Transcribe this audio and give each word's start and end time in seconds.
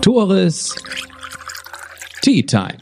Tores 0.00 0.74
Tea 2.22 2.44
Time. 2.44 2.78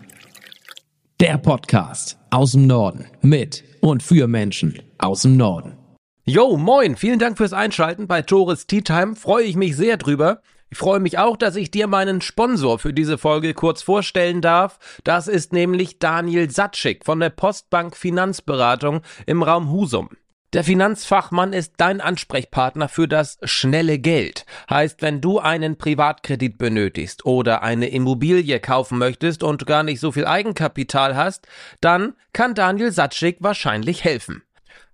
Der 1.21 1.37
Podcast 1.37 2.19
aus 2.31 2.53
dem 2.53 2.67
Norden 2.67 3.07
mit 3.21 3.65
und 3.81 4.03
für 4.03 4.27
Menschen 4.27 4.81
aus 4.99 5.23
dem 5.23 5.37
Norden. 5.37 5.77
Yo, 6.25 6.57
moin, 6.57 6.97
vielen 6.97 7.19
Dank 7.19 7.37
fürs 7.37 7.53
Einschalten 7.53 8.07
bei 8.07 8.23
Tores 8.23 8.67
Tea 8.67 8.81
Time. 8.81 9.15
Freue 9.15 9.45
ich 9.45 9.57
mich 9.57 9.77
sehr 9.77 9.99
drüber. 9.99 10.41
Ich 10.71 10.79
freue 10.79 11.01
mich 11.01 11.19
auch, 11.19 11.37
dass 11.37 11.57
ich 11.57 11.71
dir 11.71 11.87
meinen 11.87 12.21
Sponsor 12.23 12.79
für 12.79 12.95
diese 12.95 13.19
Folge 13.19 13.53
kurz 13.53 13.83
vorstellen 13.83 14.41
darf. 14.41 14.79
Das 15.05 15.29
ist 15.29 15.53
nämlich 15.53 15.99
Daniel 15.99 16.51
Satschik 16.51 17.05
von 17.05 17.21
der 17.21 17.31
Postbank 17.31 17.95
Finanzberatung 17.97 19.03
im 19.27 19.43
Raum 19.43 19.71
Husum. 19.71 20.09
Der 20.55 20.63
Finanzfachmann 20.63 21.53
ist 21.53 21.73
dein 21.79 22.01
Ansprechpartner 22.01 22.89
für 22.89 23.09
das 23.09 23.39
schnelle 23.43 23.99
Geld. 23.99 24.47
Heißt, 24.71 25.03
wenn 25.03 25.21
du 25.21 25.41
einen 25.41 25.77
Privatkredit 25.77 26.59
benötigst 26.59 27.27
oder 27.27 27.65
eine 27.65 27.89
Immobilie 27.89 28.61
kaufen 28.61 28.99
möchtest 28.99 29.43
und 29.43 29.67
gar 29.67 29.83
nicht 29.83 29.99
so 29.99 30.13
viel 30.13 30.27
Eigenkapital 30.27 31.17
hast, 31.17 31.49
dann 31.81 32.15
kann 32.33 32.55
Daniel 32.55 32.93
Satschik 32.93 33.39
wahrscheinlich 33.41 34.05
helfen. 34.05 34.45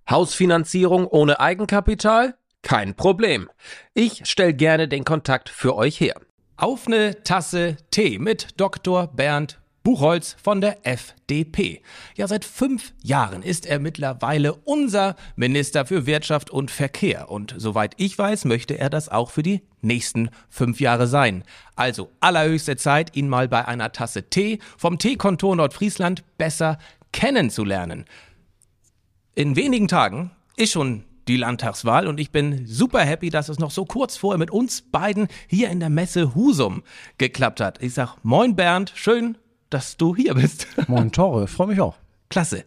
Hausfinanzierung 0.09 1.05
ohne 1.05 1.39
Eigenkapital? 1.39 2.33
Kein 2.63 2.95
Problem. 2.95 3.47
Ich 3.93 4.23
stelle 4.25 4.55
gerne 4.55 4.87
den 4.87 5.05
Kontakt 5.05 5.47
für 5.47 5.75
euch 5.75 5.99
her. 5.99 6.19
Auf 6.57 6.87
eine 6.87 7.21
Tasse 7.23 7.77
Tee 7.91 8.17
mit 8.17 8.59
Dr. 8.59 9.13
Bernd 9.13 9.60
Buchholz 9.83 10.35
von 10.41 10.61
der 10.61 10.85
FDP. 10.85 11.81
Ja, 12.15 12.27
seit 12.27 12.45
fünf 12.45 12.93
Jahren 13.01 13.41
ist 13.41 13.65
er 13.65 13.79
mittlerweile 13.79 14.53
unser 14.53 15.15
Minister 15.35 15.85
für 15.85 16.05
Wirtschaft 16.05 16.49
und 16.49 16.69
Verkehr. 16.69 17.31
Und 17.31 17.55
soweit 17.57 17.95
ich 17.97 18.17
weiß, 18.17 18.45
möchte 18.45 18.77
er 18.77 18.89
das 18.89 19.09
auch 19.09 19.31
für 19.31 19.43
die 19.43 19.61
nächsten 19.81 20.29
fünf 20.49 20.79
Jahre 20.79 21.07
sein. 21.07 21.43
Also 21.75 22.11
allerhöchste 22.19 22.77
Zeit, 22.77 23.15
ihn 23.15 23.27
mal 23.27 23.47
bei 23.47 23.67
einer 23.67 23.91
Tasse 23.91 24.29
Tee 24.29 24.59
vom 24.77 24.99
Teekontor 24.99 25.55
Nordfriesland 25.55 26.23
besser 26.37 26.77
kennenzulernen. 27.11 28.05
In 29.33 29.55
wenigen 29.55 29.87
Tagen 29.87 30.31
ist 30.57 30.73
schon 30.73 31.05
die 31.27 31.37
Landtagswahl 31.37 32.07
und 32.07 32.19
ich 32.19 32.31
bin 32.31 32.65
super 32.67 33.01
happy, 33.01 33.29
dass 33.29 33.49
es 33.49 33.59
noch 33.59 33.71
so 33.71 33.85
kurz 33.85 34.17
vorher 34.17 34.37
mit 34.37 34.51
uns 34.51 34.81
beiden 34.81 35.27
hier 35.47 35.69
in 35.69 35.79
der 35.79 35.89
Messe 35.89 36.35
Husum 36.35 36.83
geklappt 37.17 37.61
hat. 37.61 37.81
Ich 37.81 37.93
sag 37.93 38.17
Moin 38.23 38.55
Bernd, 38.55 38.91
schön, 38.95 39.37
dass 39.71 39.97
du 39.97 40.15
hier 40.15 40.35
bist. 40.35 40.67
Moin 40.87 41.11
Tore, 41.11 41.47
freue 41.47 41.67
mich 41.67 41.81
auch. 41.81 41.95
Klasse. 42.29 42.63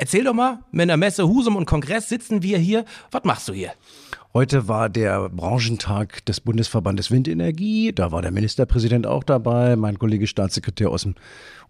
Erzähl 0.00 0.22
doch 0.22 0.32
mal, 0.32 0.60
mit 0.70 0.88
der 0.88 0.96
Messe 0.96 1.26
Husum 1.26 1.56
und 1.56 1.66
Kongress 1.66 2.08
sitzen 2.08 2.40
wir 2.40 2.56
hier. 2.56 2.84
Was 3.10 3.24
machst 3.24 3.48
du 3.48 3.52
hier? 3.52 3.72
Heute 4.32 4.68
war 4.68 4.88
der 4.88 5.30
Branchentag 5.30 6.24
des 6.26 6.40
Bundesverbandes 6.40 7.10
Windenergie. 7.10 7.92
Da 7.92 8.12
war 8.12 8.22
der 8.22 8.30
Ministerpräsident 8.30 9.06
auch 9.08 9.24
dabei, 9.24 9.74
mein 9.74 9.98
Kollege 9.98 10.28
Staatssekretär 10.28 10.90
aus 10.90 11.02
dem 11.02 11.14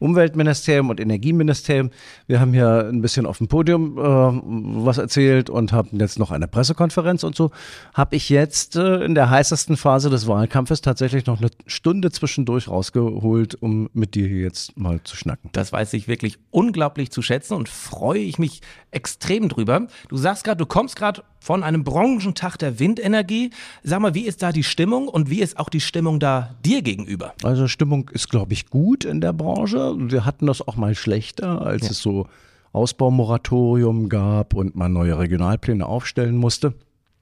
Umweltministerium 0.01 0.91
und 0.91 1.01
Energieministerium. 1.01 1.91
Wir 2.27 2.41
haben 2.41 2.53
hier 2.53 2.89
ein 2.89 3.01
bisschen 3.01 3.27
auf 3.27 3.39
dem 3.39 3.49
Podium 3.49 3.97
äh, 3.97 4.85
was 4.85 4.99
erzählt 4.99 5.51
und 5.51 5.73
haben 5.73 5.99
jetzt 5.99 6.19
noch 6.19 6.31
eine 6.31 6.49
Pressekonferenz 6.49 7.23
und 7.23 7.37
so. 7.37 7.53
Habe 7.95 8.17
ich 8.17 8.29
jetzt 8.29 8.77
äh, 8.77 9.05
in 9.05 9.15
der 9.15 9.31
heißesten 9.31 9.77
Phase 9.77 10.11
des 10.11 10.27
Wahlkampfes 10.27 10.81
tatsächlich 10.81 11.27
noch 11.27 11.39
eine 11.39 11.51
Stunde 11.67 12.11
zwischendurch 12.11 12.69
rausgeholt, 12.69 13.55
um 13.61 13.89
mit 13.93 14.15
dir 14.15 14.27
hier 14.27 14.43
jetzt 14.43 14.77
mal 14.77 15.01
zu 15.05 15.17
schnacken. 15.17 15.51
Das 15.53 15.73
weiß 15.73 15.93
ich 15.95 16.09
wirklich 16.09 16.39
unglaublich 16.51 17.11
zu 17.11 17.23
schätzen 17.23 17.55
und 17.55 17.69
freue 17.69 18.18
ich 18.21 18.39
mich 18.39 18.61
extrem 18.91 19.49
drüber. 19.49 19.87
Du 20.09 20.17
sagst 20.17 20.45
gerade, 20.45 20.59
du 20.59 20.67
kommst 20.67 20.97
gerade 20.97 21.23
von 21.41 21.63
einem 21.63 21.85
Branchentag 21.85 22.57
der 22.57 22.79
Windenergie. 22.79 23.51
Sag 23.83 24.01
mal, 24.01 24.15
wie 24.15 24.27
ist 24.27 24.43
da 24.43 24.53
die 24.53 24.65
Stimmung 24.65 25.09
und 25.09 25.31
wie 25.31 25.41
ist 25.41 25.59
auch 25.59 25.69
die 25.69 25.81
Stimmung 25.81 26.21
da 26.21 26.55
dir 26.65 26.83
gegenüber? 26.83 27.35
Also 27.43 27.69
Stimmung 27.69 28.11
ist, 28.13 28.31
glaube 28.31 28.53
ich, 28.53 28.71
gut 28.71 29.05
in 29.05 29.21
der 29.21 29.33
Branche. 29.33 29.95
Wir 29.99 30.25
hatten 30.25 30.47
das 30.47 30.67
auch 30.67 30.77
mal 30.77 30.95
schlechter, 30.95 31.63
als 31.63 31.85
ja. 31.85 31.91
es 31.91 31.99
so 31.99 32.27
Ausbaumoratorium 32.73 34.09
gab 34.09 34.55
und 34.55 34.77
man 34.77 34.93
neue 34.93 35.19
Regionalpläne 35.19 35.87
aufstellen 35.87 36.37
musste. 36.37 36.75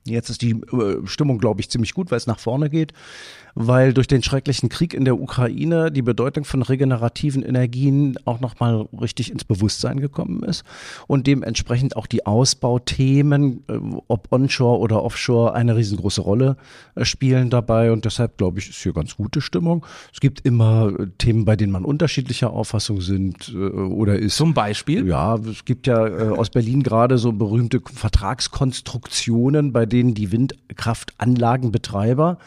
Jetzt 0.07 0.31
ist 0.31 0.43
die 0.43 0.53
äh, 0.53 1.07
Stimmung, 1.07 1.39
glaube 1.39 1.61
ich, 1.61 1.71
ziemlich 1.71 1.95
gut, 1.95 2.11
weil 2.11 2.19
es 2.19 2.27
nach 2.27 2.39
vorne 2.39 2.71
geht 2.71 2.93
weil 3.57 3.95
durch 3.95 4.07
den 4.07 4.23
schrecklichen 4.23 4.69
Krieg 4.69 4.93
in 4.93 5.07
der 5.07 5.19
Ukraine 5.19 5.91
die 5.91 6.03
Bedeutung 6.03 6.45
von 6.45 6.61
regenerativen 6.61 7.43
Energien 7.43 8.19
auch 8.27 8.39
nochmal 8.39 8.87
richtig 9.01 9.33
ins 9.33 9.45
Bewusstsein 9.45 9.99
gekommen 9.99 10.43
ist 10.43 10.63
und 11.07 11.27
dementsprechend 11.27 11.97
auch 11.97 12.07
die 12.07 12.27
Ausbauthemen, 12.27 13.65
äh, 13.69 13.79
ob 14.09 14.31
onshore 14.31 14.79
oder 14.79 15.03
offshore, 15.03 15.55
eine 15.55 15.75
riesengroße 15.75 16.21
Rolle 16.21 16.59
äh, 16.97 17.07
spielen 17.07 17.49
dabei 17.49 17.91
und 17.93 18.05
deshalb 18.05 18.37
glaube 18.37 18.59
ich, 18.59 18.69
ist 18.69 18.83
hier 18.83 18.93
ganz 18.93 19.17
gute 19.17 19.41
Stimmung. 19.41 19.87
Es 20.13 20.21
gibt 20.21 20.45
immer 20.45 20.93
Themen, 21.17 21.47
bei 21.47 21.57
denen 21.57 21.73
man 21.73 21.87
unterschiedlicher 21.87 22.51
Auffassung 22.51 23.01
sind 23.01 23.55
oder 23.55 24.19
ist. 24.19 24.37
Zum 24.37 24.53
Beispiel? 24.53 25.07
Ja, 25.07 25.37
es 25.37 25.65
gibt 25.65 25.87
ja 25.87 25.97
aus 25.97 26.51
Berlin 26.51 26.83
gerade 26.83 27.17
so 27.17 27.33
berühmte 27.33 27.81
Vertragskonstruktionen, 27.81 29.73
bei 29.73 29.87
denen 29.87 29.96
die 30.03 30.33
Windkraftanlagenbetreiber 30.33 32.39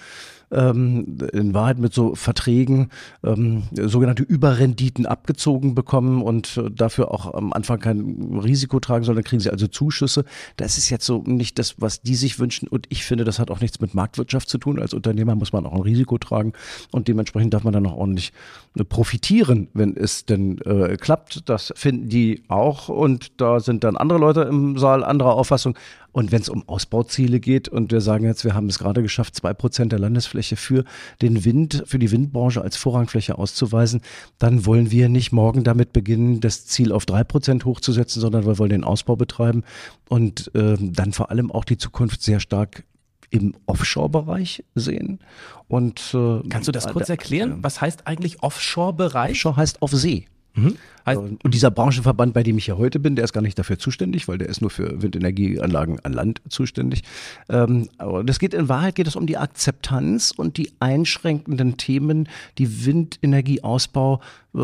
ähm, 0.52 1.18
in 1.34 1.54
Wahrheit 1.54 1.80
mit 1.80 1.94
so 1.94 2.16
Verträgen 2.16 2.90
ähm, 3.24 3.64
sogenannte 3.72 4.24
Überrenditen 4.24 5.06
abgezogen 5.06 5.76
bekommen 5.76 6.22
und 6.22 6.58
äh, 6.58 6.72
dafür 6.72 7.12
auch 7.12 7.34
am 7.34 7.54
Anfang 7.54 7.80
kein 7.80 8.40
Risiko 8.44 8.80
tragen 8.80 9.04
sollen. 9.04 9.18
Dann 9.18 9.24
kriegen 9.24 9.40
sie 9.40 9.52
also 9.52 9.68
Zuschüsse. 9.68 10.26
Das 10.58 10.78
ist 10.78 10.90
jetzt 10.90 11.06
so 11.06 11.24
nicht 11.26 11.60
das, 11.60 11.76
was 11.80 12.02
die 12.02 12.16
sich 12.16 12.40
wünschen. 12.40 12.68
Und 12.68 12.88
ich 12.90 13.04
finde, 13.04 13.24
das 13.24 13.40
hat 13.40 13.52
auch 13.52 13.62
nichts 13.62 13.80
mit 13.80 13.94
Marktwirtschaft 13.94 14.50
zu 14.50 14.58
tun. 14.58 14.80
Als 14.80 14.94
Unternehmer 14.94 15.36
muss 15.36 15.54
man 15.54 15.66
auch 15.66 15.74
ein 15.74 15.82
Risiko 15.82 16.18
tragen 16.18 16.54
und 16.92 17.08
dementsprechend 17.08 17.54
darf 17.54 17.64
man 17.64 17.74
dann 17.74 17.86
auch 17.86 17.96
ordentlich 17.96 18.34
äh, 18.78 18.84
profitieren, 18.84 19.68
wenn 19.74 19.96
es 19.96 20.26
denn 20.26 20.60
äh, 20.62 20.98
klappt. 20.98 21.48
Das 21.48 21.74
finden 21.76 22.10
die 22.10 22.44
auch 22.48 22.90
und 22.90 23.40
da 23.40 23.60
sind 23.60 23.84
dann 23.84 23.98
andere 23.98 24.20
Leute 24.20 24.42
im 24.42 24.78
Saal 24.78 25.04
anderer 25.04 25.34
Auffassung. 25.34 25.76
Und 26.12 26.32
wenn 26.32 26.42
es 26.42 26.50
um 26.50 26.68
Ausbauziele 26.68 27.40
geht 27.40 27.68
und 27.68 27.92
wir 27.92 28.02
sagen 28.02 28.26
jetzt, 28.26 28.44
wir 28.44 28.54
haben 28.54 28.68
es 28.68 28.80
gerade 28.80 29.02
geschafft, 29.02 29.36
zwei 29.36 29.54
Prozent 29.54 29.92
der 29.92 30.00
Landesfläche 30.00 30.56
für 30.56 30.84
den 31.22 31.46
Wind, 31.46 31.84
für 31.86 32.00
die 32.00 32.12
Windbranche 32.12 32.62
als 32.62 32.78
Vorrangfläche 32.78 33.38
auszuweisen, 33.38 34.02
dann 34.38 34.66
wollen 34.66 34.92
wir 34.92 35.10
nicht 35.10 35.32
morgen 35.32 35.64
damit 35.64 35.94
beginnen, 35.94 36.40
das 36.40 36.66
Ziel 36.66 36.92
auf 36.92 37.06
drei 37.06 37.24
Prozent 37.24 37.66
hochzusetzen, 37.66 38.22
sondern 38.22 38.46
wir 38.46 38.58
wollen 38.58 38.72
den 38.72 38.84
Ausbau 38.84 39.16
betreiben 39.16 39.64
und 40.08 40.52
äh, 40.56 40.78
dann 40.80 41.14
vor 41.14 41.30
allem 41.30 41.52
auch 41.52 41.66
die 41.66 41.78
Zukunft 41.78 42.24
sehr 42.24 42.40
stark 42.40 42.84
im 43.30 43.54
Offshore-Bereich 43.68 44.64
sehen. 44.76 45.20
Und 45.68 46.00
äh, 46.14 46.42
kannst 46.50 46.68
du 46.68 46.72
das 46.72 46.88
kurz 46.88 47.10
erklären? 47.10 47.60
Was 47.62 47.80
heißt 47.82 48.08
eigentlich 48.08 48.42
Offshore-Bereich? 48.42 49.32
Offshore 49.32 49.56
heißt 49.58 49.82
auf 49.82 49.92
See. 49.92 50.26
Mhm. 50.56 50.78
Also, 51.10 51.38
und 51.44 51.54
dieser 51.54 51.72
Branchenverband, 51.72 52.34
bei 52.34 52.44
dem 52.44 52.58
ich 52.58 52.68
ja 52.68 52.78
heute 52.78 53.00
bin, 53.00 53.16
der 53.16 53.26
ist 53.26 53.34
gar 53.34 53.42
nicht 53.42 53.58
dafür 53.58 53.80
zuständig, 53.80 54.28
weil 54.28 54.38
der 54.38 54.50
ist 54.50 54.62
nur 54.62 54.70
für 54.70 55.02
Windenergieanlagen 55.02 56.00
an 56.02 56.14
Land 56.14 56.42
zuständig. 56.50 57.04
Ähm, 57.50 57.90
aber 57.98 58.24
das 58.24 58.40
geht 58.40 58.54
in 58.54 58.70
Wahrheit 58.70 58.96
geht 58.96 59.08
es 59.08 59.16
um 59.16 59.26
die 59.26 59.38
Akzeptanz 59.38 60.32
und 60.36 60.58
die 60.58 60.72
einschränkenden 60.80 61.78
Themen, 61.78 62.30
die 62.58 62.86
Windenergieausbau 62.86 64.22
äh, 64.56 64.60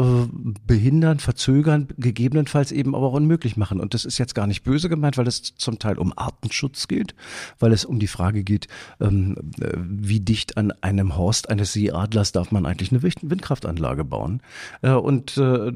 behindern, 0.65 1.19
verzögern, 1.19 1.87
gegebenenfalls 1.97 2.71
eben 2.71 2.95
aber 2.95 3.05
auch 3.05 3.13
unmöglich 3.13 3.55
machen. 3.55 3.79
Und 3.79 3.93
das 3.93 4.03
ist 4.03 4.17
jetzt 4.17 4.33
gar 4.33 4.47
nicht 4.47 4.63
böse 4.63 4.89
gemeint, 4.89 5.15
weil 5.17 5.27
es 5.27 5.55
zum 5.57 5.77
Teil 5.77 5.99
um 5.99 6.11
Artenschutz 6.15 6.87
geht, 6.87 7.13
weil 7.59 7.71
es 7.71 7.85
um 7.85 7.99
die 7.99 8.07
Frage 8.07 8.43
geht, 8.43 8.67
ähm, 8.99 9.35
äh, 9.61 9.73
wie 9.77 10.19
dicht 10.19 10.57
an 10.57 10.73
einem 10.81 11.15
Horst 11.17 11.49
eines 11.49 11.73
Seeadlers 11.73 12.31
darf 12.31 12.51
man 12.51 12.65
eigentlich 12.65 12.91
eine 12.91 13.03
Windkraftanlage 13.03 14.03
bauen. 14.03 14.41
Äh, 14.81 14.93
und 14.93 15.37
äh, 15.37 15.71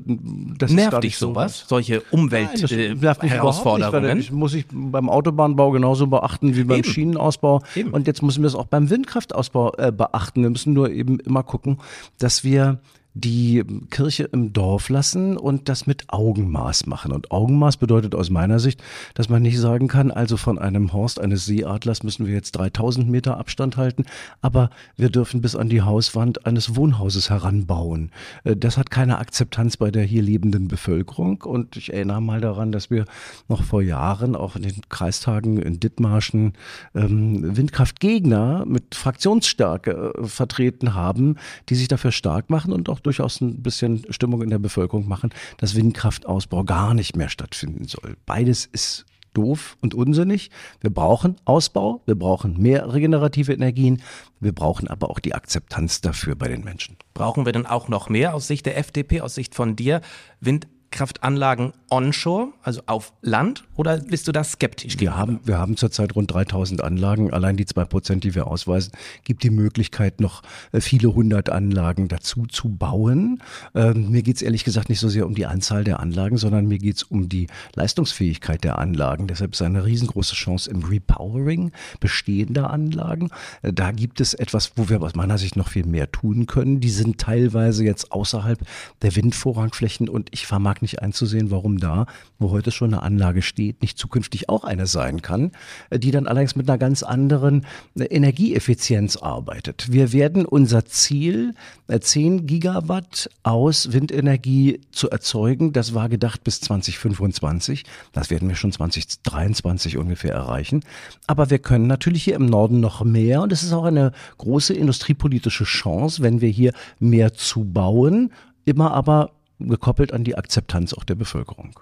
das 0.62 0.72
nervt 0.72 1.04
dich 1.04 1.18
sowas, 1.18 1.66
solche 1.68 2.02
Umweltherausforderungen? 2.12 4.22
Äh, 4.22 4.32
muss 4.32 4.54
ich 4.54 4.66
beim 4.72 5.10
Autobahnbau 5.10 5.72
genauso 5.72 6.08
beachten 6.08 6.56
wie 6.56 6.64
beim 6.64 6.80
eben. 6.80 6.90
Schienenausbau. 6.90 7.62
Eben. 7.76 7.92
Und 7.92 8.08
jetzt 8.08 8.22
müssen 8.22 8.44
wir 8.44 8.48
es 8.48 8.56
auch 8.56 8.68
beim 8.68 8.90
Windkraftausbau 8.90 9.74
äh, 9.78 9.92
beachten. 9.92 10.44
Wir 10.44 10.50
müssen 10.50 10.74
nur 10.74 10.90
eben 10.92 11.20
immer 11.20 11.44
gucken, 11.44 11.80
dass 12.18 12.44
wir 12.44 12.80
die 13.20 13.64
Kirche 13.90 14.24
im 14.24 14.54
Dorf 14.54 14.90
lassen 14.90 15.38
und 15.38 15.70
das 15.70 15.88
mit 15.88 16.06
Augenmaß 16.08 16.86
machen. 16.86 17.12
Und 17.12 17.32
Augenmaß 17.32 17.78
bedeutet 17.78 18.16
aus 18.16 18.30
meiner 18.30 18.60
Sicht, 18.60 18.82
dass 19.14 19.30
man 19.30 19.42
nicht 19.42 19.60
sagen 19.60 19.88
kann, 19.88 20.12
also 20.12 20.38
von 20.38 20.58
einem 20.60 20.94
Horst 20.94 21.20
eines 21.20 21.46
Seeadlers 21.46 22.04
müssen 22.04 22.26
wir 22.26 22.34
jetzt 22.34 22.54
3000 22.54 23.10
Meter 23.10 23.38
Abstand 23.38 23.78
halten, 23.78 24.06
aber 24.42 24.70
wir 24.96 25.10
dürfen 25.10 25.42
bis 25.42 25.56
an 25.56 25.70
die 25.70 25.82
Hauswand 25.82 26.46
eines 26.46 26.76
Wohnhauses 26.76 27.30
heranbauen. 27.30 28.12
Äh, 28.44 28.56
das 28.56 28.78
hat 28.78 28.92
keine 28.92 29.18
Akzeptanz 29.20 29.78
bei 29.78 29.92
der 29.92 30.04
hier 30.04 30.22
lebenden 30.22 30.68
Bevölkerung. 30.68 31.42
Und 31.42 31.76
ich 31.76 31.94
erinnere 31.94 32.22
mal 32.22 32.42
daran, 32.42 32.72
dass 32.72 32.90
wir 32.90 33.06
noch 33.48 33.64
vor 33.64 33.82
Jahren 33.82 34.36
auch 34.36 34.56
in 34.56 34.64
den 34.64 34.82
Kreistagen 34.90 35.62
in 35.62 35.80
Dithmarschen 35.80 36.54
ähm, 36.96 37.58
Windkraftgegner 37.58 38.66
mit 38.66 38.96
Fraktionsstärke 38.96 40.14
äh, 40.18 40.28
vertreten 40.28 40.94
haben, 40.94 41.36
die 41.70 41.76
sich 41.76 41.88
dafür 41.88 42.12
stark 42.12 42.50
machen 42.50 42.74
und 42.74 42.90
auch 42.90 43.00
durchaus 43.10 43.42
ein 43.42 43.64
bisschen 43.64 44.06
Stimmung 44.12 44.44
in 44.44 44.52
der 44.52 44.60
Bevölkerung 44.60 45.08
machen, 45.08 45.32
dass 45.58 45.76
Windkraftausbau 45.76 46.64
gar 46.64 46.94
nicht 46.94 47.16
mehr 47.16 47.30
stattfinden 47.30 47.86
soll. 47.86 48.18
Beides 48.28 48.68
ist 48.68 49.06
doof 49.34 49.78
und 49.82 49.96
unsinnig. 49.96 50.52
Wir 50.80 50.92
brauchen 50.92 51.38
Ausbau, 51.46 52.04
wir 52.06 52.14
brauchen 52.14 52.62
mehr 52.62 52.94
regenerative 52.94 53.54
Energien, 53.54 54.04
wir 54.40 54.54
brauchen 54.54 54.88
aber 54.88 55.10
auch 55.10 55.20
die 55.20 55.34
Akzeptanz 55.34 56.02
dafür 56.02 56.36
bei 56.36 56.48
den 56.48 56.64
Menschen. 56.64 56.98
Brauchen 57.16 57.46
wir 57.46 57.52
denn 57.52 57.66
auch 57.66 57.88
noch 57.88 58.10
mehr 58.10 58.36
aus 58.36 58.48
Sicht 58.48 58.68
der 58.68 58.78
FDP, 58.78 59.22
aus 59.22 59.34
Sicht 59.34 59.56
von 59.56 59.76
dir? 59.76 60.02
Wind 60.40 60.68
Windkraftanlagen 60.90 61.74
onshore, 61.90 62.54
also 62.64 62.82
auf 62.88 63.14
Land, 63.22 63.64
oder 63.76 63.98
bist 63.98 64.28
du 64.28 64.32
da 64.32 64.44
skeptisch? 64.44 65.00
Wir 65.00 65.16
haben, 65.16 65.40
wir 65.44 65.58
haben 65.58 65.78
zurzeit 65.78 66.16
rund 66.16 66.34
3000 66.34 66.84
Anlagen. 66.84 67.32
Allein 67.32 67.58
die 67.58 67.66
zwei 67.66 67.86
Prozent, 67.86 68.24
die 68.24 68.36
wir 68.36 68.48
ausweisen, 68.48 68.92
gibt 69.24 69.44
die 69.44 69.50
Möglichkeit, 69.50 70.20
noch 70.20 70.42
viele 70.74 71.14
hundert 71.14 71.50
Anlagen 71.50 72.08
dazu 72.08 72.46
zu 72.46 72.70
bauen. 72.70 73.42
Ähm, 73.74 74.12
mir 74.12 74.22
geht 74.22 74.38
es 74.38 74.42
ehrlich 74.42 74.64
gesagt 74.64 74.90
nicht 74.90 75.00
so 75.00 75.10
sehr 75.10 75.26
um 75.26 75.36
die 75.36 75.46
Anzahl 75.46 75.84
der 75.84 76.00
Anlagen, 76.00 76.38
sondern 76.38 76.68
mir 76.68 76.78
geht 76.78 76.98
es 76.98 77.04
um 77.04 77.30
die 77.30 77.48
Leistungsfähigkeit 77.76 78.64
der 78.64 78.78
Anlagen. 78.80 79.28
Deshalb 79.28 79.54
ist 79.54 79.62
eine 79.62 79.86
riesengroße 79.86 80.36
Chance 80.36 80.70
im 80.70 80.84
Repowering 80.84 81.72
bestehender 82.00 82.70
Anlagen. 82.72 83.30
Da 83.62 83.92
gibt 83.92 84.20
es 84.22 84.34
etwas, 84.34 84.74
wo 84.76 84.90
wir 84.90 85.02
aus 85.02 85.16
meiner 85.16 85.38
Sicht 85.38 85.56
noch 85.56 85.70
viel 85.70 85.86
mehr 85.86 86.12
tun 86.12 86.48
können. 86.48 86.80
Die 86.80 86.90
sind 86.90 87.20
teilweise 87.20 87.86
jetzt 87.86 88.12
außerhalb 88.12 88.60
der 89.02 89.16
Windvorrangflächen 89.16 90.10
und 90.10 90.30
ich 90.32 90.46
vermag 90.46 90.79
nicht 90.82 91.02
einzusehen, 91.02 91.52
warum 91.52 91.80
da, 91.80 92.06
wo 92.38 92.52
heute 92.52 92.72
schon 92.72 92.94
eine 92.94 93.04
Anlage 93.04 93.42
steht, 93.42 93.82
nicht 93.82 93.98
zukünftig 93.98 94.50
auch 94.50 94.64
eine 94.64 94.88
sein 94.88 95.22
kann, 95.22 95.52
äh, 95.90 96.00
die 96.00 96.12
dann 96.12 96.28
allerdings 96.28 96.56
mit 96.56 96.70
einer 96.70 96.78
ganz 96.78 97.04
anderen 97.04 97.66
äh, 97.98 98.06
Energieeffizienz 98.06 99.18
arbeitet. 99.18 99.92
Wir 99.92 100.14
werden 100.14 100.46
unser 100.46 100.86
Ziel, 100.86 101.54
10 101.90 102.40
äh, 102.40 102.42
Gigawatt 102.44 103.30
aus 103.44 103.92
Windenergie 103.94 104.82
zu 104.92 105.10
erzeugen, 105.10 105.74
das 105.74 105.94
war 105.94 106.10
gedacht 106.10 106.44
bis 106.44 106.62
2025. 106.62 107.84
Das 108.12 108.30
werden 108.30 108.50
wir 108.50 108.56
schon 108.56 108.72
2023 108.72 109.98
ungefähr 109.98 110.34
erreichen. 110.34 110.82
Aber 111.28 111.50
wir 111.50 111.60
können 111.60 111.88
natürlich 111.88 112.24
hier 112.24 112.36
im 112.36 112.46
Norden 112.46 112.80
noch 112.80 113.04
mehr 113.04 113.42
und 113.42 113.52
es 113.52 113.64
ist 113.64 113.74
auch 113.74 113.86
eine 113.86 114.12
große 114.38 114.74
industriepolitische 114.74 115.64
Chance, 115.64 116.22
wenn 116.22 116.42
wir 116.42 116.50
hier 116.50 116.74
mehr 117.00 117.34
zu 117.34 117.64
bauen, 117.66 118.32
immer 118.66 118.92
aber 118.92 119.32
gekoppelt 119.60 120.14
an 120.14 120.24
die 120.24 120.38
Akzeptanz 120.38 120.94
auch 120.94 121.04
der 121.04 121.16
Bevölkerung. 121.16 121.80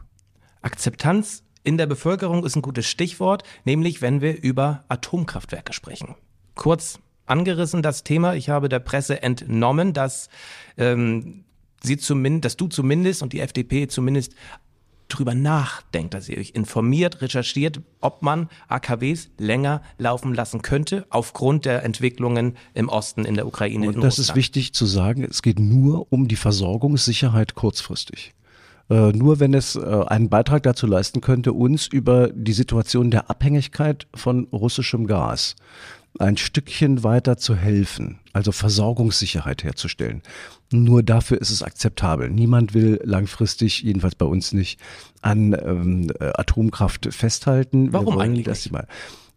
Akzeptanz 0.61 1.43
in 1.63 1.77
der 1.77 1.85
Bevölkerung 1.85 2.45
ist 2.45 2.55
ein 2.55 2.61
gutes 2.61 2.87
Stichwort, 2.87 3.43
nämlich 3.65 4.01
wenn 4.01 4.21
wir 4.21 4.41
über 4.41 4.85
Atomkraftwerke 4.87 5.73
sprechen. 5.73 6.15
Kurz 6.55 6.99
angerissen 7.25 7.81
das 7.81 8.03
Thema. 8.03 8.35
Ich 8.35 8.49
habe 8.49 8.69
der 8.69 8.79
Presse 8.79 9.21
entnommen, 9.21 9.93
dass 9.93 10.29
ähm, 10.77 11.43
sie 11.83 11.97
zumindest, 11.97 12.45
dass 12.45 12.57
du 12.57 12.67
zumindest 12.67 13.21
und 13.21 13.33
die 13.33 13.41
FDP 13.41 13.87
zumindest 13.87 14.33
drüber 15.07 15.35
nachdenkt, 15.35 16.13
dass 16.13 16.29
ihr 16.29 16.37
euch 16.37 16.51
informiert, 16.51 17.21
recherchiert, 17.21 17.81
ob 18.01 18.21
man 18.21 18.49
AKWs 18.67 19.29
länger 19.37 19.81
laufen 19.97 20.33
lassen 20.33 20.61
könnte, 20.61 21.05
aufgrund 21.09 21.65
der 21.65 21.83
Entwicklungen 21.83 22.57
im 22.73 22.89
Osten 22.89 23.25
in 23.25 23.35
der 23.35 23.47
Ukraine. 23.47 23.87
Und 23.87 24.01
das 24.01 24.19
ist 24.19 24.35
wichtig 24.35 24.73
zu 24.73 24.85
sagen, 24.85 25.23
es 25.23 25.41
geht 25.41 25.59
nur 25.59 26.07
um 26.11 26.27
die 26.27 26.35
Versorgungssicherheit 26.35 27.55
kurzfristig. 27.55 28.33
Äh, 28.89 29.11
nur 29.11 29.39
wenn 29.39 29.53
es 29.53 29.75
äh, 29.75 30.03
einen 30.07 30.29
Beitrag 30.29 30.63
dazu 30.63 30.87
leisten 30.87 31.21
könnte, 31.21 31.53
uns 31.53 31.87
über 31.87 32.29
die 32.29 32.53
Situation 32.53 33.11
der 33.11 33.29
Abhängigkeit 33.29 34.07
von 34.13 34.45
russischem 34.45 35.07
Gas 35.07 35.55
ein 36.19 36.37
Stückchen 36.37 37.03
weiter 37.03 37.37
zu 37.37 37.55
helfen, 37.55 38.19
also 38.33 38.51
Versorgungssicherheit 38.51 39.63
herzustellen. 39.63 40.23
Nur 40.71 41.01
dafür 41.01 41.39
ist 41.39 41.49
es 41.49 41.63
akzeptabel. 41.63 42.29
Niemand 42.29 42.73
will 42.73 42.99
langfristig, 43.03 43.83
jedenfalls 43.83 44.15
bei 44.15 44.25
uns 44.25 44.51
nicht, 44.51 44.79
an 45.21 45.53
ähm, 45.53 46.11
Atomkraft 46.19 47.13
festhalten. 47.13 47.93
Warum 47.93 48.17
eigentlich? 48.19 48.45
Das 48.45 48.69
mal, 48.69 48.87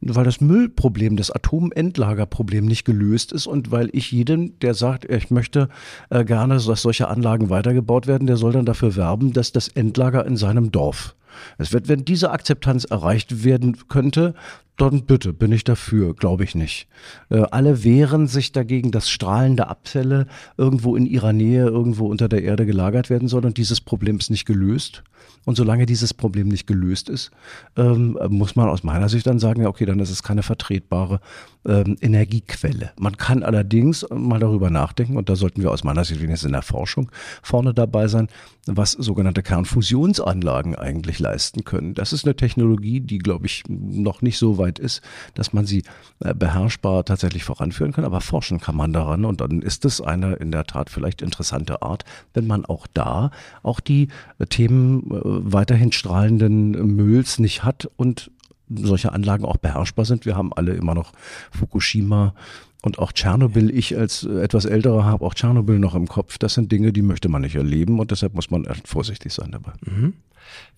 weil 0.01 0.25
das 0.25 0.41
Müllproblem, 0.41 1.17
das 1.17 1.31
Atomendlagerproblem 1.31 2.65
nicht 2.65 2.85
gelöst 2.85 3.33
ist 3.33 3.47
und 3.47 3.71
weil 3.71 3.91
ich 3.93 4.13
jeden, 4.13 4.59
der 4.61 4.75
sagt, 4.75 5.05
ich 5.11 5.31
möchte 5.31 5.69
äh, 6.09 6.25
gerne, 6.25 6.55
dass 6.55 6.83
solche 6.83 7.09
Anlagen 7.09 7.51
weitergebaut 7.51 8.07
werden, 8.07 8.27
der 8.27 8.37
soll 8.37 8.53
dann 8.53 8.65
dafür 8.65 8.97
werben, 8.97 9.33
dass 9.33 9.53
das 9.53 9.69
Endlager 9.69 10.25
in 10.27 10.37
seinem 10.37 10.73
Dorf 10.73 11.15
es 11.59 11.73
wird, 11.73 11.89
wenn 11.89 12.05
diese 12.05 12.31
Akzeptanz 12.31 12.85
erreicht 12.85 13.45
werden 13.45 13.77
könnte, 13.89 14.35
dann 14.81 15.05
bitte, 15.05 15.35
bin 15.35 15.53
ich 15.53 15.65
dafür, 15.65 16.15
glaube 16.15 16.45
ich 16.45 16.55
nicht. 16.55 16.89
Äh, 17.29 17.43
alle 17.51 17.85
wehren 17.85 18.27
sich 18.27 18.53
dagegen, 18.53 18.91
dass 18.91 19.11
strahlende 19.11 19.69
Abfälle 19.69 20.27
irgendwo 20.57 20.97
in 20.97 21.05
ihrer 21.05 21.35
Nähe, 21.35 21.67
irgendwo 21.67 22.07
unter 22.07 22.29
der 22.29 22.43
Erde 22.43 22.65
gelagert 22.65 23.11
werden 23.11 23.29
sollen 23.29 23.45
und 23.45 23.59
dieses 23.59 23.83
Problem 23.83 24.17
ist 24.17 24.31
nicht 24.31 24.47
gelöst. 24.47 25.03
Und 25.45 25.57
solange 25.57 25.87
dieses 25.87 26.13
Problem 26.13 26.49
nicht 26.49 26.67
gelöst 26.67 27.09
ist, 27.09 27.31
ähm, 27.77 28.19
muss 28.29 28.57
man 28.57 28.69
aus 28.69 28.83
meiner 28.83 29.09
Sicht 29.09 29.27
dann 29.27 29.39
sagen, 29.39 29.63
ja, 29.63 29.69
okay, 29.69 29.87
dann 29.87 30.01
ist 30.01 30.11
es 30.11 30.23
keine 30.23 30.43
vertretbare 30.43 31.21
ähm, 31.67 31.97
Energiequelle. 32.01 32.93
Man 32.99 33.17
kann 33.17 33.43
allerdings 33.43 34.07
mal 34.11 34.39
darüber 34.39 34.71
nachdenken, 34.71 35.17
und 35.17 35.29
da 35.29 35.37
sollten 35.37 35.63
wir 35.63 35.71
aus 35.71 35.85
meiner 35.85 36.05
Sicht 36.05 36.21
wenigstens 36.23 36.47
in 36.47 36.53
der 36.53 36.63
Forschung 36.63 37.11
vorne 37.43 37.73
dabei 37.73 38.07
sein, 38.09 38.29
was 38.67 38.93
sogenannte 38.93 39.43
Kernfusionsanlagen 39.43 40.75
eigentlich 40.75 41.19
leisten 41.21 41.65
können. 41.65 41.95
Das 41.95 42.13
ist 42.13 42.25
eine 42.25 42.35
Technologie, 42.35 43.01
die, 43.01 43.19
glaube 43.19 43.47
ich, 43.47 43.63
noch 43.69 44.23
nicht 44.23 44.39
so 44.39 44.59
weit 44.59 44.79
ist, 44.79 45.03
dass 45.35 45.53
man 45.53 45.67
sie 45.67 45.85
äh, 46.21 46.35
beherrschbar 46.35 47.05
tatsächlich 47.05 47.45
voranführen 47.45 47.93
kann, 47.93 48.05
aber 48.05 48.21
forschen 48.21 48.61
kann 48.61 48.77
man 48.77 48.93
daran 48.93 49.25
und 49.25 49.41
dann 49.41 49.63
ist 49.63 49.85
es 49.85 50.01
eine 50.01 50.35
in 50.35 50.51
der 50.51 50.65
Tat 50.65 50.91
vielleicht 50.91 51.23
interessante 51.23 51.83
Art, 51.83 52.05
wenn 52.35 52.47
man 52.47 52.65
auch 52.65 52.87
da 52.93 53.31
auch 53.63 53.81
die 53.81 54.09
äh, 54.39 54.47
Themen 54.47 55.11
äh, 55.11 55.21
weiterhin 55.23 55.93
strahlenden 55.93 56.73
Mülls 56.97 57.39
nicht 57.39 57.65
hat 57.65 57.89
und 57.97 58.31
solche 58.73 59.13
Anlagen 59.13 59.45
auch 59.45 59.57
beherrschbar 59.57 60.05
sind. 60.05 60.27
Wir 60.27 60.37
haben 60.37 60.53
alle 60.53 60.73
immer 60.75 60.95
noch 60.95 61.13
Fukushima 61.51 62.35
und 62.83 62.99
auch 62.99 63.13
Tschernobyl. 63.13 63.77
Ich 63.77 63.97
als 63.97 64.25
etwas 64.25 64.65
älterer 64.65 65.05
habe 65.05 65.25
auch 65.25 65.35
Tschernobyl 65.35 65.79
noch 65.79 65.95
im 65.95 66.09
Kopf. 66.09 66.39
Das 66.39 66.55
sind 66.55 66.73
Dinge, 66.73 66.93
die 66.93 67.03
möchte 67.03 67.29
man 67.29 67.43
nicht 67.43 67.57
erleben 67.57 67.99
und 68.01 68.11
deshalb 68.11 68.35
muss 68.35 68.51
man 68.51 68.67
vorsichtig 68.85 69.33
sein 69.33 69.53
dabei. 69.53 69.73
Mhm. 69.85 70.15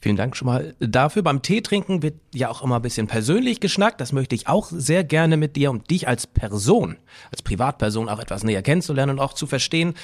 Vielen 0.01 0.17
Dank 0.17 0.37
schon 0.37 0.47
mal 0.47 0.75
dafür. 0.81 1.23
Beim 1.23 1.43
Tee 1.43 1.61
trinken 1.61 2.03
wird 2.03 2.15
ja 2.35 2.51
auch 2.51 2.63
immer 2.63 2.77
ein 2.77 2.83
bisschen 2.83 3.07
persönlich 3.07 3.61
geschnackt. 3.61 4.01
Das 4.01 4.13
möchte 4.13 4.35
ich 4.35 4.49
auch 4.49 4.69
sehr 4.71 5.05
gerne 5.05 5.37
mit 5.37 5.57
dir, 5.57 5.71
um 5.71 5.85
dich 5.85 6.09
als 6.09 6.27
Person, 6.27 6.97
als 7.31 7.43
Privatperson 7.43 8.09
auch 8.09 8.19
etwas 8.19 8.45
näher 8.45 8.63
kennenzulernen 8.63 9.13
und 9.13 9.21
auch 9.21 9.33
zu 9.33 9.47
verstehen, 9.47 9.95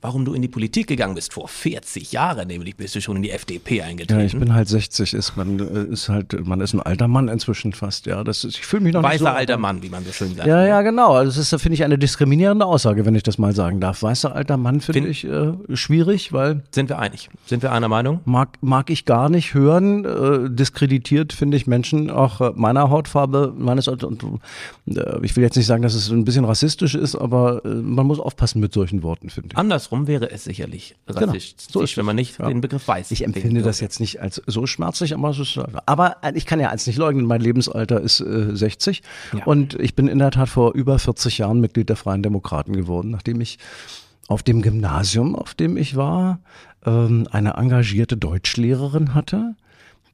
warum 0.00 0.24
du 0.24 0.34
in 0.34 0.42
die 0.42 0.48
Politik 0.48 0.86
gegangen 0.86 1.14
bist. 1.14 1.32
Vor 1.32 1.48
40 1.48 2.12
Jahren 2.12 2.48
nämlich 2.48 2.76
bist 2.76 2.94
du 2.94 3.00
schon 3.00 3.16
in 3.16 3.22
die 3.22 3.30
FDP 3.30 3.82
eingetreten. 3.82 4.20
Ja, 4.20 4.26
ich 4.26 4.38
bin 4.38 4.54
halt 4.54 4.68
60, 4.68 5.14
ist 5.14 5.36
man 5.36 5.58
äh, 5.58 5.92
ist 5.92 6.08
halt 6.08 6.46
man 6.46 6.60
ist 6.60 6.74
ein 6.74 6.80
alter 6.80 7.08
Mann 7.08 7.28
inzwischen 7.28 7.72
fast. 7.72 8.06
Ja, 8.06 8.24
das 8.24 8.44
ist, 8.44 8.56
ich 8.56 8.66
fühle 8.66 8.82
mich 8.84 8.94
noch 8.94 9.02
Weißer 9.02 9.12
nicht 9.12 9.20
so 9.20 9.26
alter 9.26 9.56
Mann, 9.58 9.82
wie 9.82 9.88
man 9.88 10.04
so 10.04 10.12
schön 10.12 10.34
sagt. 10.34 10.46
Ja, 10.46 10.64
ja, 10.64 10.82
genau. 10.82 11.14
Also 11.14 11.38
das 11.38 11.52
ist 11.52 11.62
finde 11.62 11.74
ich 11.74 11.84
eine 11.84 11.98
diskriminierende 11.98 12.64
Aussage, 12.64 13.04
wenn 13.04 13.14
ich 13.14 13.22
das 13.22 13.38
mal 13.38 13.54
sagen 13.54 13.80
darf. 13.80 14.02
Weißer 14.02 14.34
alter 14.34 14.56
Mann 14.56 14.80
finde 14.80 15.00
find, 15.00 15.10
ich 15.10 15.24
äh, 15.24 15.76
schwierig, 15.76 16.32
weil 16.32 16.62
sind 16.70 16.88
wir 16.88 16.98
einig? 16.98 17.28
Sind 17.46 17.62
wir 17.62 17.72
einer 17.72 17.88
Meinung? 17.88 18.20
Mag 18.24 18.50
mag 18.60 18.90
ich 18.90 19.04
gar 19.04 19.28
nicht 19.28 19.54
hören. 19.54 20.04
Äh, 20.04 20.50
diskreditiert 20.50 21.32
finde 21.32 21.56
ich 21.56 21.66
Menschen 21.66 22.10
auch 22.10 22.40
äh, 22.40 22.52
meiner 22.54 22.90
Hautfarbe 22.90 23.54
meines 23.56 23.88
und, 23.88 24.22
äh, 24.86 25.18
ich 25.22 25.36
will 25.36 25.42
jetzt 25.42 25.56
nicht 25.56 25.66
sagen, 25.66 25.82
dass 25.82 25.94
es 25.94 26.10
ein 26.10 26.24
bisschen 26.24 26.44
rassistisch 26.44 26.94
ist, 26.94 27.16
aber 27.16 27.64
äh, 27.64 27.68
man 27.68 28.06
muss 28.06 28.20
aufpassen 28.20 28.60
mit 28.60 28.72
solchen 28.72 29.02
Worten, 29.02 29.30
finde 29.30 29.50
ich. 29.52 29.58
Andersrum 29.88 30.06
wäre 30.06 30.30
es 30.30 30.44
sicherlich 30.44 30.96
genau. 31.06 31.32
so 31.56 31.80
wenn 31.96 32.04
man 32.04 32.16
nicht 32.16 32.38
ja. 32.38 32.48
den 32.48 32.60
Begriff 32.60 32.86
weiß. 32.86 33.10
Ich 33.10 33.24
empfinde 33.24 33.62
das 33.62 33.80
jetzt 33.80 34.00
nicht 34.00 34.20
als 34.20 34.42
so 34.46 34.66
schmerzlich, 34.66 35.14
aber, 35.14 35.30
ist, 35.30 35.58
aber 35.86 36.16
ich 36.34 36.44
kann 36.46 36.60
ja 36.60 36.68
eins 36.68 36.86
nicht 36.86 36.98
leugnen, 36.98 37.24
mein 37.24 37.40
Lebensalter 37.40 38.00
ist 38.00 38.20
äh, 38.20 38.54
60 38.54 39.02
ja. 39.32 39.44
und 39.44 39.74
ich 39.80 39.94
bin 39.94 40.08
in 40.08 40.18
der 40.18 40.30
Tat 40.30 40.48
vor 40.50 40.74
über 40.74 40.98
40 40.98 41.38
Jahren 41.38 41.60
Mitglied 41.60 41.88
der 41.88 41.96
Freien 41.96 42.22
Demokraten 42.22 42.74
geworden, 42.74 43.10
nachdem 43.10 43.40
ich 43.40 43.58
auf 44.28 44.42
dem 44.42 44.60
Gymnasium, 44.60 45.34
auf 45.34 45.54
dem 45.54 45.78
ich 45.78 45.96
war, 45.96 46.40
ähm, 46.84 47.26
eine 47.30 47.54
engagierte 47.54 48.18
Deutschlehrerin 48.18 49.14
hatte, 49.14 49.54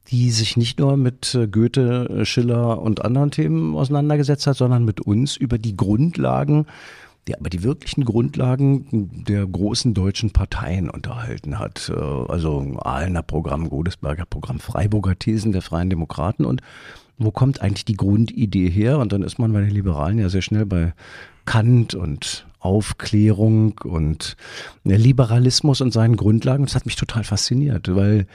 die 0.08 0.30
sich 0.30 0.56
nicht 0.56 0.78
nur 0.78 0.96
mit 0.96 1.34
äh, 1.34 1.48
Goethe, 1.48 2.24
Schiller 2.24 2.80
und 2.80 3.04
anderen 3.04 3.32
Themen 3.32 3.74
auseinandergesetzt 3.74 4.46
hat, 4.46 4.56
sondern 4.56 4.84
mit 4.84 5.00
uns 5.00 5.36
über 5.36 5.58
die 5.58 5.76
Grundlagen 5.76 6.66
die 7.26 7.38
aber 7.38 7.48
die 7.50 7.62
wirklichen 7.62 8.04
Grundlagen 8.04 9.24
der 9.26 9.46
großen 9.46 9.94
deutschen 9.94 10.30
Parteien 10.30 10.90
unterhalten 10.90 11.58
hat. 11.58 11.90
Äh, 11.94 11.94
also 11.94 12.76
Ahlener 12.82 13.22
Programm, 13.22 13.68
Godesberger 13.68 14.26
Programm, 14.26 14.58
Freiburger 14.58 15.18
Thesen 15.18 15.52
der 15.52 15.62
Freien 15.62 15.90
Demokraten 15.90 16.44
und 16.44 16.60
wo 17.16 17.30
kommt 17.30 17.60
eigentlich 17.60 17.84
die 17.84 17.96
Grundidee 17.96 18.68
her? 18.68 18.98
Und 18.98 19.12
dann 19.12 19.22
ist 19.22 19.38
man 19.38 19.52
bei 19.52 19.60
den 19.60 19.70
Liberalen 19.70 20.18
ja 20.18 20.28
sehr 20.28 20.42
schnell 20.42 20.66
bei 20.66 20.94
Kant 21.44 21.94
und 21.94 22.46
Aufklärung 22.58 23.78
und 23.84 24.36
Liberalismus 24.82 25.80
und 25.80 25.92
seinen 25.92 26.16
Grundlagen. 26.16 26.64
Das 26.64 26.74
hat 26.74 26.86
mich 26.86 26.96
total 26.96 27.22
fasziniert, 27.22 27.94
weil 27.94 28.26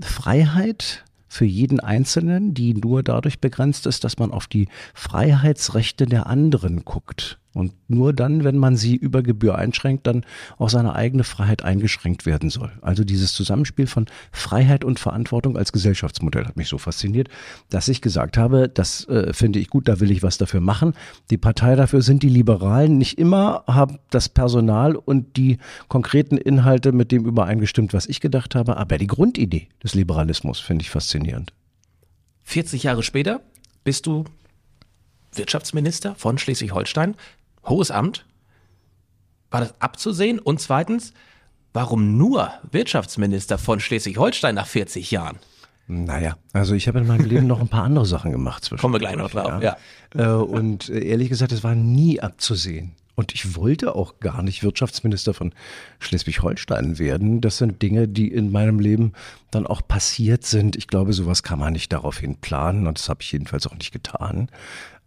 Freiheit 0.00 1.04
für 1.28 1.44
jeden 1.44 1.78
Einzelnen, 1.78 2.54
die 2.54 2.74
nur 2.74 3.02
dadurch 3.02 3.40
begrenzt 3.40 3.86
ist, 3.86 4.04
dass 4.04 4.18
man 4.18 4.32
auf 4.32 4.46
die 4.46 4.68
Freiheitsrechte 4.94 6.06
der 6.06 6.26
anderen 6.26 6.84
guckt 6.84 7.38
Und 7.54 7.72
nur 7.88 8.12
dann, 8.12 8.42
wenn 8.42 8.58
man 8.58 8.76
sie 8.76 8.96
über 8.96 9.22
Gebühr 9.22 9.56
einschränkt, 9.56 10.08
dann 10.08 10.24
auch 10.58 10.68
seine 10.68 10.94
eigene 10.94 11.22
Freiheit 11.22 11.62
eingeschränkt 11.62 12.26
werden 12.26 12.50
soll. 12.50 12.72
Also 12.82 13.04
dieses 13.04 13.32
Zusammenspiel 13.32 13.86
von 13.86 14.06
Freiheit 14.32 14.84
und 14.84 14.98
Verantwortung 14.98 15.56
als 15.56 15.70
Gesellschaftsmodell 15.70 16.46
hat 16.46 16.56
mich 16.56 16.68
so 16.68 16.78
fasziniert, 16.78 17.28
dass 17.70 17.86
ich 17.86 18.00
gesagt 18.00 18.36
habe, 18.36 18.68
das 18.68 19.08
äh, 19.08 19.32
finde 19.32 19.60
ich 19.60 19.70
gut, 19.70 19.86
da 19.86 20.00
will 20.00 20.10
ich 20.10 20.24
was 20.24 20.36
dafür 20.36 20.60
machen. 20.60 20.94
Die 21.30 21.38
Partei 21.38 21.76
dafür 21.76 22.02
sind 22.02 22.24
die 22.24 22.28
Liberalen. 22.28 22.98
Nicht 22.98 23.18
immer 23.18 23.62
haben 23.68 23.98
das 24.10 24.28
Personal 24.28 24.96
und 24.96 25.36
die 25.36 25.58
konkreten 25.86 26.36
Inhalte 26.36 26.90
mit 26.90 27.12
dem 27.12 27.24
übereingestimmt, 27.24 27.94
was 27.94 28.06
ich 28.06 28.20
gedacht 28.20 28.56
habe, 28.56 28.76
aber 28.76 28.98
die 28.98 29.06
Grundidee 29.06 29.68
des 29.82 29.94
Liberalismus 29.94 30.58
finde 30.58 30.82
ich 30.82 30.90
faszinierend. 30.90 31.52
40 32.42 32.82
Jahre 32.82 33.04
später 33.04 33.40
bist 33.84 34.06
du 34.06 34.24
Wirtschaftsminister 35.32 36.14
von 36.16 36.38
Schleswig-Holstein 36.38 37.14
hohes 37.66 37.90
Amt? 37.90 38.26
War 39.50 39.60
das 39.60 39.80
abzusehen? 39.80 40.38
Und 40.38 40.60
zweitens, 40.60 41.12
warum 41.72 42.16
nur 42.16 42.50
Wirtschaftsminister 42.70 43.58
von 43.58 43.80
Schleswig-Holstein 43.80 44.54
nach 44.54 44.66
40 44.66 45.10
Jahren? 45.10 45.38
Naja, 45.86 46.36
also 46.52 46.74
ich 46.74 46.88
habe 46.88 46.98
in 46.98 47.06
meinem 47.06 47.26
Leben 47.26 47.46
noch 47.46 47.60
ein 47.60 47.68
paar 47.68 47.84
andere 47.84 48.06
Sachen 48.06 48.32
gemacht. 48.32 48.70
Kommen 48.78 48.94
wir 48.94 48.98
gleich 48.98 49.16
noch 49.16 49.30
drauf, 49.30 49.62
ja. 49.62 49.76
ja. 50.14 50.38
Äh, 50.38 50.42
und 50.42 50.88
äh, 50.88 51.04
ehrlich 51.04 51.28
gesagt, 51.28 51.52
es 51.52 51.62
war 51.62 51.74
nie 51.74 52.20
abzusehen. 52.20 52.92
Und 53.16 53.32
ich 53.32 53.54
wollte 53.54 53.94
auch 53.94 54.18
gar 54.18 54.42
nicht 54.42 54.64
Wirtschaftsminister 54.64 55.34
von 55.34 55.52
Schleswig-Holstein 56.00 56.98
werden. 56.98 57.40
Das 57.40 57.58
sind 57.58 57.80
Dinge, 57.80 58.08
die 58.08 58.28
in 58.28 58.50
meinem 58.50 58.80
Leben 58.80 59.12
dann 59.50 59.66
auch 59.66 59.86
passiert 59.86 60.44
sind. 60.44 60.74
Ich 60.74 60.88
glaube, 60.88 61.12
sowas 61.12 61.42
kann 61.42 61.60
man 61.60 61.74
nicht 61.74 61.92
daraufhin 61.92 62.36
planen 62.36 62.86
und 62.88 62.98
das 62.98 63.08
habe 63.08 63.22
ich 63.22 63.30
jedenfalls 63.30 63.66
auch 63.66 63.76
nicht 63.76 63.92
getan. 63.92 64.48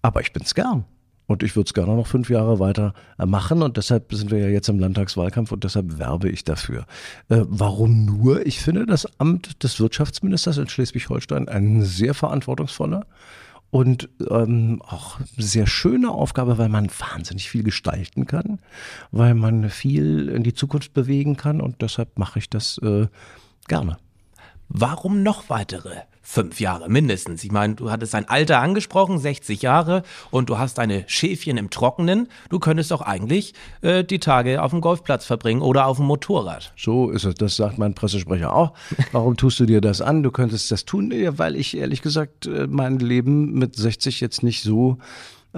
Aber 0.01 0.21
ich 0.21 0.31
bin's 0.31 0.55
gern. 0.55 0.85
Und 1.27 1.43
ich 1.43 1.55
würde 1.55 1.67
es 1.67 1.73
gerne 1.73 1.93
noch 1.93 2.07
fünf 2.07 2.29
Jahre 2.29 2.59
weiter 2.59 2.93
äh, 3.19 3.25
machen. 3.25 3.61
Und 3.61 3.77
deshalb 3.77 4.13
sind 4.13 4.31
wir 4.31 4.39
ja 4.39 4.47
jetzt 4.47 4.69
im 4.69 4.79
Landtagswahlkampf 4.79 5.51
und 5.51 5.63
deshalb 5.63 5.99
werbe 5.99 6.29
ich 6.29 6.45
dafür. 6.45 6.85
Äh, 7.29 7.41
warum 7.47 8.05
nur? 8.05 8.45
Ich 8.45 8.61
finde 8.61 8.85
das 8.85 9.07
Amt 9.19 9.61
des 9.63 9.79
Wirtschaftsministers 9.79 10.57
in 10.57 10.69
Schleswig-Holstein 10.69 11.49
ein 11.49 11.83
sehr 11.83 12.13
verantwortungsvoller 12.13 13.05
und 13.69 14.09
ähm, 14.29 14.81
auch 14.87 15.19
sehr 15.37 15.67
schöne 15.67 16.11
Aufgabe, 16.11 16.57
weil 16.57 16.69
man 16.69 16.89
wahnsinnig 16.97 17.49
viel 17.49 17.63
gestalten 17.63 18.25
kann, 18.25 18.59
weil 19.11 19.33
man 19.33 19.69
viel 19.69 20.29
in 20.29 20.43
die 20.43 20.53
Zukunft 20.53 20.93
bewegen 20.93 21.35
kann. 21.35 21.59
Und 21.59 21.81
deshalb 21.81 22.17
mache 22.17 22.39
ich 22.39 22.49
das 22.49 22.77
äh, 22.77 23.07
gerne. 23.67 23.97
Warum 24.69 25.23
noch 25.23 25.49
weitere 25.49 26.01
fünf 26.21 26.59
Jahre 26.59 26.89
mindestens? 26.89 27.43
Ich 27.43 27.51
meine, 27.51 27.75
du 27.75 27.89
hattest 27.89 28.13
dein 28.13 28.27
Alter 28.27 28.59
angesprochen, 28.59 29.17
60 29.17 29.61
Jahre, 29.61 30.03
und 30.29 30.49
du 30.49 30.57
hast 30.57 30.77
deine 30.77 31.05
Schäfchen 31.07 31.57
im 31.57 31.69
Trockenen. 31.69 32.27
Du 32.49 32.59
könntest 32.59 32.91
doch 32.91 33.01
eigentlich 33.01 33.53
äh, 33.81 34.03
die 34.03 34.19
Tage 34.19 34.61
auf 34.61 34.71
dem 34.71 34.81
Golfplatz 34.81 35.25
verbringen 35.25 35.61
oder 35.61 35.85
auf 35.85 35.97
dem 35.97 36.05
Motorrad. 36.05 36.73
So 36.75 37.09
ist 37.09 37.23
es. 37.23 37.35
Das 37.35 37.55
sagt 37.55 37.77
mein 37.77 37.93
Pressesprecher 37.93 38.53
auch. 38.53 38.73
Warum 39.13 39.37
tust 39.37 39.59
du 39.59 39.65
dir 39.65 39.79
das 39.79 40.01
an? 40.01 40.21
Du 40.21 40.31
könntest 40.31 40.69
das 40.69 40.83
tun, 40.83 41.13
weil 41.37 41.55
ich 41.55 41.77
ehrlich 41.77 42.01
gesagt 42.01 42.45
äh, 42.45 42.67
mein 42.69 42.99
Leben 42.99 43.53
mit 43.53 43.75
60 43.75 44.19
jetzt 44.19 44.43
nicht 44.43 44.63
so 44.63 44.97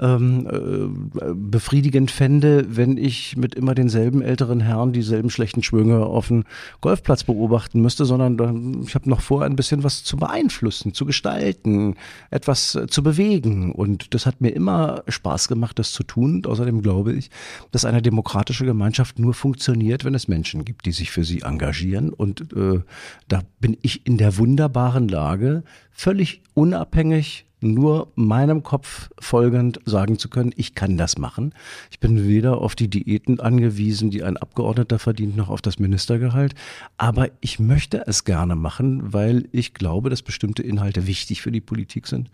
ähm, 0.00 0.46
äh, 0.50 1.34
befriedigend 1.34 2.10
fände, 2.10 2.64
wenn 2.68 2.96
ich 2.96 3.36
mit 3.36 3.54
immer 3.54 3.74
denselben 3.74 4.22
älteren 4.22 4.60
Herren 4.60 4.92
dieselben 4.92 5.30
schlechten 5.30 5.62
Schwünge 5.62 6.06
auf 6.06 6.28
dem 6.28 6.44
Golfplatz 6.80 7.24
beobachten 7.24 7.80
müsste, 7.80 8.04
sondern 8.04 8.82
ich 8.82 8.94
habe 8.94 9.08
noch 9.08 9.20
vor, 9.20 9.44
ein 9.44 9.56
bisschen 9.56 9.84
was 9.84 10.02
zu 10.02 10.16
beeinflussen, 10.16 10.94
zu 10.94 11.04
gestalten, 11.04 11.96
etwas 12.30 12.74
äh, 12.74 12.86
zu 12.86 13.02
bewegen. 13.02 13.72
Und 13.72 14.14
das 14.14 14.26
hat 14.26 14.40
mir 14.40 14.50
immer 14.50 15.02
Spaß 15.06 15.48
gemacht, 15.48 15.78
das 15.78 15.92
zu 15.92 16.02
tun. 16.02 16.36
Und 16.36 16.46
außerdem 16.46 16.82
glaube 16.82 17.12
ich, 17.12 17.30
dass 17.70 17.84
eine 17.84 18.02
demokratische 18.02 18.64
Gemeinschaft 18.64 19.18
nur 19.18 19.34
funktioniert, 19.34 20.04
wenn 20.04 20.14
es 20.14 20.28
Menschen 20.28 20.64
gibt, 20.64 20.86
die 20.86 20.92
sich 20.92 21.10
für 21.10 21.24
sie 21.24 21.42
engagieren. 21.42 22.10
Und 22.10 22.52
äh, 22.54 22.80
da 23.28 23.42
bin 23.60 23.76
ich 23.82 24.06
in 24.06 24.16
der 24.16 24.38
wunderbaren 24.38 25.08
Lage, 25.08 25.62
völlig 25.92 26.42
unabhängig 26.54 27.46
nur 27.60 28.08
meinem 28.14 28.62
Kopf 28.62 29.10
folgend 29.18 29.80
sagen 29.84 30.18
zu 30.18 30.28
können, 30.28 30.52
ich 30.56 30.74
kann 30.74 30.96
das 30.96 31.18
machen. 31.18 31.54
Ich 31.90 32.00
bin 32.00 32.26
weder 32.26 32.58
auf 32.58 32.74
die 32.74 32.88
Diäten 32.88 33.40
angewiesen, 33.40 34.10
die 34.10 34.22
ein 34.22 34.36
Abgeordneter 34.36 34.98
verdient, 34.98 35.36
noch 35.36 35.48
auf 35.48 35.62
das 35.62 35.78
Ministergehalt. 35.78 36.54
Aber 36.96 37.28
ich 37.40 37.58
möchte 37.58 38.06
es 38.06 38.24
gerne 38.24 38.56
machen, 38.56 39.12
weil 39.12 39.48
ich 39.52 39.74
glaube, 39.74 40.10
dass 40.10 40.22
bestimmte 40.22 40.62
Inhalte 40.62 41.06
wichtig 41.06 41.42
für 41.42 41.52
die 41.52 41.60
Politik 41.60 42.06
sind, 42.06 42.30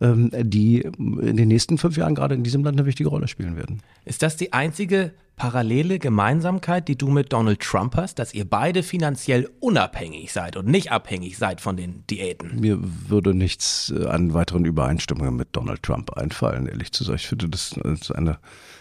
ähm, 0.00 0.30
die 0.32 0.80
in 0.80 1.36
den 1.36 1.48
nächsten 1.48 1.78
fünf 1.78 1.96
Jahren 1.96 2.14
gerade 2.14 2.34
in 2.34 2.42
diesem 2.42 2.64
Land 2.64 2.78
eine 2.78 2.86
wichtige 2.86 3.08
Rolle 3.08 3.28
spielen 3.28 3.56
werden. 3.56 3.82
Ist 4.04 4.22
das 4.22 4.36
die 4.36 4.52
einzige 4.52 5.12
parallele 5.38 5.98
Gemeinsamkeit, 5.98 6.88
die 6.88 6.98
du 6.98 7.08
mit 7.08 7.32
Donald 7.32 7.60
Trump 7.60 7.96
hast, 7.96 8.18
dass 8.18 8.34
ihr 8.34 8.44
beide 8.44 8.82
finanziell 8.82 9.48
unabhängig 9.60 10.32
seid 10.32 10.56
und 10.56 10.66
nicht 10.66 10.92
abhängig 10.92 11.38
seid 11.38 11.60
von 11.60 11.76
den 11.76 12.04
Diäten? 12.08 12.60
Mir 12.60 12.78
würde 12.80 13.32
nichts 13.32 13.92
äh, 13.96 14.06
an 14.06 14.34
weiteren 14.34 14.64
Übereinstimmungen 14.64 15.36
mit 15.36 15.48
Donald 15.52 15.82
Trump 15.82 16.12
einfallen, 16.12 16.66
ehrlich 16.66 16.92
zu 16.92 17.04
sagen. 17.04 17.16
Ich 17.16 17.28
finde 17.28 17.48
das 17.48 17.72
ist 17.72 18.14
eine 18.14 18.38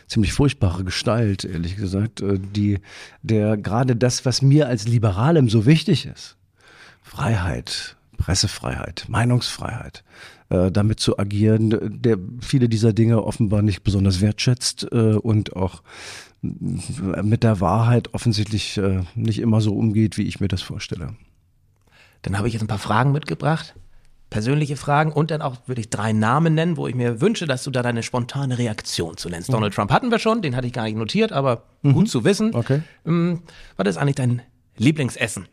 ziemlich 0.08 0.34
furchtbare 0.34 0.84
Gestalt, 0.84 1.46
ehrlich 1.46 1.78
gesagt, 1.78 2.22
äh, 2.22 2.40
die, 2.40 2.80
der 3.22 3.56
gerade 3.56 3.96
das, 3.96 4.26
was 4.26 4.42
mir 4.42 4.68
als 4.68 4.88
Liberalem 4.88 5.50
so 5.50 5.66
wichtig 5.66 6.06
ist, 6.06 6.38
Freiheit, 7.02 7.96
Pressefreiheit, 8.18 9.06
Meinungsfreiheit, 9.08 10.04
äh, 10.50 10.72
damit 10.72 11.00
zu 11.00 11.20
agieren, 11.20 12.02
der 12.02 12.18
viele 12.42 12.70
dieser 12.70 12.94
Dinge 12.94 13.24
offenbar 13.24 13.62
nicht 13.62 13.84
besonders 13.84 14.22
wertschätzt 14.22 14.88
äh, 14.92 15.16
und 15.16 15.56
auch 15.56 15.84
mit 16.42 17.44
der 17.44 17.60
Wahrheit 17.62 18.14
offensichtlich 18.14 18.78
äh, 18.78 19.04
nicht 19.16 19.40
immer 19.40 19.62
so 19.62 19.76
umgeht, 19.76 20.18
wie 20.18 20.28
ich 20.28 20.40
mir 20.40 20.48
das 20.48 20.62
vorstelle. 20.62 21.16
Dann 22.22 22.38
habe 22.38 22.48
ich 22.48 22.54
jetzt 22.54 22.64
ein 22.64 22.68
paar 22.68 22.78
Fragen 22.78 23.12
mitgebracht. 23.12 23.76
Persönliche 24.30 24.76
Fragen 24.76 25.14
und 25.14 25.32
dann 25.32 25.42
auch 25.42 25.56
würde 25.68 25.80
ich 25.80 25.90
drei 25.90 26.12
Namen 26.12 26.54
nennen, 26.54 26.76
wo 26.76 26.88
ich 26.88 26.96
mir 26.96 27.22
wünsche, 27.22 27.48
dass 27.48 27.64
du 27.64 27.72
da 27.72 27.82
deine 27.82 28.04
spontane 28.04 28.58
Reaktion 28.58 29.16
zu 29.16 29.30
nennst. 29.30 29.48
Mhm. 29.48 29.54
Donald 29.54 29.74
Trump 29.74 29.90
hatten 29.90 30.12
wir 30.12 30.20
schon, 30.20 30.42
den 30.42 30.56
hatte 30.56 30.68
ich 30.68 30.74
gar 30.74 30.84
nicht 30.84 30.98
notiert, 30.98 31.32
aber 31.32 31.64
mhm. 31.82 31.94
gut 31.94 32.10
zu 32.10 32.26
wissen. 32.26 32.54
Okay. 32.54 32.82
Ähm, 33.06 33.44
was 33.78 33.88
ist 33.88 33.98
eigentlich 33.98 34.16
dein 34.16 34.42
Lieblingsessen? 34.76 35.48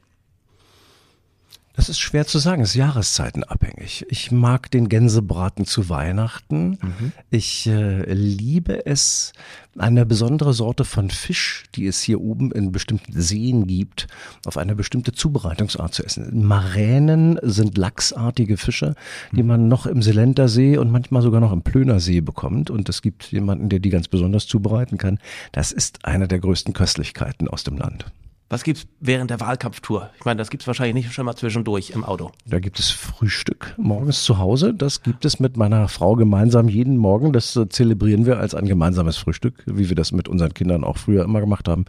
Das 1.77 1.89
ist 1.89 1.99
schwer 1.99 2.25
zu 2.25 2.39
sagen, 2.39 2.63
es 2.63 2.71
ist 2.71 2.77
jahreszeitenabhängig. 2.77 4.07
Ich 4.09 4.31
mag 4.31 4.71
den 4.71 4.89
Gänsebraten 4.89 5.65
zu 5.65 5.89
Weihnachten. 5.89 6.79
Mhm. 6.81 7.13
Ich 7.31 7.67
äh, 7.67 8.13
liebe 8.13 8.87
es, 8.87 9.33
eine 9.77 10.07
besondere 10.07 10.53
Sorte 10.53 10.85
von 10.85 11.11
Fisch, 11.11 11.65
die 11.75 11.87
es 11.87 12.01
hier 12.01 12.21
oben 12.21 12.53
in 12.53 12.71
bestimmten 12.71 13.21
Seen 13.21 13.67
gibt, 13.67 14.07
auf 14.47 14.57
eine 14.57 14.77
bestimmte 14.77 15.13
Zubereitungsart 15.13 15.93
zu 15.93 16.05
essen. 16.05 16.47
Maränen 16.47 17.41
sind 17.43 17.77
lachsartige 17.77 18.57
Fische, 18.57 18.95
die 19.33 19.43
mhm. 19.43 19.49
man 19.49 19.69
noch 19.69 19.87
im 19.87 20.01
Selentersee 20.01 20.79
und 20.79 20.93
manchmal 20.93 21.23
sogar 21.23 21.41
noch 21.41 21.53
im 21.53 21.63
Plönersee 21.63 22.21
bekommt. 22.21 22.71
Und 22.71 22.89
es 22.89 23.03
gibt 23.03 23.33
jemanden, 23.33 23.69
der 23.69 23.81
die 23.81 23.91
ganz 23.91 24.07
besonders 24.07 24.47
zubereiten 24.47 24.97
kann. 24.97 25.19
Das 25.51 25.73
ist 25.73 26.05
eine 26.05 26.29
der 26.29 26.39
größten 26.39 26.73
Köstlichkeiten 26.73 27.49
aus 27.49 27.65
dem 27.65 27.77
Land. 27.77 28.07
Was 28.51 28.63
gibt's 28.63 28.87
während 29.01 29.31
der 29.31 29.41
Wahlkampftour? 29.41 30.11
Ich 30.19 30.25
meine, 30.27 30.39
das 30.39 30.51
gibt's 30.51 30.67
wahrscheinlich 30.67 31.07
nicht 31.07 31.15
schon 31.15 31.25
mal 31.25 31.35
zwischendurch 31.35 31.91
im 31.91 32.05
Auto. 32.05 32.31
Da 32.45 32.61
gibt 32.61 32.79
es 32.79 32.91
Frühstück 32.91 33.75
morgens 33.79 34.23
zu 34.23 34.39
Hause. 34.39 34.75
Das 34.75 35.03
gibt 35.03 35.25
es 35.25 35.41
mit 35.41 35.57
meiner 35.57 35.89
Frau 35.89 36.15
gemeinsam 36.15 36.69
jeden 36.69 36.99
Morgen. 36.99 37.33
Das 37.33 37.57
äh, 37.57 37.69
zelebrieren 37.69 38.27
wir 38.27 38.39
als 38.39 38.55
ein 38.55 38.67
gemeinsames 38.67 39.17
Frühstück, 39.17 39.63
wie 39.67 39.89
wir 39.89 39.97
das 39.97 40.13
mit 40.13 40.29
unseren 40.29 40.53
Kindern 40.53 40.85
auch 40.85 40.99
früher 40.99 41.25
immer 41.25 41.41
gemacht 41.41 41.69
haben 41.69 41.87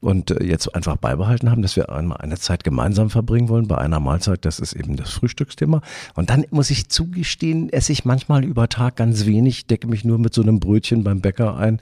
und 0.00 0.30
äh, 0.30 0.44
jetzt 0.44 0.74
einfach 0.74 0.96
beibehalten 0.96 1.50
haben, 1.50 1.62
dass 1.62 1.74
wir 1.74 1.90
einmal 1.90 2.18
eine 2.18 2.38
Zeit 2.38 2.64
gemeinsam 2.64 3.08
verbringen 3.08 3.48
wollen 3.48 3.66
bei 3.66 3.78
einer 3.78 3.98
Mahlzeit. 3.98 4.44
Das 4.44 4.60
ist 4.60 4.74
eben 4.74 4.96
das 4.96 5.10
Frühstücksthema. 5.10 5.80
Und 6.14 6.30
dann 6.30 6.44
muss 6.50 6.70
ich 6.70 6.88
zugestehen, 6.88 7.72
esse 7.72 7.92
ich 7.92 8.04
manchmal 8.04 8.44
über 8.44 8.68
Tag 8.68 8.96
ganz 8.96 9.24
wenig, 9.24 9.66
decke 9.66 9.88
mich 9.88 10.04
nur 10.04 10.18
mit 10.18 10.34
so 10.34 10.42
einem 10.42 10.60
Brötchen 10.60 11.02
beim 11.02 11.22
Bäcker 11.22 11.56
ein 11.56 11.80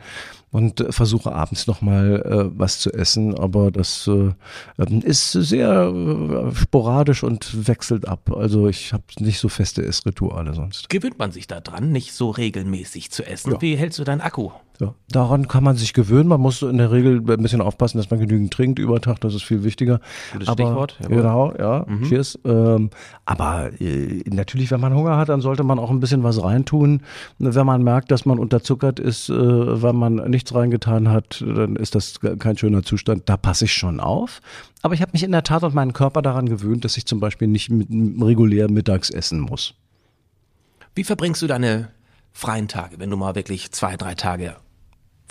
und 0.53 0.81
äh, 0.81 0.93
versuche 0.93 1.33
abends 1.33 1.67
nochmal 1.67 2.23
äh, 2.25 2.59
was 2.59 2.79
zu 2.79 2.93
essen. 2.93 3.37
Aber 3.37 3.73
das 3.73 4.07
äh, 4.07 4.33
ähm, 4.79 5.01
ist 5.01 5.33
sehr 5.33 5.71
äh, 5.71 6.55
sporadisch 6.55 7.25
und 7.25 7.67
wechselt 7.67 8.07
ab. 8.07 8.31
Also 8.31 8.69
ich 8.69 8.93
habe 8.93 9.03
nicht 9.19 9.41
so 9.41 9.49
feste 9.49 9.85
Essrituale 9.85 10.55
sonst. 10.55 10.89
Gewöhnt 10.91 11.19
man 11.19 11.33
sich 11.33 11.47
da 11.47 11.61
dran, 11.61 11.91
nicht 11.91 12.13
so 12.13 12.31
regelmäßig 12.31 13.11
zu 13.11 13.27
essen? 13.27 13.53
Ja. 13.53 13.63
Wie 13.63 13.77
hältst 13.77 13.99
du 13.99 14.05
deinen 14.05 14.21
Akku? 14.21 14.51
Ja, 14.83 14.95
daran 15.11 15.47
kann 15.47 15.63
man 15.63 15.77
sich 15.77 15.93
gewöhnen. 15.93 16.29
Man 16.29 16.41
muss 16.41 16.61
in 16.61 16.79
der 16.79 16.91
Regel 16.91 17.19
ein 17.19 17.43
bisschen 17.43 17.61
aufpassen, 17.61 17.99
dass 17.99 18.11
man 18.11 18.19
genügend 18.19 18.53
trinkt 18.53 18.81
über 18.81 19.01
Tag. 19.01 19.21
Das 19.21 19.33
ist 19.33 19.45
viel 19.45 19.63
wichtiger. 19.63 20.01
Gutes 20.33 20.49
aber, 20.49 20.65
Stichwort. 20.65 20.97
Jawohl. 21.01 21.17
Genau, 21.17 21.55
ja. 21.57 21.85
Mhm. 21.87 22.03
Cheers. 22.09 22.37
Ähm, 22.45 22.91
aber 23.25 23.71
äh, 23.81 24.25
natürlich, 24.27 24.73
wenn 24.73 24.81
man 24.81 24.93
Hunger 24.93 25.17
hat, 25.17 25.29
dann 25.29 25.41
sollte 25.41 25.63
man 25.63 25.79
auch 25.79 25.91
ein 25.91 26.01
bisschen 26.01 26.25
was 26.25 26.43
reintun. 26.43 27.03
Wenn 27.39 27.65
man 27.65 27.85
merkt, 27.85 28.11
dass 28.11 28.27
man 28.27 28.41
unterzuckert 28.41 28.99
ist, 28.99 29.29
äh, 29.29 29.35
weil 29.35 29.93
man 29.93 30.17
nichts 30.29 30.53
reingetan 30.53 31.11
hat, 31.11 31.45
dann 31.47 31.77
ist 31.77 31.95
das 31.95 32.19
kein 32.41 32.59
schöner 32.59 32.83
Zustand. 32.83 33.29
Da 33.29 33.37
passe 33.37 33.67
ich 33.67 33.73
schon 33.73 34.01
auf. 34.01 34.41
Aber 34.83 34.95
ich 34.95 35.01
habe 35.01 35.13
mich 35.13 35.23
in 35.23 35.31
der 35.31 35.45
Tat 35.45 35.63
und 35.63 35.77
meinen 35.77 35.93
Körper 35.93 36.23
daran 36.23 36.49
gewöhnt, 36.49 36.85
dass 36.85 36.97
ich 36.97 37.07
zum 37.07 37.21
Beispiel 37.21 37.47
nicht 37.47 37.71
mit, 37.71 37.89
regulär 38.21 38.69
mittags 38.69 39.11
essen 39.11 39.39
muss. 39.39 39.75
Wie 40.97 41.05
verbringst 41.05 41.41
du 41.41 41.47
deine 41.47 41.91
freien 42.33 42.67
Tage, 42.67 42.99
wenn 42.99 43.11
du 43.11 43.17
mal 43.17 43.37
wirklich 43.37 43.71
zwei, 43.71 43.97
drei 43.97 44.17
Tage 44.17 44.57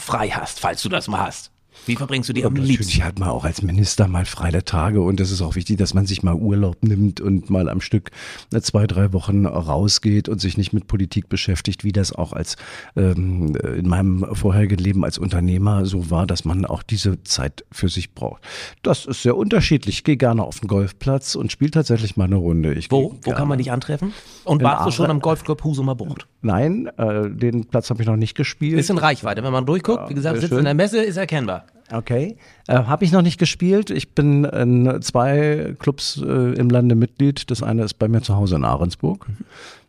frei 0.02 0.30
hast, 0.30 0.60
falls 0.60 0.82
du 0.82 0.90
das 0.90 1.08
mal 1.08 1.20
hast? 1.20 1.52
Wie 1.86 1.96
verbringst 1.96 2.30
du 2.30 2.34
die 2.34 2.46
am 2.46 2.54
Natürlich 2.54 2.80
liebsten? 2.80 3.04
hat 3.04 3.20
man 3.20 3.30
auch 3.30 3.44
als 3.44 3.62
Minister 3.62 4.08
mal 4.08 4.26
freie 4.26 4.64
Tage 4.64 5.02
und 5.02 5.20
es 5.20 5.32
ist 5.32 5.42
auch 5.42 5.56
wichtig, 5.56 5.78
dass 5.78 5.94
man 5.94 6.06
sich 6.06 6.24
mal 6.24 6.36
Urlaub 6.36 6.78
nimmt 6.82 7.22
und 7.22 7.50
mal 7.50 7.70
am 7.70 7.82
Stück 7.82 8.12
äh, 8.54 8.62
zwei, 8.62 8.86
drei 8.88 9.14
Wochen 9.14 9.46
rausgeht 9.46 10.30
und 10.30 10.40
sich 10.40 10.58
nicht 10.58 10.74
mit 10.74 10.88
Politik 10.88 11.30
beschäftigt, 11.30 11.84
wie 11.84 11.92
das 11.92 12.14
auch 12.14 12.34
als 12.34 12.56
ähm, 12.96 13.56
in 13.56 13.88
meinem 13.88 14.26
vorherigen 14.36 14.78
Leben 14.78 15.04
als 15.04 15.18
Unternehmer 15.18 15.86
so 15.86 16.10
war, 16.12 16.28
dass 16.28 16.46
man 16.46 16.66
auch 16.66 16.84
diese 16.84 17.24
Zeit 17.24 17.66
für 17.72 17.90
sich 17.90 18.14
braucht. 18.14 18.44
Das 18.84 19.06
ist 19.06 19.24
sehr 19.24 19.36
unterschiedlich. 19.36 19.98
Ich 19.98 20.04
gehe 20.04 20.18
gerne 20.18 20.44
auf 20.44 20.60
den 20.60 20.68
Golfplatz 20.68 21.36
und 21.36 21.52
spiele 21.52 21.72
tatsächlich 21.72 22.18
mal 22.18 22.26
eine 22.26 22.36
Runde. 22.36 22.74
Ich 22.74 22.92
Wo? 22.92 23.18
Wo 23.22 23.32
kann 23.32 23.48
man 23.48 23.58
dich 23.58 23.72
antreffen? 23.72 24.14
Und 24.44 24.64
warst 24.64 24.88
du 24.88 24.92
schon 24.92 25.10
am 25.10 25.20
Golfclub 25.20 25.64
Husumer 25.64 25.96
Bucht? 25.96 26.28
Nein, 26.42 26.88
äh, 26.98 27.30
den 27.30 27.66
Platz 27.66 27.90
habe 27.90 28.02
ich 28.02 28.08
noch 28.08 28.16
nicht 28.16 28.36
gespielt. 28.36 28.80
Ist 28.80 28.90
in 28.90 28.98
Reichweite. 28.98 29.44
Wenn 29.44 29.52
man 29.52 29.66
durchguckt, 29.66 30.10
wie 30.10 30.14
gesagt, 30.14 30.38
sitzt 30.40 30.50
schön. 30.50 30.60
in 30.60 30.66
der 30.66 30.74
Messe, 30.74 31.02
ist 31.04 31.18
erkennbar. 31.18 31.66
Okay. 31.92 32.38
Äh, 32.68 32.76
Habe 32.76 33.04
ich 33.04 33.12
noch 33.12 33.22
nicht 33.22 33.38
gespielt. 33.38 33.90
Ich 33.90 34.14
bin 34.14 34.46
in 34.46 35.02
zwei 35.02 35.76
Clubs 35.80 36.18
äh, 36.18 36.54
im 36.54 36.70
Lande 36.70 36.96
Mitglied. 36.96 37.52
Das 37.52 37.62
eine 37.62 37.84
ist 37.84 37.96
bei 37.96 38.08
mir 38.08 38.22
zu 38.22 38.36
Hause 38.36 38.56
in 38.56 38.64
Ahrensburg. 38.64 39.28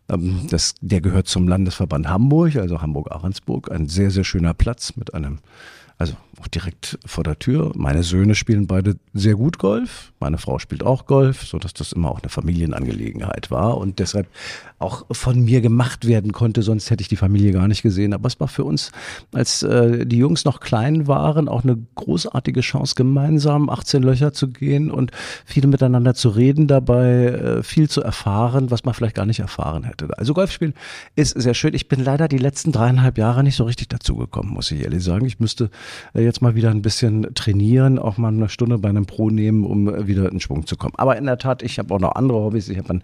Ähm, 0.09 0.47
das, 0.49 0.75
der 0.81 1.01
gehört 1.01 1.27
zum 1.27 1.47
Landesverband 1.47 2.07
Hamburg, 2.07 2.55
also 2.57 2.81
Hamburg-Ahrensburg. 2.81 3.71
Ein 3.71 3.87
sehr, 3.87 4.11
sehr 4.11 4.23
schöner 4.23 4.53
Platz 4.53 4.95
mit 4.97 5.13
einem, 5.13 5.39
also 5.97 6.13
auch 6.43 6.47
direkt 6.49 6.99
vor 7.05 7.23
der 7.23 7.39
Tür. 7.39 7.71
Meine 7.75 8.03
Söhne 8.03 8.35
spielen 8.35 8.67
beide 8.67 8.97
sehr 9.13 9.35
gut 9.35 9.57
Golf. 9.57 10.11
Meine 10.19 10.37
Frau 10.37 10.59
spielt 10.59 10.83
auch 10.83 11.05
Golf, 11.05 11.43
sodass 11.43 11.73
das 11.73 11.93
immer 11.93 12.11
auch 12.11 12.21
eine 12.21 12.29
Familienangelegenheit 12.29 13.49
war 13.49 13.77
und 13.77 13.99
deshalb 13.99 14.27
auch 14.79 15.05
von 15.11 15.43
mir 15.43 15.61
gemacht 15.61 16.05
werden 16.05 16.33
konnte, 16.33 16.61
sonst 16.61 16.89
hätte 16.89 17.01
ich 17.01 17.07
die 17.07 17.15
Familie 17.15 17.53
gar 17.53 17.67
nicht 17.67 17.81
gesehen. 17.81 18.13
Aber 18.13 18.27
es 18.27 18.39
war 18.39 18.49
für 18.49 18.65
uns, 18.65 18.91
als 19.31 19.63
äh, 19.63 20.05
die 20.05 20.17
Jungs 20.17 20.43
noch 20.43 20.59
klein 20.59 21.07
waren, 21.07 21.47
auch 21.47 21.63
eine 21.63 21.77
großartige 21.95 22.59
Chance, 22.59 22.95
gemeinsam 22.95 23.69
18 23.69 24.03
Löcher 24.03 24.33
zu 24.33 24.49
gehen 24.49 24.91
und 24.91 25.11
viel 25.45 25.65
miteinander 25.67 26.13
zu 26.13 26.29
reden, 26.29 26.67
dabei 26.67 27.25
äh, 27.25 27.63
viel 27.63 27.89
zu 27.89 28.01
erfahren, 28.01 28.69
was 28.71 28.83
man 28.83 28.93
vielleicht 28.93 29.15
gar 29.15 29.25
nicht 29.25 29.39
erfahren 29.39 29.85
hätte. 29.85 30.09
Also 30.17 30.33
Golfspielen 30.33 30.73
ist 31.15 31.39
sehr 31.39 31.53
schön. 31.53 31.73
Ich 31.73 31.87
bin 31.87 32.03
leider 32.03 32.27
die 32.27 32.37
letzten 32.37 32.73
dreieinhalb 32.73 33.17
Jahre 33.17 33.43
nicht 33.43 33.55
so 33.55 33.63
richtig 33.63 33.87
dazugekommen, 33.87 34.53
muss 34.53 34.71
ich 34.71 34.83
ehrlich 34.83 35.03
sagen. 35.03 35.25
Ich 35.25 35.39
müsste 35.39 35.69
äh, 36.13 36.23
jetzt 36.33 36.41
mal 36.41 36.55
wieder 36.55 36.71
ein 36.71 36.81
bisschen 36.81 37.33
trainieren, 37.35 37.99
auch 37.99 38.17
mal 38.17 38.29
eine 38.29 38.49
Stunde 38.49 38.79
bei 38.79 38.89
einem 38.89 39.05
Pro 39.05 39.29
nehmen, 39.29 39.63
um 39.65 40.07
wieder 40.07 40.31
in 40.31 40.39
Schwung 40.39 40.65
zu 40.65 40.75
kommen. 40.75 40.95
Aber 40.97 41.15
in 41.15 41.25
der 41.25 41.37
Tat, 41.37 41.61
ich 41.61 41.77
habe 41.77 41.93
auch 41.93 41.99
noch 41.99 42.15
andere 42.15 42.39
Hobbys. 42.39 42.69
Ich 42.69 42.79
habe 42.79 42.95
ein 42.95 43.03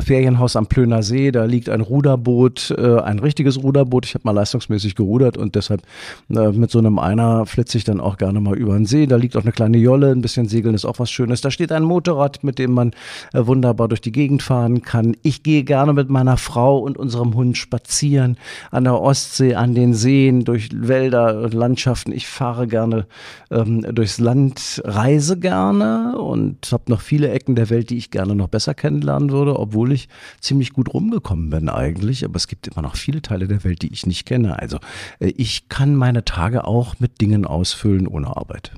Ferienhaus 0.00 0.56
am 0.56 0.66
Plöner 0.66 1.02
See, 1.02 1.30
da 1.30 1.44
liegt 1.44 1.68
ein 1.68 1.80
Ruderboot, 1.80 2.74
äh, 2.76 3.00
ein 3.00 3.18
richtiges 3.18 3.62
Ruderboot. 3.62 4.06
Ich 4.06 4.14
habe 4.14 4.22
mal 4.24 4.32
leistungsmäßig 4.32 4.94
gerudert 4.94 5.36
und 5.36 5.54
deshalb 5.54 5.82
äh, 6.30 6.50
mit 6.50 6.70
so 6.70 6.78
einem 6.78 6.98
Einer 6.98 7.46
flitze 7.46 7.78
ich 7.78 7.84
dann 7.84 8.00
auch 8.00 8.16
gerne 8.16 8.40
mal 8.40 8.56
über 8.56 8.74
den 8.74 8.86
See. 8.86 9.06
Da 9.06 9.16
liegt 9.16 9.36
auch 9.36 9.42
eine 9.42 9.52
kleine 9.52 9.78
Jolle, 9.78 10.10
ein 10.10 10.20
bisschen 10.20 10.48
Segeln 10.48 10.74
ist 10.74 10.84
auch 10.84 10.98
was 10.98 11.10
Schönes. 11.10 11.40
Da 11.40 11.50
steht 11.50 11.72
ein 11.72 11.84
Motorrad, 11.84 12.42
mit 12.44 12.58
dem 12.58 12.72
man 12.72 12.90
äh, 13.32 13.46
wunderbar 13.46 13.88
durch 13.88 14.00
die 14.00 14.12
Gegend 14.12 14.42
fahren 14.42 14.82
kann. 14.82 15.16
Ich 15.22 15.42
gehe 15.42 15.64
gerne 15.64 15.92
mit 15.92 16.10
meiner 16.10 16.36
Frau 16.36 16.78
und 16.78 16.98
unserem 16.98 17.34
Hund 17.34 17.56
spazieren 17.56 18.36
an 18.70 18.84
der 18.84 19.00
Ostsee, 19.00 19.54
an 19.54 19.74
den 19.74 19.94
Seen, 19.94 20.44
durch 20.44 20.70
Wälder 20.72 21.48
Landschaften. 21.50 22.12
Ich 22.12 22.26
fahre 22.26 22.66
gerne 22.66 23.06
ähm, 23.50 23.82
durchs 23.94 24.18
Land, 24.18 24.82
reise 24.84 25.38
gerne 25.38 26.18
und 26.18 26.70
habe 26.72 26.84
noch 26.88 27.00
viele 27.00 27.30
Ecken 27.30 27.54
der 27.54 27.70
Welt, 27.70 27.90
die 27.90 27.96
ich 27.96 28.10
gerne 28.10 28.34
noch 28.34 28.48
besser 28.48 28.74
kennenlernen 28.74 29.30
würde, 29.30 29.58
obwohl 29.58 29.83
ich 29.92 30.08
ziemlich 30.40 30.72
gut 30.72 30.92
rumgekommen 30.92 31.50
bin 31.50 31.68
eigentlich. 31.68 32.24
Aber 32.24 32.36
es 32.36 32.48
gibt 32.48 32.68
immer 32.68 32.82
noch 32.82 32.96
viele 32.96 33.22
Teile 33.22 33.46
der 33.48 33.64
Welt, 33.64 33.82
die 33.82 33.92
ich 33.92 34.06
nicht 34.06 34.26
kenne. 34.26 34.58
Also 34.58 34.78
äh, 35.20 35.28
ich 35.36 35.68
kann 35.68 35.94
meine 35.94 36.24
Tage 36.24 36.66
auch 36.66 36.98
mit 36.98 37.20
Dingen 37.20 37.44
ausfüllen 37.44 38.06
ohne 38.06 38.36
Arbeit. 38.36 38.72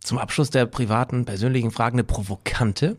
Zum 0.00 0.18
Abschluss 0.18 0.50
der 0.50 0.66
privaten, 0.66 1.24
persönlichen 1.24 1.70
Fragen 1.70 1.96
eine 1.96 2.04
provokante. 2.04 2.96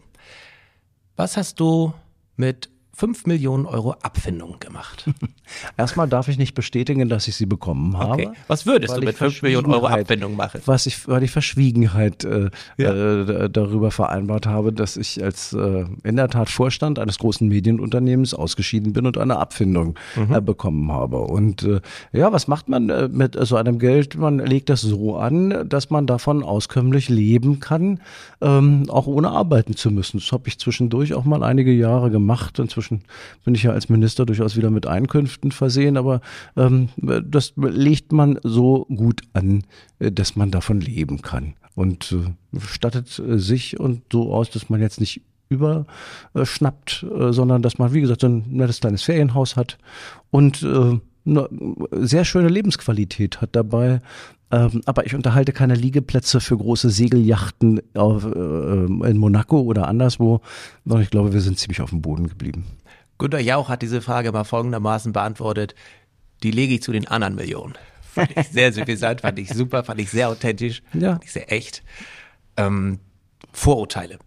Was 1.15 1.37
hast 1.37 1.59
du 1.59 1.93
mit 2.35 2.69
5 2.97 3.27
Millionen 3.27 3.67
Euro 3.67 3.91
Abfindung 4.01 4.55
gemacht? 4.59 5.07
Erstmal 5.77 6.07
darf 6.07 6.29
ich 6.29 6.39
nicht 6.39 6.55
bestätigen, 6.55 7.07
dass 7.09 7.27
ich 7.27 7.35
sie 7.35 7.45
bekommen 7.45 7.95
habe. 7.95 8.13
Okay. 8.13 8.29
Was 8.47 8.65
würdest 8.65 8.97
du 8.97 9.01
mit 9.01 9.15
5 9.15 9.43
Millionen 9.43 9.67
Euro 9.71 9.85
Abfindung 9.85 10.35
machen? 10.35 10.61
Was 10.65 10.87
ich, 10.87 11.07
weil 11.07 11.21
ich 11.21 11.29
Verschwiegenheit 11.29 12.23
äh, 12.23 12.49
Ja. 12.77 12.91
äh, 12.93 13.49
darüber 13.51 13.91
vereinbart 13.91 14.47
habe, 14.47 14.73
dass 14.73 14.97
ich 14.97 15.23
als 15.23 15.53
äh, 15.53 15.85
in 16.03 16.15
der 16.15 16.27
Tat 16.29 16.49
Vorstand 16.49 16.97
eines 16.97 17.19
großen 17.19 17.47
Medienunternehmens 17.47 18.33
ausgeschieden 18.33 18.93
bin 18.93 19.05
und 19.05 19.19
eine 19.19 19.37
Abfindung 19.37 19.93
äh, 20.31 20.41
bekommen 20.41 20.91
habe. 20.91 21.19
Und 21.19 21.61
äh, 21.63 21.81
ja, 22.13 22.31
was 22.31 22.47
macht 22.47 22.67
man 22.67 22.89
äh, 22.89 23.07
mit 23.09 23.37
so 23.39 23.57
einem 23.57 23.77
Geld? 23.77 24.17
Man 24.17 24.39
legt 24.39 24.69
das 24.69 24.81
so 24.81 25.17
an, 25.17 25.69
dass 25.69 25.91
man 25.91 26.07
davon 26.07 26.41
auskömmlich 26.41 27.09
leben 27.09 27.59
kann, 27.59 27.99
ähm, 28.41 28.85
auch 28.89 29.05
ohne 29.05 29.29
arbeiten 29.29 29.75
zu 29.75 29.91
müssen. 29.91 30.17
Das 30.17 30.31
habe 30.31 30.47
ich 30.47 30.57
zwischendurch 30.57 31.13
auch 31.13 31.25
mal 31.25 31.43
einige 31.43 31.71
Jahre 31.71 32.09
gemacht. 32.09 32.57
Inzwischen 32.57 32.86
bin 33.43 33.55
ich 33.55 33.63
ja 33.63 33.71
als 33.71 33.89
Minister 33.89 34.25
durchaus 34.25 34.55
wieder 34.55 34.69
mit 34.69 34.85
Einkünften 34.85 35.51
versehen, 35.51 35.97
aber 35.97 36.21
ähm, 36.55 36.89
das 36.97 37.53
legt 37.55 38.11
man 38.11 38.39
so 38.43 38.85
gut 38.85 39.21
an, 39.33 39.63
äh, 39.99 40.11
dass 40.11 40.35
man 40.35 40.51
davon 40.51 40.81
leben 40.81 41.21
kann. 41.21 41.53
Und 41.75 42.11
äh, 42.11 42.59
stattet 42.59 43.19
äh, 43.19 43.37
sich 43.37 43.79
und 43.79 44.01
so 44.11 44.33
aus, 44.33 44.49
dass 44.49 44.69
man 44.69 44.81
jetzt 44.81 44.99
nicht 44.99 45.21
überschnappt, 45.49 47.03
äh, 47.03 47.31
sondern 47.31 47.61
dass 47.61 47.77
man, 47.77 47.93
wie 47.93 48.01
gesagt, 48.01 48.21
so 48.21 48.27
ein 48.27 48.45
nettes 48.49 48.79
kleines 48.79 49.03
Ferienhaus 49.03 49.55
hat 49.55 49.77
und 50.31 50.63
eine 51.27 51.49
sehr 51.91 52.23
schöne 52.23 52.47
Lebensqualität 52.47 53.41
hat 53.41 53.49
dabei. 53.55 54.01
Ähm, 54.49 54.81
aber 54.85 55.05
ich 55.05 55.13
unterhalte 55.13 55.51
keine 55.51 55.75
Liegeplätze 55.75 56.39
für 56.39 56.57
große 56.57 56.89
Segelyachten 56.89 57.81
auf, 57.95 58.23
äh, 58.25 58.85
in 58.85 59.17
Monaco 59.17 59.59
oder 59.59 59.87
anderswo, 59.87 60.41
sondern 60.85 61.03
ich 61.03 61.09
glaube, 61.09 61.33
wir 61.33 61.41
sind 61.41 61.59
ziemlich 61.59 61.81
auf 61.81 61.89
dem 61.89 62.01
Boden 62.01 62.27
geblieben. 62.29 62.65
Günter 63.17 63.39
Jauch 63.39 63.67
hat 63.67 63.81
diese 63.81 64.01
Frage 64.01 64.31
mal 64.31 64.43
folgendermaßen 64.45 65.11
beantwortet. 65.11 65.75
Die 66.43 66.51
lege 66.51 66.75
ich 66.75 66.81
zu 66.83 66.91
den 66.91 67.07
anderen 67.07 67.35
Millionen. 67.35 67.73
Fand 68.13 68.29
ich 68.37 68.47
sehr 68.47 68.71
suffisant, 68.71 69.21
fand 69.21 69.37
ich 69.39 69.49
super, 69.49 69.83
fand 69.83 69.99
ich 69.99 70.09
sehr 70.09 70.29
authentisch, 70.29 70.81
Ja. 70.93 71.13
fand 71.13 71.25
ich 71.25 71.31
sehr 71.33 71.51
echt. 71.51 71.83
Ähm, 72.55 72.99
Vorurteile. 73.51 74.17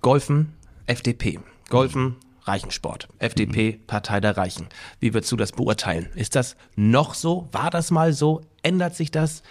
Golfen, 0.00 0.52
FDP. 0.86 1.38
Golfen, 1.70 2.16
Reichensport. 2.44 3.08
FDP, 3.18 3.78
Partei 3.86 4.20
der 4.20 4.36
Reichen. 4.36 4.66
Wie 5.00 5.14
würdest 5.14 5.30
du 5.32 5.36
das 5.36 5.52
beurteilen? 5.52 6.08
Ist 6.14 6.34
das 6.34 6.56
noch 6.76 7.14
so? 7.14 7.48
War 7.52 7.70
das 7.70 7.90
mal 7.90 8.12
so? 8.12 8.40
Ändert 8.62 8.94
sich 8.94 9.10
das? 9.10 9.42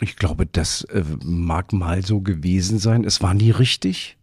Ich 0.00 0.16
glaube, 0.16 0.46
das 0.46 0.84
äh, 0.84 1.04
mag 1.24 1.72
mal 1.72 2.04
so 2.04 2.20
gewesen 2.20 2.78
sein. 2.78 3.04
Es 3.04 3.20
war 3.20 3.34
nie 3.34 3.50
richtig, 3.50 4.16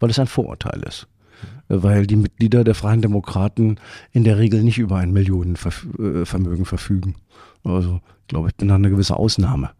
weil 0.00 0.10
es 0.10 0.18
ein 0.18 0.26
Vorurteil 0.26 0.82
ist. 0.82 1.06
Äh, 1.68 1.82
Weil 1.82 2.06
die 2.06 2.16
Mitglieder 2.16 2.64
der 2.64 2.74
Freien 2.74 3.00
Demokraten 3.02 3.78
in 4.12 4.24
der 4.24 4.38
Regel 4.38 4.62
nicht 4.62 4.78
über 4.78 4.96
ein 4.96 5.12
Millionenvermögen 5.12 6.64
verfügen. 6.64 7.14
Also 7.64 8.00
ich 8.22 8.28
glaube, 8.28 8.48
ich 8.48 8.54
bin 8.56 8.68
da 8.68 8.74
eine 8.74 8.90
gewisse 8.90 9.16
Ausnahme. 9.16 9.70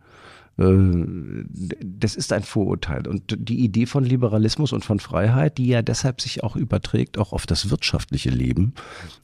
Äh, 0.59 1.45
Das 1.81 2.15
ist 2.15 2.33
ein 2.33 2.43
Vorurteil. 2.43 3.07
Und 3.07 3.37
die 3.39 3.61
Idee 3.61 3.87
von 3.87 4.05
Liberalismus 4.05 4.73
und 4.73 4.85
von 4.85 5.01
Freiheit, 5.01 5.59
die 5.59 5.69
ja 5.69 5.83
deshalb 5.83 6.21
sich 6.21 6.43
auch 6.43 6.57
überträgt, 6.57 7.19
auch 7.19 7.33
auf 7.33 7.47
das 7.47 7.71
wirtschaftliche 7.71 8.31
Leben. 8.31 8.75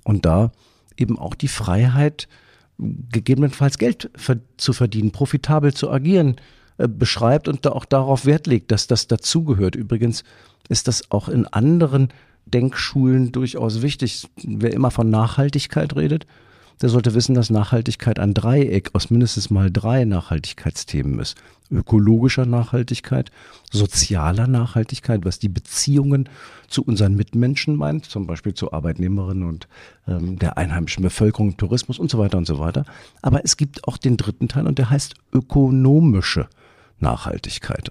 Und 0.05 0.25
da 0.27 0.53
eben 0.97 1.19
auch 1.19 1.35
die 1.35 1.49
Freiheit, 1.49 2.29
gegebenenfalls 2.79 3.79
Geld 3.79 4.11
zu 4.57 4.73
verdienen, 4.73 5.11
profitabel 5.11 5.75
zu 5.75 5.91
agieren, 5.91 6.37
äh, 6.79 6.87
beschreibt 6.89 7.49
und 7.49 7.67
da 7.67 7.71
auch 7.71 7.85
darauf 7.85 8.25
Wert 8.25 8.47
legt, 8.47 8.71
dass 8.71 8.87
das 8.87 9.09
dazugehört. 9.09 9.75
Übrigens 9.75 10.23
ist 10.69 10.87
das 10.87 11.11
auch 11.11 11.29
in 11.29 11.47
anderen 11.47 12.09
Denkschulen 12.47 13.33
durchaus 13.33 13.83
wichtig. 13.83 14.29
Wer 14.43 14.73
immer 14.73 14.91
von 14.91 15.11
Nachhaltigkeit 15.11 15.97
redet, 15.97 16.27
der 16.81 16.89
sollte 16.89 17.15
wissen, 17.15 17.35
dass 17.35 17.51
Nachhaltigkeit 17.51 18.19
ein 18.19 18.35
Dreieck 18.35 18.91
aus 18.95 19.11
mindestens 19.11 19.51
mal 19.51 19.71
drei 19.71 20.05
Nachhaltigkeitsthemen 20.05 21.19
ist. 21.19 21.37
Ökologischer 21.71 22.47
Nachhaltigkeit, 22.47 23.31
sozialer 23.71 24.47
Nachhaltigkeit, 24.47 25.25
was 25.25 25.39
die 25.39 25.51
Beziehungen 25.51 26.29
zu 26.69 26.83
unseren 26.83 27.15
Mitmenschen 27.15 27.77
meint, 27.77 28.07
zum 28.07 28.27
Beispiel 28.27 28.55
zu 28.55 28.73
Arbeitnehmerinnen 28.73 29.47
und 29.47 29.69
ähm, 30.07 30.39
der 30.39 30.57
einheimischen 30.57 31.03
Bevölkerung, 31.03 31.57
Tourismus 31.57 31.99
und 31.99 32.11
so 32.11 32.19
weiter 32.19 32.39
und 32.39 32.47
so 32.47 32.59
weiter. 32.59 32.85
Aber 33.21 33.45
es 33.45 33.57
gibt 33.57 33.87
auch 33.87 33.99
den 33.99 34.17
dritten 34.17 34.49
Teil 34.49 34.67
und 34.67 34.79
der 34.79 34.89
heißt 34.89 35.15
ökonomische 35.33 36.41
Nachhaltigkeit. 36.41 36.59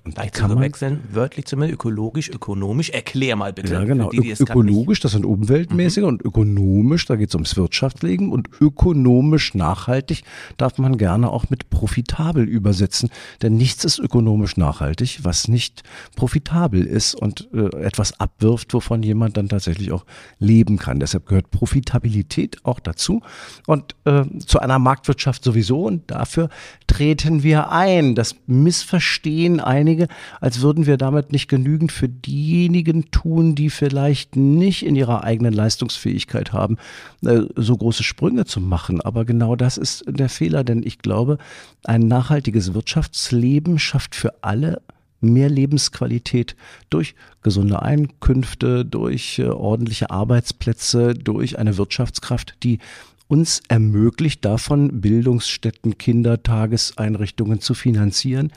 Und 0.04 0.18
Leicht 0.18 0.34
kann 0.34 0.50
man 0.50 0.60
wechseln, 0.60 1.00
wörtlich 1.14 1.46
zumindest 1.46 1.76
ökologisch, 1.76 2.30
ökonomisch. 2.30 2.90
Erklär 2.90 3.38
mal 3.38 3.54
bitte. 3.54 3.74
Ja, 3.74 3.86
genau. 3.86 4.10
Die, 4.10 4.20
die 4.20 4.32
ökologisch, 4.32 5.00
das 5.00 5.14
sind 5.14 5.26
umweltmäßige 5.26 6.04
mhm. 6.04 6.10
und 6.10 6.26
ökonomisch, 6.26 7.06
da 7.06 7.16
geht 7.16 7.30
es 7.30 7.36
ums 7.36 7.56
Wirtschaftsleben 7.56 8.32
und 8.34 8.50
ökonomisch 8.60 9.54
nachhaltig 9.54 10.24
darf 10.58 10.78
man 10.78 10.98
gerne 10.98 11.30
auch 11.30 11.50
mit 11.50 11.70
profitabel 11.70 12.44
übersetzen, 12.44 13.10
denn 13.42 13.56
nichts 13.56 13.86
ist 13.86 14.00
ökonomisch 14.00 14.58
nachhaltig, 14.58 15.20
was 15.24 15.48
nicht 15.48 15.84
profitabel 16.18 16.86
ist 16.86 17.16
und 17.16 17.48
äh, 17.54 17.68
etwas 17.82 18.20
abwirft, 18.20 18.74
wovon 18.74 19.04
jemand 19.04 19.38
dann 19.38 19.48
tatsächlich 19.48 19.94
auch 19.94 20.06
leben 20.40 20.78
kann. 20.78 21.00
Deshalb 21.00 21.28
gehört 21.28 21.50
Profitabilität 21.50 22.58
auch 22.64 22.82
dazu 22.82 23.22
und 23.68 23.96
äh, 24.04 24.24
zu 24.46 24.60
einer 24.60 24.80
Marktwirtschaft 24.80 25.46
sowieso 25.46 25.84
und 25.84 26.12
dafür 26.12 26.50
treten 26.88 27.44
wir 27.44 27.72
ein. 27.72 28.14
Das 28.14 28.36
Missverständnis 28.48 28.97
verstehen 28.98 29.60
einige, 29.60 30.08
als 30.42 30.62
würden 30.62 30.88
wir 30.88 30.98
damit 30.98 31.32
nicht 31.32 31.48
genügend 31.48 31.92
für 31.92 32.10
diejenigen 32.10 33.12
tun, 33.12 33.54
die 33.54 33.70
vielleicht 33.70 34.36
nicht 34.36 34.84
in 34.84 34.96
ihrer 34.96 35.24
eigenen 35.24 35.54
Leistungsfähigkeit 35.54 36.52
haben, 36.52 36.78
äh, 37.24 37.42
so 37.56 37.78
große 37.78 38.02
Sprünge 38.02 38.46
zu 38.46 38.60
machen. 38.60 39.00
Aber 39.00 39.24
genau 39.24 39.56
das 39.56 39.78
ist 39.78 40.04
der 40.08 40.30
Fehler, 40.30 40.64
denn 40.64 40.82
ich 40.84 40.98
glaube, 40.98 41.38
ein 41.84 42.08
nachhaltiges 42.08 42.74
Wirtschaftsleben 42.74 43.78
schafft 43.78 44.16
für 44.16 44.44
alle 44.44 44.82
mehr 45.22 45.50
Lebensqualität 45.50 46.56
durch 46.90 47.14
gesunde 47.44 47.84
Einkünfte, 47.84 48.84
durch 48.84 49.38
äh, 49.38 49.46
ordentliche 49.46 50.10
Arbeitsplätze, 50.10 51.14
durch 51.14 51.60
eine 51.60 51.78
Wirtschaftskraft, 51.78 52.56
die 52.64 52.80
uns 53.28 53.62
ermöglicht, 53.68 54.46
davon 54.46 55.02
Bildungsstätten, 55.02 55.98
Kindertageseinrichtungen 55.98 57.60
zu 57.60 57.74
finanzieren. 57.74 58.52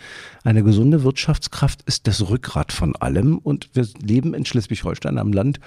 Eine 0.44 0.62
gesunde 0.62 1.02
Wirtschaftskraft 1.02 1.82
ist 1.82 2.06
das 2.06 2.28
Rückgrat 2.28 2.72
von 2.72 2.94
allem 2.96 3.38
und 3.38 3.70
wir 3.74 3.86
leben 4.00 4.32
in 4.34 4.44
Schleswig-Holstein 4.44 5.18
am 5.18 5.32
Land, 5.32 5.60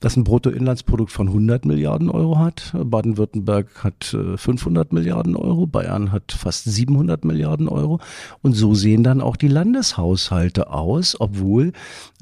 das 0.00 0.16
ein 0.16 0.24
Bruttoinlandsprodukt 0.24 1.10
von 1.10 1.28
100 1.28 1.64
Milliarden 1.64 2.08
Euro 2.10 2.38
hat. 2.38 2.72
Baden-Württemberg 2.72 3.82
hat 3.82 4.16
500 4.36 4.90
äh, 4.90 4.94
Milliarden 4.94 5.36
Euro, 5.36 5.66
Bayern 5.66 6.12
hat 6.12 6.32
fast 6.32 6.64
700 6.64 7.24
Milliarden 7.24 7.68
Euro. 7.68 8.00
Und 8.42 8.54
so 8.54 8.74
sehen 8.74 9.02
dann 9.02 9.20
auch 9.20 9.36
die 9.36 9.48
Landeshaushalte 9.48 10.70
aus, 10.70 11.16
obwohl 11.18 11.72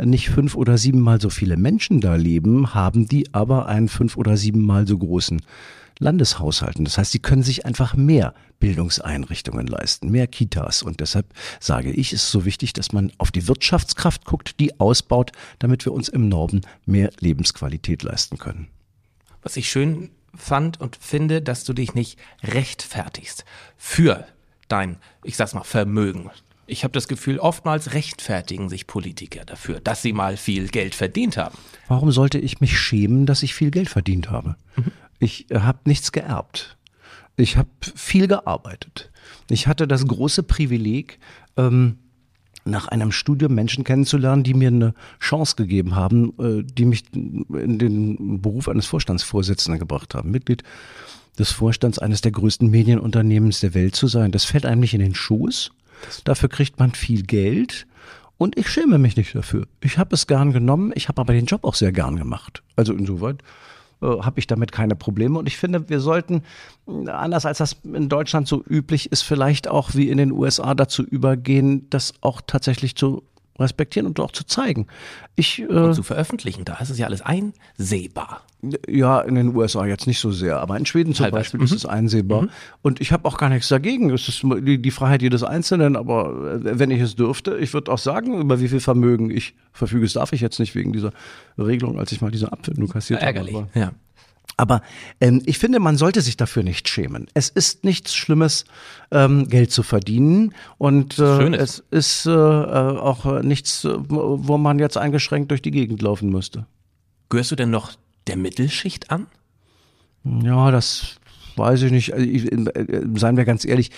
nicht 0.03 0.31
fünf 0.31 0.55
oder 0.55 0.79
siebenmal 0.79 1.21
so 1.21 1.31
viele 1.31 1.57
Menschen 1.57 2.01
da 2.01 2.15
leben, 2.17 2.75
haben 2.75 3.09
die 3.09 3.35
aber 3.35 3.67
einen 3.67 3.89
fünf 3.89 4.17
oder 4.17 4.37
siebenmal 4.37 4.87
so 4.87 4.97
großen 4.99 5.41
Landeshaushalten. 5.99 6.85
Das 6.85 6.99
heißt, 6.99 7.13
sie 7.13 7.19
können 7.19 7.43
sich 7.43 7.65
einfach 7.67 7.95
mehr 7.95 8.35
Bildungseinrichtungen 8.59 9.67
leisten, 9.67 10.11
mehr 10.11 10.27
Kitas. 10.27 10.83
Und 10.83 11.01
deshalb 11.01 11.27
sage 11.61 11.91
ich, 11.91 12.13
ist 12.13 12.25
es 12.25 12.31
so 12.31 12.45
wichtig, 12.45 12.73
dass 12.73 12.93
man 12.93 13.13
auf 13.19 13.31
die 13.31 13.49
Wirtschaftskraft 13.49 14.25
guckt, 14.25 14.61
die 14.61 14.79
ausbaut, 14.81 15.33
damit 15.59 15.85
wir 15.85 15.93
uns 15.93 16.09
im 16.09 16.29
Norden 16.29 16.63
mehr 16.85 17.11
Lebensqualität 17.21 18.03
leisten 18.03 18.39
können. 18.39 18.69
Was 19.43 19.57
ich 19.57 19.71
schön 19.71 20.11
fand 20.35 20.81
und 20.81 20.97
finde, 20.97 21.41
dass 21.41 21.65
du 21.65 21.73
dich 21.73 21.95
nicht 21.95 22.19
rechtfertigst 22.43 23.45
für 23.77 24.27
dein, 24.69 24.99
ich 25.25 25.37
sag's 25.37 25.55
mal, 25.55 25.65
Vermögen. 25.65 26.31
Ich 26.67 26.83
habe 26.83 26.93
das 26.93 27.07
Gefühl, 27.07 27.39
oftmals 27.39 27.95
rechtfertigen 27.95 28.69
sich 28.69 28.89
Politiker 28.89 29.45
dafür, 29.45 29.81
dass 29.81 30.03
sie 30.03 30.13
mal 30.13 30.37
viel 30.37 30.67
Geld 30.67 30.97
verdient 30.97 31.37
haben. 31.37 31.57
Warum 31.87 32.11
sollte 32.11 32.39
ich 32.39 32.61
mich 32.61 32.77
schämen, 32.77 33.25
dass 33.25 33.45
ich 33.45 33.55
viel 33.55 33.71
Geld 33.71 33.89
verdient 33.89 34.31
habe? 34.31 34.57
Mhm. 34.75 34.91
Ich 35.19 35.47
habe 35.53 35.79
nichts 35.85 36.13
geerbt. 36.13 36.77
Ich 37.37 37.57
habe 37.57 37.69
viel 37.95 38.29
gearbeitet. 38.29 39.11
Ich 39.51 39.67
hatte 39.67 39.87
das 39.87 40.07
große 40.07 40.43
Privileg, 40.43 41.19
ähm, 41.57 41.99
nach 42.67 42.89
einem 42.89 43.13
Studium 43.13 43.55
Menschen 43.55 43.85
kennenzulernen, 43.85 44.43
die 44.43 44.55
mir 44.55 44.69
eine 44.69 44.95
Chance 45.21 45.55
gegeben 45.57 45.95
haben, 45.95 46.33
äh, 46.39 46.65
die 46.65 46.85
mich 46.85 47.05
in 47.15 47.79
den 47.79 48.43
Beruf 48.43 48.69
eines 48.69 48.87
Vorstandsvorsitzenden 48.87 49.79
gebracht 49.79 50.15
haben. 50.15 50.31
Mitglied 50.31 50.65
des 51.39 51.53
Vorstands 51.53 51.99
eines 51.99 52.23
der 52.23 52.33
größten 52.33 52.69
Medienunternehmens 52.69 53.61
der 53.61 53.75
Welt 53.75 53.95
zu 53.95 54.09
sein. 54.09 54.33
Das 54.33 54.45
fällt 54.45 54.67
einem 54.67 54.81
nicht 54.81 54.95
in 54.95 55.01
den 55.01 55.15
Schoß. 55.15 55.71
Dafür 56.25 56.49
kriegt 56.49 56.79
man 56.79 56.93
viel 56.93 57.23
Geld. 57.23 57.87
Und 58.39 58.59
ich 58.59 58.69
schäme 58.69 58.99
mich 58.99 59.17
nicht 59.17 59.35
dafür. 59.35 59.67
Ich 59.81 59.97
habe 59.97 60.15
es 60.15 60.27
gern 60.27 60.53
genommen, 60.53 60.93
ich 60.95 61.09
habe 61.09 61.21
aber 61.21 61.33
den 61.33 61.47
Job 61.47 61.65
auch 61.65 61.75
sehr 61.75 61.93
gern 61.93 62.17
gemacht. 62.17 62.63
Also 62.75 62.93
insoweit 62.93 63.43
äh, 64.03 64.07
habe 64.07 64.39
ich 64.39 64.47
damit 64.47 64.73
keine 64.73 64.97
Probleme. 64.97 65.39
Und 65.39 65.47
ich 65.47 65.57
finde, 65.57 65.89
wir 65.89 66.01
sollten, 66.01 66.43
anders 66.87 67.47
als 67.47 67.59
das 67.59 67.77
in 67.85 68.09
Deutschland 68.09 68.49
so 68.49 68.63
üblich 68.63 69.13
ist, 69.13 69.23
vielleicht 69.23 69.69
auch 69.69 69.95
wie 69.95 70.11
in 70.11 70.19
den 70.19 70.33
USA 70.33 70.75
dazu 70.75 71.03
übergehen, 71.03 71.89
das 71.91 72.15
auch 72.21 72.41
tatsächlich 72.47 72.97
zu 72.97 73.23
respektieren 73.59 74.07
und 74.07 74.21
auch 74.21 74.33
zu 74.33 74.45
zeigen. 74.45 74.87
Ich, 75.35 75.61
äh, 75.61 75.67
und 75.67 75.95
zu 75.95 76.03
veröffentlichen, 76.03 76.65
da 76.65 76.75
ist 76.77 76.91
es 76.91 76.99
ja 76.99 77.07
alles 77.07 77.23
einsehbar. 77.23 78.43
Ja, 78.89 79.21
in 79.21 79.35
den 79.35 79.55
USA 79.55 79.87
jetzt 79.87 80.07
nicht 80.07 80.19
so 80.19 80.31
sehr, 80.31 80.61
aber 80.61 80.77
in 80.77 80.87
Schweden 80.87 81.15
zum 81.15 81.25
Teilweise. 81.25 81.41
Beispiel 81.41 81.61
mhm. 81.61 81.65
ist 81.65 81.73
es 81.73 81.87
einsehbar. 81.87 82.43
Mhm. 82.43 82.51
Und 82.83 83.01
ich 83.01 83.13
habe 83.13 83.27
auch 83.27 83.39
gar 83.39 83.49
nichts 83.49 83.69
dagegen. 83.69 84.11
Es 84.11 84.29
ist 84.29 84.43
die, 84.43 84.81
die, 84.81 84.91
Freiheit 84.91 85.23
jedes 85.23 85.43
Einzelnen, 85.43 85.97
aber 85.97 86.61
äh, 86.65 86.79
wenn 86.79 86.91
ich 86.91 87.01
es 87.01 87.17
dürfte, 87.17 87.57
ich 87.59 87.73
würde 87.75 87.93
auch 87.93 87.99
sagen, 87.99 88.41
über 88.41 88.61
wie 88.61 88.69
viel 88.69 88.81
Vermögen 88.81 89.31
ich 89.31 89.55
verfüge. 89.73 90.05
Das 90.05 90.15
darf 90.15 90.33
ich 90.33 90.41
jetzt 90.41 90.59
nicht 90.59 90.75
wegen 90.75 90.93
dieser 90.93 91.13
Regelung, 91.59 91.99
als 91.99 92.13
ich 92.13 92.21
mal 92.21 92.31
diese 92.31 92.53
Abfindung 92.53 92.89
kassiert 92.89 93.23
ärgerlich. 93.23 93.55
habe. 93.55 93.69
Ärgerlich, 93.73 93.93
ja. 93.95 94.07
Aber 94.57 94.81
ähm, 95.21 95.43
ich 95.45 95.59
finde, 95.59 95.81
man 95.81 95.97
sollte 95.97 96.23
sich 96.23 96.37
dafür 96.37 96.63
nicht 96.63 96.89
schämen. 96.89 97.27
Es 97.35 97.51
ist 97.51 97.85
nichts 97.85 98.15
Schlimmes, 98.15 98.65
ähm, 99.11 99.49
Geld 99.49 99.71
zu 99.71 99.83
verdienen. 99.83 100.55
Und 100.79 101.19
äh, 101.19 101.55
es 101.57 101.85
ist 101.91 102.27
äh, 102.27 102.31
äh 102.31 102.33
auch 102.33 103.43
nichts, 103.43 103.85
äh, 103.85 103.95
wo 103.99 104.57
man 104.57 104.79
jetzt 104.79 104.97
eingeschränkt 104.97 105.51
durch 105.51 105.63
die 105.63 105.73
Gegend 105.73 106.01
laufen 106.01 106.31
müsste. 106.31 106.67
Gehörst 107.29 107.51
du 107.51 107.57
denn 107.57 107.71
noch 107.71 107.93
der 108.27 108.37
Mittelschicht 108.37 109.11
an? 109.11 109.27
Ja, 110.25 110.71
das 110.71 111.19
weiß 111.57 111.83
ich 111.83 111.93
nicht. 111.93 112.13
Also 112.13 112.27
ich, 112.27 112.51
seien 113.15 113.37
wir 113.37 113.45
ganz 113.45 113.65
ehrlich, 113.65 113.91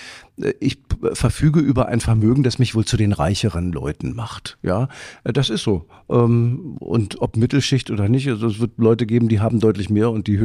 ich 0.60 0.78
verfüge 1.12 1.60
über 1.60 1.88
ein 1.88 2.00
Vermögen, 2.00 2.42
das 2.42 2.58
mich 2.58 2.74
wohl 2.74 2.84
zu 2.84 2.96
den 2.96 3.12
reicheren 3.12 3.72
Leuten 3.72 4.14
macht. 4.14 4.58
Ja, 4.62 4.88
das 5.24 5.50
ist 5.50 5.62
so. 5.62 5.86
Ähm, 6.08 6.76
und 6.78 7.20
ob 7.20 7.36
Mittelschicht 7.36 7.90
oder 7.90 8.08
nicht, 8.08 8.28
also 8.28 8.46
es 8.46 8.60
wird 8.60 8.72
Leute 8.78 9.06
geben, 9.06 9.28
die 9.28 9.40
haben 9.40 9.60
deutlich 9.60 9.90
mehr 9.90 10.10
und 10.10 10.26
die 10.26 10.38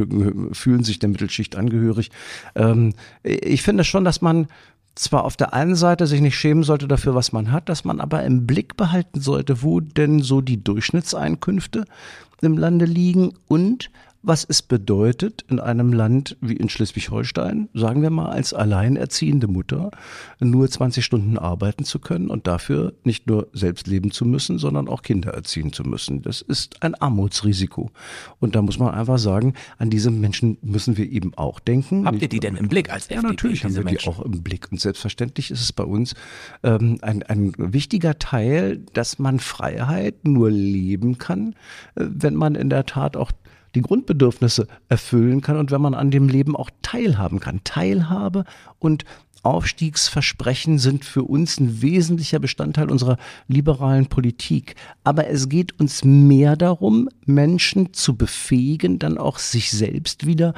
fühlen 0.52 0.84
sich 0.84 0.98
der 0.98 1.08
Mittelschicht 1.08 1.56
angehörig. 1.56 2.10
Ähm, 2.54 2.94
ich 3.22 3.62
finde 3.62 3.84
schon, 3.84 4.04
dass 4.04 4.20
man 4.20 4.48
zwar 4.94 5.24
auf 5.24 5.36
der 5.36 5.52
einen 5.52 5.74
Seite 5.74 6.06
sich 6.06 6.20
nicht 6.20 6.36
schämen 6.36 6.62
sollte 6.62 6.86
dafür, 6.86 7.14
was 7.16 7.32
man 7.32 7.50
hat, 7.50 7.68
dass 7.68 7.84
man 7.84 8.00
aber 8.00 8.22
im 8.22 8.46
Blick 8.46 8.76
behalten 8.76 9.20
sollte, 9.20 9.62
wo 9.62 9.80
denn 9.80 10.22
so 10.22 10.40
die 10.40 10.62
Durchschnittseinkünfte 10.62 11.84
im 12.44 12.58
Lande 12.58 12.84
liegen 12.84 13.32
und 13.48 13.90
was 14.26 14.44
es 14.48 14.62
bedeutet, 14.62 15.44
in 15.48 15.60
einem 15.60 15.92
Land 15.92 16.36
wie 16.40 16.54
in 16.56 16.68
Schleswig-Holstein, 16.68 17.68
sagen 17.74 18.02
wir 18.02 18.10
mal, 18.10 18.30
als 18.30 18.54
alleinerziehende 18.54 19.46
Mutter 19.46 19.90
nur 20.40 20.68
20 20.68 21.04
Stunden 21.04 21.38
arbeiten 21.38 21.84
zu 21.84 21.98
können 21.98 22.30
und 22.30 22.46
dafür 22.46 22.94
nicht 23.04 23.26
nur 23.26 23.48
selbst 23.52 23.86
leben 23.86 24.10
zu 24.10 24.24
müssen, 24.24 24.58
sondern 24.58 24.88
auch 24.88 25.02
Kinder 25.02 25.32
erziehen 25.32 25.72
zu 25.72 25.84
müssen. 25.84 26.22
Das 26.22 26.40
ist 26.40 26.82
ein 26.82 26.94
Armutsrisiko. 26.94 27.90
Und 28.40 28.54
da 28.54 28.62
muss 28.62 28.78
man 28.78 28.94
einfach 28.94 29.18
sagen, 29.18 29.54
an 29.78 29.90
diese 29.90 30.10
Menschen 30.10 30.56
müssen 30.62 30.96
wir 30.96 31.10
eben 31.10 31.34
auch 31.34 31.60
denken. 31.60 32.06
Habt 32.06 32.22
ihr 32.22 32.28
die 32.28 32.40
denn 32.40 32.56
im 32.56 32.68
Blick 32.68 32.90
als 32.90 33.04
FDP? 33.04 33.22
Ja, 33.22 33.28
natürlich 33.28 33.64
haben 33.64 33.76
wir 33.76 33.84
Menschen? 33.84 34.10
die 34.10 34.18
auch 34.18 34.24
im 34.24 34.42
Blick. 34.42 34.72
Und 34.72 34.80
selbstverständlich 34.80 35.50
ist 35.50 35.60
es 35.60 35.72
bei 35.72 35.84
uns 35.84 36.14
ähm, 36.62 36.98
ein, 37.02 37.22
ein 37.24 37.52
wichtiger 37.58 38.18
Teil, 38.18 38.78
dass 38.94 39.18
man 39.18 39.38
Freiheit 39.38 40.26
nur 40.26 40.50
leben 40.50 41.18
kann, 41.18 41.54
äh, 41.94 42.06
wenn 42.08 42.34
man 42.34 42.54
in 42.54 42.70
der 42.70 42.86
Tat 42.86 43.16
auch 43.16 43.30
die 43.74 43.82
Grundbedürfnisse 43.82 44.66
erfüllen 44.88 45.40
kann 45.40 45.56
und 45.56 45.70
wenn 45.70 45.80
man 45.80 45.94
an 45.94 46.10
dem 46.10 46.28
Leben 46.28 46.56
auch 46.56 46.70
teilhaben 46.82 47.40
kann. 47.40 47.60
Teilhabe 47.64 48.44
und 48.78 49.04
Aufstiegsversprechen 49.44 50.78
sind 50.78 51.04
für 51.04 51.22
uns 51.22 51.60
ein 51.60 51.82
wesentlicher 51.82 52.38
Bestandteil 52.38 52.90
unserer 52.90 53.18
liberalen 53.46 54.06
Politik. 54.06 54.74
Aber 55.04 55.28
es 55.28 55.50
geht 55.50 55.78
uns 55.78 56.02
mehr 56.02 56.56
darum, 56.56 57.10
Menschen 57.26 57.92
zu 57.92 58.16
befähigen, 58.16 58.98
dann 58.98 59.18
auch 59.18 59.38
sich 59.38 59.70
selbst 59.70 60.26
wieder 60.26 60.54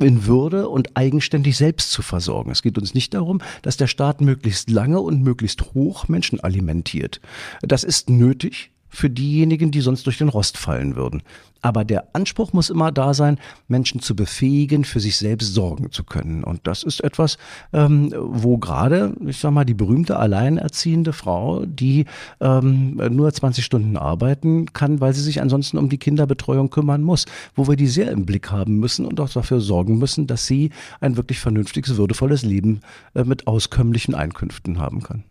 in 0.00 0.26
Würde 0.26 0.68
und 0.68 0.96
eigenständig 0.96 1.56
selbst 1.56 1.90
zu 1.92 2.02
versorgen. 2.02 2.50
Es 2.50 2.62
geht 2.62 2.78
uns 2.78 2.94
nicht 2.94 3.14
darum, 3.14 3.40
dass 3.62 3.76
der 3.76 3.86
Staat 3.86 4.20
möglichst 4.20 4.68
lange 4.70 5.00
und 5.00 5.22
möglichst 5.22 5.74
hoch 5.74 6.08
Menschen 6.08 6.40
alimentiert. 6.40 7.20
Das 7.62 7.84
ist 7.84 8.10
nötig, 8.10 8.72
für 8.96 9.10
diejenigen, 9.10 9.70
die 9.70 9.82
sonst 9.82 10.06
durch 10.06 10.18
den 10.18 10.28
Rost 10.28 10.56
fallen 10.56 10.96
würden. 10.96 11.22
Aber 11.60 11.84
der 11.84 12.08
Anspruch 12.14 12.52
muss 12.52 12.70
immer 12.70 12.92
da 12.92 13.12
sein, 13.12 13.38
Menschen 13.68 14.00
zu 14.00 14.14
befähigen, 14.14 14.84
für 14.84 15.00
sich 15.00 15.16
selbst 15.16 15.52
sorgen 15.52 15.90
zu 15.90 16.04
können. 16.04 16.44
Und 16.44 16.66
das 16.66 16.82
ist 16.82 17.02
etwas, 17.02 17.38
ähm, 17.72 18.14
wo 18.16 18.56
gerade, 18.56 19.14
ich 19.26 19.38
sag 19.38 19.50
mal, 19.50 19.64
die 19.64 19.74
berühmte 19.74 20.16
alleinerziehende 20.18 21.12
Frau, 21.12 21.66
die 21.66 22.06
ähm, 22.40 22.96
nur 23.10 23.32
20 23.32 23.64
Stunden 23.64 23.96
arbeiten 23.96 24.72
kann, 24.72 25.00
weil 25.00 25.12
sie 25.12 25.22
sich 25.22 25.42
ansonsten 25.42 25.76
um 25.76 25.88
die 25.88 25.98
Kinderbetreuung 25.98 26.70
kümmern 26.70 27.02
muss, 27.02 27.26
wo 27.54 27.68
wir 27.68 27.76
die 27.76 27.88
sehr 27.88 28.10
im 28.12 28.26
Blick 28.26 28.50
haben 28.50 28.78
müssen 28.78 29.04
und 29.04 29.20
auch 29.20 29.30
dafür 29.30 29.60
sorgen 29.60 29.98
müssen, 29.98 30.26
dass 30.26 30.46
sie 30.46 30.70
ein 31.00 31.16
wirklich 31.16 31.40
vernünftiges, 31.40 31.96
würdevolles 31.96 32.42
Leben 32.42 32.80
äh, 33.14 33.24
mit 33.24 33.46
auskömmlichen 33.46 34.14
Einkünften 34.14 34.78
haben 34.78 35.02
kann. 35.02 35.24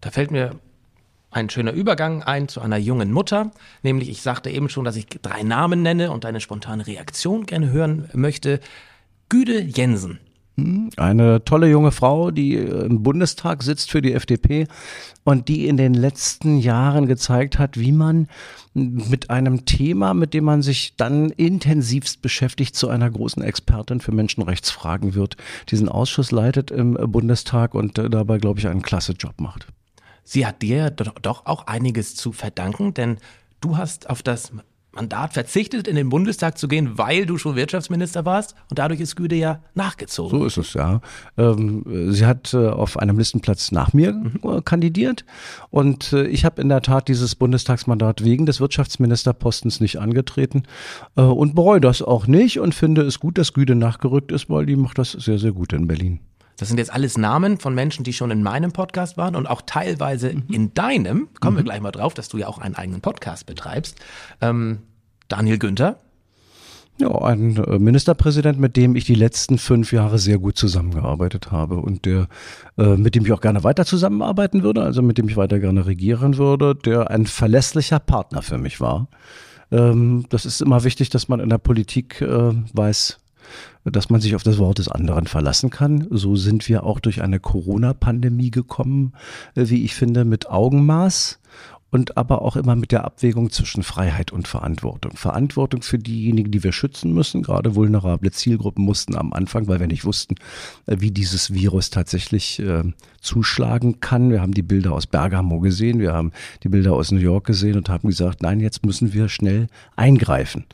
Da 0.00 0.10
fällt 0.10 0.30
mir 0.30 0.52
ein 1.30 1.48
schöner 1.48 1.72
Übergang 1.72 2.22
ein 2.22 2.48
zu 2.48 2.60
einer 2.60 2.76
jungen 2.76 3.12
Mutter. 3.12 3.52
Nämlich, 3.82 4.08
ich 4.10 4.22
sagte 4.22 4.50
eben 4.50 4.68
schon, 4.68 4.84
dass 4.84 4.96
ich 4.96 5.06
drei 5.06 5.42
Namen 5.42 5.82
nenne 5.82 6.10
und 6.10 6.24
deine 6.24 6.40
spontane 6.40 6.86
Reaktion 6.86 7.46
gerne 7.46 7.70
hören 7.70 8.08
möchte. 8.12 8.60
Güde 9.28 9.60
Jensen. 9.60 10.18
Eine 10.96 11.44
tolle 11.44 11.70
junge 11.70 11.90
Frau, 11.90 12.30
die 12.30 12.54
im 12.54 13.02
Bundestag 13.02 13.62
sitzt 13.62 13.90
für 13.90 14.02
die 14.02 14.12
FDP 14.12 14.66
und 15.24 15.48
die 15.48 15.66
in 15.66 15.78
den 15.78 15.94
letzten 15.94 16.58
Jahren 16.58 17.06
gezeigt 17.06 17.58
hat, 17.58 17.78
wie 17.78 17.92
man 17.92 18.28
mit 18.74 19.30
einem 19.30 19.64
Thema, 19.64 20.12
mit 20.12 20.34
dem 20.34 20.44
man 20.44 20.60
sich 20.60 20.96
dann 20.96 21.30
intensivst 21.30 22.20
beschäftigt, 22.20 22.74
zu 22.74 22.88
einer 22.88 23.08
großen 23.08 23.42
Expertin 23.42 24.00
für 24.00 24.12
Menschenrechtsfragen 24.12 25.14
wird, 25.14 25.36
diesen 25.70 25.88
Ausschuss 25.88 26.30
leitet 26.30 26.70
im 26.70 26.94
Bundestag 26.94 27.74
und 27.74 27.96
dabei, 27.96 28.36
glaube 28.38 28.58
ich, 28.58 28.68
einen 28.68 28.82
klasse 28.82 29.12
Job 29.12 29.40
macht. 29.40 29.66
Sie 30.24 30.46
hat 30.46 30.62
dir 30.62 30.90
doch 30.90 31.46
auch 31.46 31.66
einiges 31.66 32.14
zu 32.14 32.32
verdanken, 32.32 32.94
denn 32.94 33.18
du 33.60 33.76
hast 33.76 34.08
auf 34.08 34.22
das 34.22 34.52
Mandat 34.92 35.34
verzichtet, 35.34 35.86
in 35.86 35.94
den 35.94 36.08
Bundestag 36.08 36.58
zu 36.58 36.66
gehen, 36.66 36.98
weil 36.98 37.24
du 37.24 37.38
schon 37.38 37.54
Wirtschaftsminister 37.54 38.24
warst 38.24 38.56
und 38.70 38.78
dadurch 38.78 39.00
ist 39.00 39.14
Güde 39.14 39.36
ja 39.36 39.60
nachgezogen. 39.74 40.36
So 40.36 40.44
ist 40.44 40.56
es, 40.56 40.74
ja. 40.74 41.00
Ähm, 41.38 42.12
sie 42.12 42.26
hat 42.26 42.52
äh, 42.54 42.68
auf 42.68 42.98
einem 42.98 43.16
Listenplatz 43.16 43.70
nach 43.70 43.92
mir 43.92 44.12
mhm. 44.12 44.40
Äh, 44.42 44.62
kandidiert 44.62 45.24
und 45.70 46.12
äh, 46.12 46.26
ich 46.26 46.44
habe 46.44 46.60
in 46.60 46.68
der 46.68 46.82
Tat 46.82 47.06
dieses 47.06 47.36
Bundestagsmandat 47.36 48.24
wegen 48.24 48.46
des 48.46 48.60
Wirtschaftsministerpostens 48.60 49.80
nicht 49.80 50.00
angetreten 50.00 50.64
und 51.14 51.54
bereue 51.54 51.80
das 51.80 52.02
auch 52.02 52.26
nicht 52.26 52.58
und 52.58 52.74
finde 52.74 53.02
es 53.02 53.20
gut, 53.20 53.38
dass 53.38 53.52
Güde 53.52 53.74
nachgerückt 53.74 54.32
ist, 54.32 54.50
weil 54.50 54.66
die 54.66 54.76
macht 54.76 54.98
das 54.98 55.12
sehr, 55.12 55.38
sehr 55.38 55.52
gut 55.52 55.72
in 55.72 55.86
Berlin. 55.86 56.20
Das 56.56 56.68
sind 56.68 56.78
jetzt 56.78 56.92
alles 56.92 57.16
Namen 57.16 57.58
von 57.58 57.74
Menschen, 57.74 58.04
die 58.04 58.12
schon 58.12 58.30
in 58.30 58.42
meinem 58.42 58.72
Podcast 58.72 59.16
waren 59.16 59.34
und 59.34 59.46
auch 59.46 59.62
teilweise 59.62 60.34
mhm. 60.34 60.44
in 60.50 60.74
deinem. 60.74 61.28
Kommen 61.40 61.54
mhm. 61.54 61.60
wir 61.60 61.64
gleich 61.64 61.80
mal 61.80 61.90
drauf, 61.90 62.14
dass 62.14 62.28
du 62.28 62.38
ja 62.38 62.48
auch 62.48 62.58
einen 62.58 62.74
eigenen 62.74 63.00
Podcast 63.00 63.46
betreibst. 63.46 63.98
Ähm, 64.40 64.80
Daniel 65.28 65.58
Günther. 65.58 65.98
Ja, 67.00 67.10
ein 67.22 67.56
äh, 67.56 67.78
Ministerpräsident, 67.78 68.58
mit 68.60 68.76
dem 68.76 68.94
ich 68.94 69.04
die 69.04 69.14
letzten 69.14 69.56
fünf 69.56 69.90
Jahre 69.90 70.18
sehr 70.18 70.38
gut 70.38 70.58
zusammengearbeitet 70.58 71.50
habe 71.50 71.76
und 71.76 72.04
der, 72.04 72.28
äh, 72.76 72.96
mit 72.96 73.14
dem 73.14 73.24
ich 73.24 73.32
auch 73.32 73.40
gerne 73.40 73.64
weiter 73.64 73.86
zusammenarbeiten 73.86 74.62
würde, 74.62 74.82
also 74.82 75.00
mit 75.00 75.16
dem 75.16 75.26
ich 75.28 75.36
weiter 75.36 75.60
gerne 75.60 75.86
regieren 75.86 76.36
würde, 76.36 76.74
der 76.74 77.10
ein 77.10 77.24
verlässlicher 77.24 78.00
Partner 78.00 78.42
für 78.42 78.58
mich 78.58 78.82
war. 78.82 79.08
Ähm, 79.72 80.26
das 80.28 80.44
ist 80.44 80.60
immer 80.60 80.84
wichtig, 80.84 81.08
dass 81.08 81.28
man 81.28 81.40
in 81.40 81.48
der 81.48 81.58
Politik 81.58 82.20
äh, 82.20 82.52
weiß, 82.74 83.19
dass 83.84 84.10
man 84.10 84.20
sich 84.20 84.34
auf 84.34 84.42
das 84.42 84.58
Wort 84.58 84.78
des 84.78 84.88
anderen 84.88 85.26
verlassen 85.26 85.70
kann. 85.70 86.06
So 86.10 86.36
sind 86.36 86.68
wir 86.68 86.84
auch 86.84 87.00
durch 87.00 87.22
eine 87.22 87.40
Corona-Pandemie 87.40 88.50
gekommen, 88.50 89.12
äh, 89.54 89.68
wie 89.68 89.84
ich 89.84 89.94
finde, 89.94 90.24
mit 90.24 90.48
Augenmaß 90.50 91.38
und 91.90 92.16
aber 92.16 92.42
auch 92.42 92.56
immer 92.56 92.76
mit 92.76 92.92
der 92.92 93.04
Abwägung 93.04 93.50
zwischen 93.50 93.82
Freiheit 93.82 94.32
und 94.32 94.46
Verantwortung. 94.46 95.16
Verantwortung 95.16 95.82
für 95.82 95.98
diejenigen, 95.98 96.50
die 96.50 96.62
wir 96.62 96.72
schützen 96.72 97.12
müssen. 97.12 97.42
Gerade 97.42 97.74
vulnerable 97.74 98.30
Zielgruppen 98.30 98.84
mussten 98.84 99.16
am 99.16 99.32
Anfang, 99.32 99.66
weil 99.66 99.80
wir 99.80 99.88
nicht 99.88 100.04
wussten, 100.04 100.36
äh, 100.86 100.96
wie 101.00 101.10
dieses 101.10 101.52
Virus 101.52 101.90
tatsächlich 101.90 102.60
äh, 102.60 102.84
zuschlagen 103.20 104.00
kann. 104.00 104.30
Wir 104.30 104.40
haben 104.40 104.54
die 104.54 104.62
Bilder 104.62 104.92
aus 104.92 105.06
Bergamo 105.06 105.60
gesehen, 105.60 105.98
wir 105.98 106.12
haben 106.12 106.32
die 106.62 106.68
Bilder 106.68 106.92
aus 106.94 107.10
New 107.10 107.18
York 107.18 107.46
gesehen 107.46 107.76
und 107.76 107.88
haben 107.88 108.08
gesagt, 108.08 108.42
nein, 108.42 108.60
jetzt 108.60 108.86
müssen 108.86 109.12
wir 109.12 109.28
schnell 109.28 109.66
eingreifen. 109.96 110.64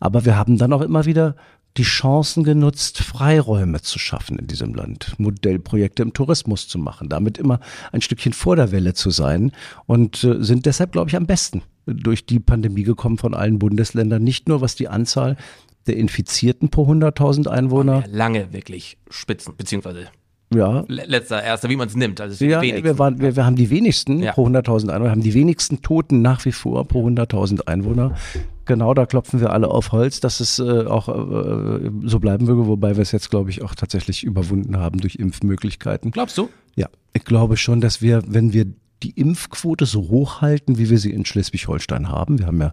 Aber 0.00 0.24
wir 0.24 0.36
haben 0.36 0.56
dann 0.56 0.72
auch 0.72 0.82
immer 0.82 1.04
wieder 1.04 1.36
die 1.76 1.84
Chancen 1.84 2.44
genutzt, 2.44 2.98
Freiräume 2.98 3.80
zu 3.80 3.98
schaffen 3.98 4.38
in 4.38 4.46
diesem 4.46 4.74
Land, 4.74 5.14
Modellprojekte 5.18 6.02
im 6.02 6.12
Tourismus 6.12 6.68
zu 6.68 6.78
machen, 6.78 7.08
damit 7.08 7.38
immer 7.38 7.60
ein 7.92 8.02
Stückchen 8.02 8.32
vor 8.32 8.56
der 8.56 8.72
Welle 8.72 8.94
zu 8.94 9.10
sein 9.10 9.52
und 9.86 10.22
äh, 10.24 10.42
sind 10.42 10.66
deshalb, 10.66 10.92
glaube 10.92 11.08
ich, 11.08 11.16
am 11.16 11.26
besten 11.26 11.62
durch 11.86 12.26
die 12.26 12.40
Pandemie 12.40 12.84
gekommen 12.84 13.18
von 13.18 13.34
allen 13.34 13.58
Bundesländern, 13.58 14.22
nicht 14.22 14.48
nur 14.48 14.60
was 14.60 14.74
die 14.74 14.88
Anzahl 14.88 15.36
der 15.86 15.96
Infizierten 15.96 16.68
pro 16.68 16.86
100.000 16.86 17.48
Einwohner. 17.48 18.04
Lange 18.08 18.52
wirklich 18.52 18.98
Spitzen, 19.10 19.56
beziehungsweise 19.56 20.08
ja. 20.54 20.84
letzter, 20.88 21.42
erster, 21.42 21.68
wie 21.70 21.76
man 21.76 21.88
es 21.88 21.96
nimmt. 21.96 22.20
Also 22.20 22.44
ja, 22.44 22.60
wir, 22.62 22.98
waren, 22.98 23.20
wir, 23.20 23.36
wir, 23.36 23.44
haben 23.44 23.56
die 23.56 23.70
wenigsten 23.70 24.22
ja. 24.22 24.32
pro 24.32 24.46
100.000 24.46 24.90
Einwohner, 24.90 25.10
haben 25.10 25.22
die 25.22 25.34
wenigsten 25.34 25.82
Toten 25.82 26.22
nach 26.22 26.44
wie 26.44 26.52
vor 26.52 26.86
pro 26.86 27.06
100.000 27.08 27.66
Einwohner. 27.66 28.16
Genau, 28.64 28.94
da 28.94 29.06
klopfen 29.06 29.40
wir 29.40 29.50
alle 29.50 29.68
auf 29.68 29.92
Holz, 29.92 30.20
dass 30.20 30.40
es 30.40 30.58
äh, 30.58 30.86
auch 30.86 31.08
äh, 31.08 31.90
so 32.04 32.20
bleiben 32.20 32.46
würde, 32.46 32.66
wobei 32.66 32.96
wir 32.96 33.02
es 33.02 33.12
jetzt, 33.12 33.30
glaube 33.30 33.50
ich, 33.50 33.62
auch 33.62 33.74
tatsächlich 33.74 34.22
überwunden 34.24 34.76
haben 34.76 35.00
durch 35.00 35.16
Impfmöglichkeiten. 35.16 36.10
Glaubst 36.12 36.38
du? 36.38 36.48
Ja, 36.76 36.88
ich 37.12 37.24
glaube 37.24 37.56
schon, 37.56 37.80
dass 37.80 38.02
wir, 38.02 38.22
wenn 38.26 38.52
wir 38.52 38.66
die 39.02 39.10
Impfquote 39.10 39.86
so 39.86 40.08
hoch 40.08 40.40
halten, 40.40 40.78
wie 40.78 40.90
wir 40.90 40.98
sie 40.98 41.10
in 41.10 41.24
Schleswig-Holstein 41.24 42.08
haben. 42.08 42.38
Wir 42.38 42.46
haben 42.46 42.60
ja 42.60 42.72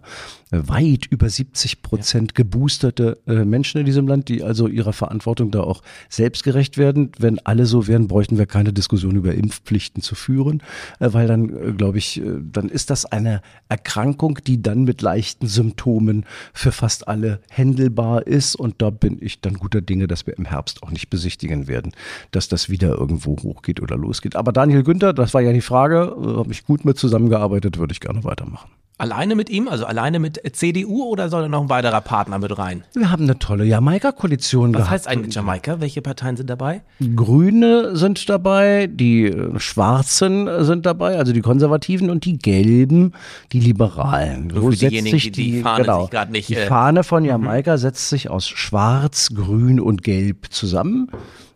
äh, 0.50 0.60
weit 0.68 1.06
über 1.06 1.28
70 1.28 1.82
Prozent 1.82 2.34
geboosterte 2.34 3.18
äh, 3.26 3.44
Menschen 3.44 3.78
in 3.78 3.86
diesem 3.86 4.06
Land, 4.06 4.28
die 4.28 4.42
also 4.42 4.66
ihrer 4.66 4.92
Verantwortung 4.92 5.50
da 5.50 5.60
auch 5.60 5.82
selbstgerecht 6.08 6.78
werden. 6.78 7.12
Wenn 7.18 7.38
alle 7.40 7.66
so 7.66 7.86
wären, 7.86 8.08
bräuchten 8.08 8.38
wir 8.38 8.46
keine 8.46 8.72
Diskussion 8.72 9.16
über 9.16 9.34
Impfpflichten 9.34 10.02
zu 10.02 10.14
führen, 10.14 10.62
äh, 10.98 11.12
weil 11.12 11.26
dann, 11.26 11.76
glaube 11.76 11.98
ich, 11.98 12.20
dann 12.52 12.68
ist 12.68 12.90
das 12.90 13.06
eine 13.06 13.42
Erkrankung, 13.68 14.38
die 14.46 14.62
dann 14.62 14.84
mit 14.84 15.02
leichten 15.02 15.46
Symptomen 15.46 16.24
für 16.52 16.72
fast 16.72 17.08
alle 17.08 17.40
händelbar 17.48 18.26
ist. 18.26 18.54
Und 18.54 18.82
da 18.82 18.90
bin 18.90 19.18
ich 19.20 19.40
dann 19.40 19.54
guter 19.54 19.80
Dinge, 19.80 20.06
dass 20.06 20.26
wir 20.26 20.36
im 20.36 20.44
Herbst 20.44 20.82
auch 20.82 20.90
nicht 20.90 21.10
besichtigen 21.10 21.68
werden, 21.68 21.92
dass 22.30 22.48
das 22.48 22.68
wieder 22.68 22.90
irgendwo 22.90 23.36
hochgeht 23.42 23.80
oder 23.80 23.96
losgeht. 23.96 24.36
Aber 24.36 24.52
Daniel 24.52 24.82
Günther, 24.82 25.12
das 25.12 25.34
war 25.34 25.40
ja 25.40 25.52
die 25.52 25.60
Frage, 25.60 26.16
habe 26.20 26.52
ich 26.52 26.64
gut 26.64 26.84
mit 26.84 26.98
zusammengearbeitet, 26.98 27.78
würde 27.78 27.92
ich 27.92 28.00
gerne 28.00 28.24
weitermachen. 28.24 28.70
Alleine 29.00 29.34
mit 29.34 29.48
ihm, 29.48 29.66
also 29.66 29.86
alleine 29.86 30.18
mit 30.18 30.42
CDU 30.52 31.04
oder 31.04 31.30
soll 31.30 31.40
da 31.40 31.48
noch 31.48 31.62
ein 31.62 31.70
weiterer 31.70 32.02
Partner 32.02 32.38
mit 32.38 32.58
rein? 32.58 32.84
Wir 32.92 33.10
haben 33.10 33.22
eine 33.22 33.38
tolle 33.38 33.64
Jamaika-Koalition 33.64 34.74
gehabt. 34.74 34.88
Was 34.88 34.90
heißt 34.90 35.08
eigentlich 35.08 35.34
Jamaika? 35.34 35.80
Welche 35.80 36.02
Parteien 36.02 36.36
sind 36.36 36.50
dabei? 36.50 36.82
Grüne 37.16 37.96
sind 37.96 38.28
dabei, 38.28 38.90
die 38.92 39.24
äh, 39.24 39.58
Schwarzen 39.58 40.50
sind 40.66 40.84
dabei, 40.84 41.16
also 41.16 41.32
die 41.32 41.40
Konservativen 41.40 42.10
und 42.10 42.26
die 42.26 42.36
Gelben, 42.36 43.14
die 43.52 43.60
Liberalen. 43.60 44.52
So, 44.54 44.70
setzt 44.70 44.92
sich 44.92 45.32
die, 45.32 45.52
die 45.52 45.62
Fahne 45.62 45.84
genau, 45.84 46.10
sich 46.12 46.28
nicht. 46.28 46.48
Die 46.50 46.56
äh, 46.56 46.66
Fahne 46.66 47.02
von 47.02 47.22
mhm. 47.22 47.30
Jamaika 47.30 47.78
setzt 47.78 48.10
sich 48.10 48.28
aus 48.28 48.46
Schwarz, 48.46 49.30
Grün 49.34 49.80
und 49.80 50.02
Gelb 50.02 50.48
zusammen. 50.50 51.10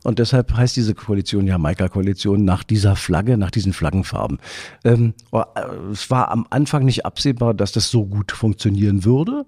Und 0.04 0.18
deshalb 0.18 0.54
heißt 0.54 0.76
diese 0.76 0.94
Koalition 0.94 1.46
Jamaika-Koalition 1.46 2.44
nach 2.44 2.62
dieser 2.62 2.94
Flagge, 2.94 3.36
nach 3.36 3.50
diesen 3.50 3.72
Flaggenfarben. 3.72 4.38
Ähm, 4.84 5.14
oh, 5.32 5.42
äh, 5.54 5.90
es 5.90 6.10
war 6.10 6.30
am 6.30 6.46
Anfang 6.50 6.84
nicht 6.84 7.04
absehbar, 7.06 7.54
dass 7.54 7.72
das 7.72 7.90
so 7.90 8.04
gut 8.04 8.30
funktionieren 8.30 9.04
würde. 9.04 9.46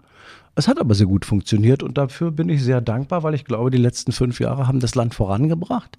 Es 0.54 0.66
hat 0.66 0.80
aber 0.80 0.94
sehr 0.94 1.06
gut 1.06 1.26
funktioniert 1.26 1.82
und 1.82 1.98
dafür 1.98 2.30
bin 2.30 2.48
ich 2.48 2.64
sehr 2.64 2.80
dankbar, 2.80 3.22
weil 3.22 3.34
ich 3.34 3.44
glaube, 3.44 3.70
die 3.70 3.76
letzten 3.76 4.12
fünf 4.12 4.40
Jahre 4.40 4.66
haben 4.66 4.80
das 4.80 4.94
Land 4.94 5.14
vorangebracht. 5.14 5.98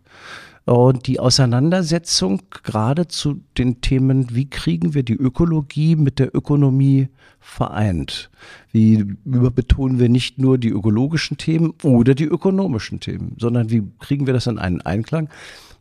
Und 0.68 1.08
die 1.08 1.22
Auseinandersetzung 1.22 2.42
gerade 2.50 3.08
zu 3.08 3.40
den 3.58 3.80
Themen, 3.80 4.36
wie 4.36 4.50
kriegen 4.50 4.94
wir 4.94 5.04
die 5.04 5.14
Ökologie 5.14 5.96
mit 5.96 6.20
der 6.20 6.36
Ökonomie 6.36 7.08
vereint? 7.40 8.30
Wie 8.74 9.16
überbetonen 9.24 9.98
wir 9.98 10.10
nicht 10.10 10.40
nur 10.40 10.58
die 10.58 10.68
ökologischen 10.68 11.38
Themen 11.38 11.74
oder 11.84 12.16
die 12.16 12.26
ökonomischen 12.26 13.00
Themen, 13.00 13.38
sondern 13.40 13.70
wie 13.70 13.82
kriegen 14.00 14.28
wir 14.28 14.34
das 14.34 14.48
in 14.48 14.60
einen 14.60 14.82
Einklang? 14.82 15.30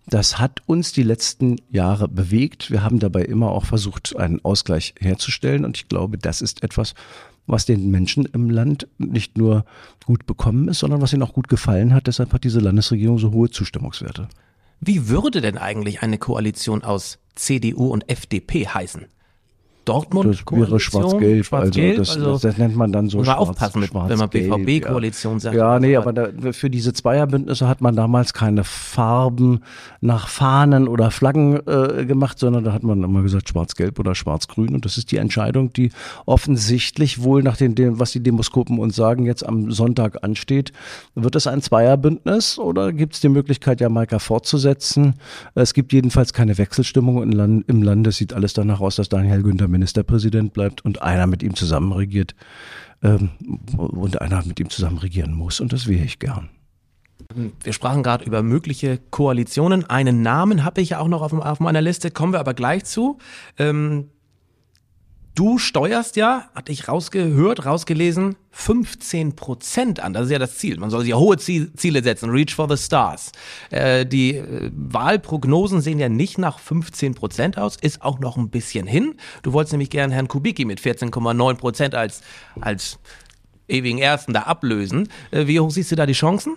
Das 0.07 0.39
hat 0.39 0.63
uns 0.67 0.93
die 0.93 1.03
letzten 1.03 1.57
Jahre 1.69 2.07
bewegt. 2.07 2.71
Wir 2.71 2.85
haben 2.85 3.01
dabei 3.01 3.23
immer 3.23 3.51
auch 3.51 3.65
versucht, 3.65 4.15
einen 4.17 4.45
Ausgleich 4.45 4.95
herzustellen. 5.01 5.65
Und 5.65 5.77
ich 5.79 5.89
glaube, 5.89 6.17
das 6.17 6.41
ist 6.41 6.63
etwas, 6.63 6.95
was 7.49 7.67
den 7.67 7.91
Menschen 7.91 8.25
im 8.27 8.51
Land 8.51 8.87
nicht 8.99 9.37
nur 9.37 9.65
gut 10.05 10.27
bekommen 10.27 10.69
ist, 10.69 10.79
sondern 10.79 11.03
was 11.03 11.13
ihnen 11.13 11.25
auch 11.25 11.35
gut 11.35 11.49
gefallen 11.49 11.93
hat. 11.93 12.07
Deshalb 12.07 12.33
hat 12.33 12.45
diese 12.45 12.61
Landesregierung 12.61 13.19
so 13.19 13.33
hohe 13.33 13.51
Zustimmungswerte. 13.51 14.29
Wie 14.81 15.09
würde 15.09 15.41
denn 15.41 15.59
eigentlich 15.59 16.03
eine 16.03 16.19
Koalition 16.19 16.85
aus 16.85 17.19
CDU 17.35 17.89
und 17.89 18.09
FDP 18.11 18.67
heißen? 18.67 19.07
Dortmund 19.87 20.43
das 20.47 20.59
wäre 20.59 20.81
schwarz-gelb. 20.81 21.47
Schwarz 21.47 21.77
also, 21.77 21.97
das, 21.97 22.17
also 22.17 22.39
das, 22.39 22.59
nennt 22.59 22.77
man 22.77 22.93
dann 22.93 23.09
so 23.09 23.23
schwarz, 23.23 23.39
aufpassen, 23.39 23.81
mit, 23.81 23.95
wenn 23.95 24.19
man 24.19 24.29
BVB-Koalition 24.29 25.39
sagt. 25.39 25.57
Ja, 25.57 25.79
nee, 25.79 25.97
aber 25.97 26.13
da, 26.13 26.29
für 26.53 26.69
diese 26.69 26.93
Zweierbündnisse 26.93 27.69
hat 27.69 27.81
man 27.81 27.95
damals 27.95 28.33
keine 28.33 28.65
Farben 28.65 29.61
nach 30.01 30.29
Fahnen 30.29 30.89
oder 30.89 31.11
Flaggen 31.11 31.61
äh, 31.67 32.05
gemacht, 32.05 32.39
sondern 32.39 32.65
da 32.65 32.73
hat 32.73 32.83
man 32.83 33.03
immer 33.03 33.23
gesagt 33.23 33.49
schwarz-gelb 33.49 33.99
oder 34.01 34.17
schwarz-grün. 34.17 34.75
Und 34.75 34.85
das 34.85 34.99
ist 34.99 35.13
die 35.13 35.19
Entscheidung, 35.19 35.73
die 35.73 35.93
offensichtlich 36.27 37.23
wohl 37.23 37.45
nach 37.45 37.57
dem, 37.57 37.77
was 38.01 38.11
die 38.11 38.21
Demoskopen 38.21 38.81
uns 38.81 38.97
sagen, 38.97 39.25
jetzt 39.25 39.47
am 39.47 39.71
Sonntag 39.71 40.25
ansteht. 40.25 40.73
Wird 41.15 41.37
es 41.37 41.47
ein 41.47 41.63
Zweierbündnis 41.63 42.59
oder 42.59 42.93
gibt 42.93 43.15
es 43.15 43.21
die 43.21 43.29
Möglichkeit, 43.29 43.81
Jamaika 43.81 44.19
fortzusetzen? 44.19 45.15
Es 45.55 45.75
gibt 45.75 45.93
jedenfalls 45.93 46.33
keine 46.33 46.59
Wechselstimmung 46.59 47.23
im 47.23 47.31
Land. 47.31 47.69
Im 47.69 47.83
Land. 47.83 48.07
Es 48.09 48.17
sieht 48.17 48.33
alles 48.33 48.53
danach 48.53 48.81
aus, 48.81 48.97
dass 48.97 49.09
Daniel 49.09 49.43
Günther 49.43 49.69
Ministerpräsident 49.79 50.53
bleibt 50.53 50.85
und 50.85 51.03
einer 51.03 51.27
mit 51.27 51.43
ihm 51.43 51.55
zusammen 51.55 51.93
regiert 51.93 52.35
ähm, 53.03 53.31
und 53.77 54.21
einer 54.21 54.45
mit 54.45 54.61
ihm 54.61 54.71
zusammen 54.71 54.99
regieren 54.99 55.33
muss. 55.33 55.61
Und 55.61 55.73
das 55.73 55.87
wäre 55.87 56.05
ich 56.05 56.19
gern. 56.19 56.49
Wir 57.63 57.73
sprachen 57.73 58.03
gerade 58.03 58.25
über 58.25 58.43
mögliche 58.43 58.99
Koalitionen. 59.11 59.85
Einen 59.85 60.23
Namen 60.23 60.65
habe 60.65 60.81
ich 60.81 60.91
ja 60.91 60.99
auch 61.01 61.09
noch 61.09 61.23
auf, 61.23 61.61
meiner 61.61 61.81
Liste, 61.81 62.11
kommen 62.11 62.33
wir 62.33 62.41
aber 62.41 62.55
gleich 62.55 62.85
zu. 62.85 63.19
Ähm, 63.59 64.11
Du 65.37 65.59
steuerst 65.59 66.17
ja, 66.17 66.49
hatte 66.55 66.73
ich 66.73 66.89
rausgehört, 66.89 67.67
rausgelesen, 67.67 68.37
15 68.53 69.37
Prozent 69.37 70.01
an. 70.01 70.15
Das 70.15 70.25
ist 70.25 70.31
ja 70.31 70.39
das 70.39 70.57
Ziel. 70.57 70.79
Man 70.79 70.89
soll 70.89 71.01
sich 71.01 71.11
ja 71.11 71.17
hohe 71.17 71.37
Ziele 71.37 72.03
setzen. 72.03 72.31
Reach 72.31 72.55
for 72.55 72.75
the 72.75 72.83
stars. 72.83 73.33
Äh, 73.69 74.07
die 74.07 74.37
äh, 74.37 74.71
Wahlprognosen 74.75 75.83
sehen 75.83 75.99
ja 75.99 76.09
nicht 76.09 76.39
nach 76.39 76.59
15 76.59 77.15
Prozent 77.15 77.59
aus. 77.59 77.77
Ist 77.77 78.01
auch 78.01 78.19
noch 78.19 78.39
ein 78.39 78.49
bisschen 78.49 78.87
hin. 78.87 79.17
Du 79.43 79.53
wolltest 79.53 79.75
nämlich 79.75 79.91
gern 79.91 80.11
Herrn 80.11 80.27
Kubicki 80.27 80.65
mit 80.65 80.81
14,9 80.81 81.55
Prozent 81.57 81.95
als, 81.95 82.23
als 82.59 82.99
ewigen 83.69 83.99
Ersten 83.99 84.33
da 84.33 84.45
ablösen. 84.45 85.11
Äh, 85.33 85.47
wie 85.49 85.61
hoch 85.61 85.71
siehst 85.71 85.93
du 85.93 85.97
da 85.97 86.07
die 86.07 86.15
Chancen? 86.15 86.57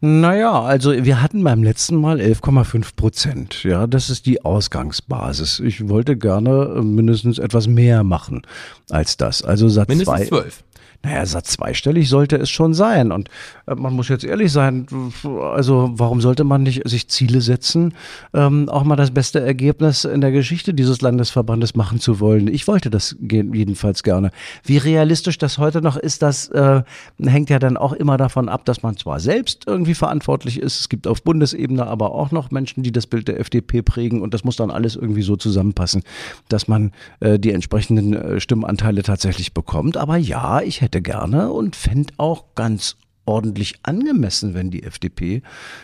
Naja, 0.00 0.62
also 0.62 0.92
wir 0.92 1.20
hatten 1.22 1.42
beim 1.42 1.62
letzten 1.62 1.96
Mal 1.96 2.20
11,5 2.20 2.94
Prozent. 2.94 3.64
Ja, 3.64 3.86
das 3.86 4.10
ist 4.10 4.26
die 4.26 4.44
Ausgangsbasis. 4.44 5.60
Ich 5.60 5.88
wollte 5.88 6.16
gerne 6.16 6.76
äh, 6.76 6.82
mindestens 6.82 7.38
etwas 7.38 7.66
mehr 7.66 8.04
machen 8.04 8.42
als 8.90 9.16
das. 9.16 9.42
Also 9.42 9.68
Satz 9.68 9.88
mindestens 9.88 10.28
zwei. 10.28 10.42
12 10.42 10.64
naja, 11.04 11.24
zweistellig 11.24 12.08
sollte 12.08 12.36
es 12.36 12.50
schon 12.50 12.74
sein. 12.74 13.12
Und 13.12 13.28
äh, 13.66 13.74
man 13.74 13.94
muss 13.94 14.08
jetzt 14.08 14.24
ehrlich 14.24 14.50
sein, 14.52 14.86
also 15.24 15.90
warum 15.94 16.20
sollte 16.20 16.44
man 16.44 16.64
nicht 16.64 16.88
sich 16.88 17.08
Ziele 17.08 17.40
setzen, 17.40 17.94
ähm, 18.34 18.68
auch 18.68 18.84
mal 18.84 18.96
das 18.96 19.12
beste 19.12 19.40
Ergebnis 19.40 20.04
in 20.04 20.20
der 20.20 20.32
Geschichte 20.32 20.74
dieses 20.74 21.00
Landesverbandes 21.00 21.76
machen 21.76 22.00
zu 22.00 22.20
wollen? 22.20 22.48
Ich 22.48 22.66
wollte 22.66 22.90
das 22.90 23.16
jedenfalls 23.20 24.02
gerne. 24.02 24.32
Wie 24.64 24.76
realistisch 24.76 25.38
das 25.38 25.58
heute 25.58 25.82
noch 25.82 25.96
ist, 25.96 26.22
das 26.22 26.48
äh, 26.48 26.82
hängt 27.22 27.50
ja 27.50 27.58
dann 27.58 27.76
auch 27.76 27.92
immer 27.92 28.16
davon 28.16 28.48
ab, 28.48 28.64
dass 28.64 28.82
man 28.82 28.96
zwar 28.96 29.20
selbst 29.20 29.64
irgendwie 29.66 29.94
verantwortlich 29.94 30.60
ist, 30.60 30.80
es 30.80 30.88
gibt 30.88 31.06
auf 31.06 31.22
Bundesebene 31.22 31.86
aber 31.86 32.12
auch 32.12 32.32
noch 32.32 32.50
Menschen, 32.50 32.82
die 32.82 32.92
das 32.92 33.06
Bild 33.06 33.28
der 33.28 33.38
FDP 33.38 33.82
prägen 33.82 34.20
und 34.20 34.34
das 34.34 34.42
muss 34.42 34.56
dann 34.56 34.70
alles 34.70 34.96
irgendwie 34.96 35.22
so 35.22 35.36
zusammenpassen, 35.36 36.02
dass 36.48 36.66
man 36.66 36.92
äh, 37.20 37.38
die 37.38 37.52
entsprechenden 37.52 38.14
äh, 38.14 38.40
Stimmanteile 38.40 39.02
tatsächlich 39.02 39.54
bekommt. 39.54 39.96
Aber 39.96 40.16
ja, 40.16 40.60
ich 40.60 40.80
hätte 40.80 40.87
hätte 40.88 41.02
gerne 41.02 41.52
und 41.52 41.76
fände 41.76 42.14
auch 42.16 42.54
ganz 42.54 42.96
ordentlich 43.26 43.74
angemessen, 43.82 44.54
wenn 44.54 44.70
die 44.70 44.84
FDP 44.84 45.42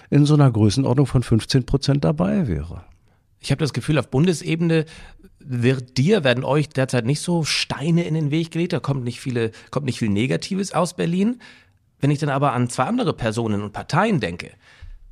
in 0.09 0.25
so 0.25 0.33
einer 0.33 0.51
Größenordnung 0.51 1.07
von 1.07 1.23
15 1.23 1.67
Prozent 1.67 2.05
dabei 2.05 2.49
wäre. 2.49 2.85
Ich 3.39 3.51
habe 3.51 3.61
das 3.61 3.75
Gefühl, 3.75 3.99
auf 3.99 4.09
Bundesebene 4.09 4.87
wird 5.41 5.99
dir, 5.99 6.25
werden 6.25 6.43
euch 6.43 6.71
derzeit 6.71 7.05
nicht 7.05 7.21
so 7.21 7.45
Steine 7.45 8.05
in 8.05 8.15
den 8.15 8.31
Weg 8.31 8.51
gelegt, 8.53 8.73
da 8.73 8.81
kommt 8.81 9.05
nicht 9.05 9.21
viele, 9.21 9.51
kommt 9.71 9.85
nicht 9.85 9.99
viel 9.99 10.09
Negatives 10.09 10.73
aus 10.73 10.95
Berlin. 10.97 11.39
Wenn 12.01 12.11
ich 12.11 12.19
dann 12.19 12.31
aber 12.31 12.55
an 12.55 12.71
zwei 12.71 12.85
andere 12.85 13.13
Personen 13.13 13.61
und 13.61 13.75
Parteien 13.75 14.21
denke, 14.21 14.53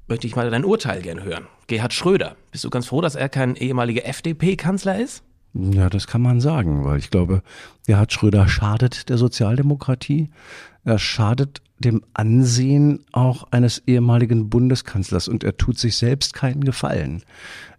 möchte 0.09 0.27
ich 0.27 0.35
mal 0.35 0.51
dein 0.51 0.65
Urteil 0.65 1.03
gern 1.03 1.23
hören. 1.23 1.47
Gerhard 1.67 1.93
Schröder, 1.93 2.37
bist 2.51 2.65
du 2.65 2.71
ganz 2.71 2.87
froh, 2.87 3.03
dass 3.03 3.15
er 3.15 3.29
kein 3.29 3.57
ehemaliger 3.57 4.07
FDP-Kanzler 4.07 4.99
ist? 4.99 5.23
Ja, 5.55 5.91
das 5.91 6.07
kann 6.07 6.23
man 6.23 6.41
sagen, 6.41 6.85
weil 6.85 6.99
ich 6.99 7.11
glaube, 7.11 7.43
Gerhard 7.87 8.13
Schröder 8.13 8.49
schadet 8.49 9.09
der 9.11 9.19
Sozialdemokratie. 9.19 10.31
Er 10.85 10.99
schadet 10.99 11.61
dem 11.79 12.03
Ansehen 12.15 13.01
auch 13.13 13.49
eines 13.51 13.83
ehemaligen 13.87 14.49
Bundeskanzlers 14.49 15.29
und 15.29 15.45
er 15.45 15.57
tut 15.57 15.79
sich 15.79 15.97
selbst 15.97 16.33
keinen 16.33 16.65
Gefallen. 16.65 17.23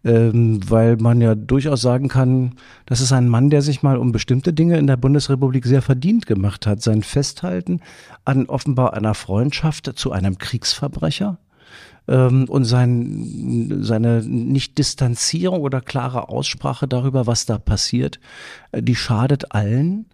Ähm, 0.04 0.60
weil 0.70 0.98
man 0.98 1.22
ja 1.22 1.34
durchaus 1.34 1.82
sagen 1.82 2.10
kann, 2.10 2.56
das 2.86 3.02
ist 3.02 3.14
ein 3.14 3.30
Mann, 3.30 3.50
der 3.50 3.62
sich 3.62 3.82
mal 3.82 3.98
um 3.98 4.12
bestimmte 4.12 4.54
Dinge 4.54 4.78
in 4.78 4.88
der 4.88 4.98
Bundesrepublik 4.98 5.66
sehr 5.66 5.82
verdient 5.82 6.28
gemacht 6.28 6.68
hat. 6.68 6.82
Sein 6.82 7.02
Festhalten 7.02 7.80
an 8.26 8.46
offenbar 8.48 8.94
einer 8.94 9.14
Freundschaft 9.14 9.94
zu 9.96 10.12
einem 10.12 10.38
Kriegsverbrecher 10.38 11.40
ähm, 12.08 12.46
und 12.50 12.66
sein, 12.66 13.80
seine 13.82 14.22
Nicht-Distanzierung 14.24 15.62
oder 15.62 15.82
klare 15.82 16.30
Aussprache 16.30 16.88
darüber, 16.88 17.28
was 17.28 17.46
da 17.46 17.58
passiert, 17.58 18.20
äh, 18.72 18.82
die 18.82 18.96
schadet 18.96 19.54
allen. 19.54 20.06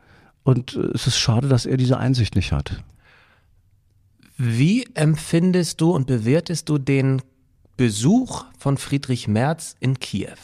Und 0.44 0.76
äh, 0.76 0.92
es 0.94 1.08
ist 1.08 1.18
schade, 1.18 1.48
dass 1.48 1.66
er 1.66 1.78
diese 1.78 1.98
Einsicht 1.98 2.36
nicht 2.36 2.52
hat. 2.52 2.84
Wie 4.38 4.88
empfindest 4.94 5.82
du 5.82 5.92
und 5.92 6.08
bewertest 6.08 6.70
du 6.70 6.78
den 6.78 7.22
Besuch 7.76 8.46
von 8.58 8.78
Friedrich 8.78 9.28
Merz 9.28 9.76
in 9.80 10.00
Kiew? 10.00 10.38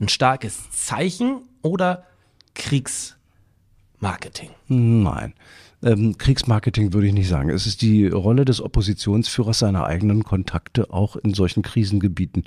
Ein 0.00 0.08
starkes 0.08 0.70
Zeichen 0.70 1.42
oder 1.62 2.06
Kriegsmarketing? 2.54 4.50
Nein 4.68 5.34
ähm, 5.82 6.18
Kriegsmarketing 6.18 6.92
würde 6.92 7.06
ich 7.06 7.14
nicht 7.14 7.28
sagen. 7.28 7.50
Es 7.50 7.66
ist 7.66 7.82
die 7.82 8.06
Rolle 8.08 8.44
des 8.44 8.60
Oppositionsführers, 8.60 9.60
seine 9.60 9.84
eigenen 9.84 10.24
Kontakte 10.24 10.92
auch 10.92 11.16
in 11.16 11.34
solchen 11.34 11.62
Krisengebieten 11.62 12.44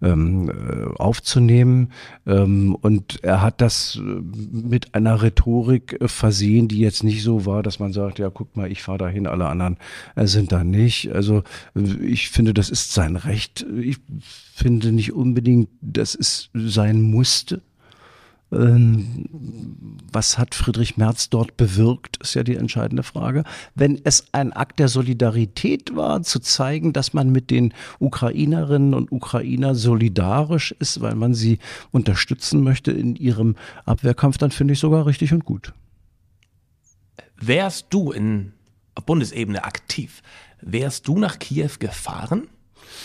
ähm, 0.00 0.50
äh, 0.50 0.94
aufzunehmen. 0.98 1.92
Ähm, 2.26 2.74
und 2.74 3.22
er 3.22 3.40
hat 3.40 3.60
das 3.60 3.96
äh, 3.96 4.00
mit 4.00 4.94
einer 4.94 5.22
Rhetorik 5.22 6.00
äh, 6.00 6.08
versehen, 6.08 6.68
die 6.68 6.80
jetzt 6.80 7.04
nicht 7.04 7.22
so 7.22 7.46
war, 7.46 7.62
dass 7.62 7.78
man 7.78 7.92
sagt, 7.92 8.18
ja, 8.18 8.30
guck 8.30 8.56
mal, 8.56 8.70
ich 8.70 8.82
fahre 8.82 8.98
dahin, 8.98 9.26
alle 9.26 9.46
anderen 9.46 9.76
sind 10.16 10.52
da 10.52 10.64
nicht. 10.64 11.12
Also 11.12 11.42
ich 11.74 12.30
finde, 12.30 12.54
das 12.54 12.70
ist 12.70 12.92
sein 12.92 13.16
Recht. 13.16 13.64
Ich 13.80 13.98
finde 14.54 14.92
nicht 14.92 15.12
unbedingt, 15.12 15.68
dass 15.80 16.14
es 16.14 16.50
sein 16.52 17.00
musste. 17.02 17.62
Ähm, 18.52 19.28
was 20.12 20.36
hat 20.36 20.54
Friedrich 20.54 20.96
Merz 20.96 21.30
dort 21.30 21.56
bewirkt, 21.56 22.18
ist 22.18 22.34
ja 22.34 22.42
die 22.42 22.56
entscheidende 22.56 23.02
Frage. 23.02 23.44
Wenn 23.74 24.00
es 24.04 24.26
ein 24.32 24.52
Akt 24.52 24.78
der 24.78 24.88
Solidarität 24.88 25.96
war, 25.96 26.22
zu 26.22 26.38
zeigen, 26.38 26.92
dass 26.92 27.14
man 27.14 27.30
mit 27.30 27.50
den 27.50 27.72
Ukrainerinnen 27.98 28.92
und 28.92 29.10
Ukrainer 29.10 29.74
solidarisch 29.74 30.72
ist, 30.78 31.00
weil 31.00 31.14
man 31.14 31.32
sie 31.32 31.58
unterstützen 31.92 32.62
möchte 32.62 32.92
in 32.92 33.16
ihrem 33.16 33.56
Abwehrkampf, 33.86 34.36
dann 34.36 34.50
finde 34.50 34.74
ich 34.74 34.80
sogar 34.80 35.06
richtig 35.06 35.32
und 35.32 35.44
gut. 35.44 35.72
Wärst 37.36 37.86
du 37.90 38.12
in 38.12 38.52
auf 38.94 39.06
Bundesebene 39.06 39.64
aktiv, 39.64 40.22
wärst 40.60 41.08
du 41.08 41.18
nach 41.18 41.38
Kiew 41.38 41.70
gefahren? 41.78 42.48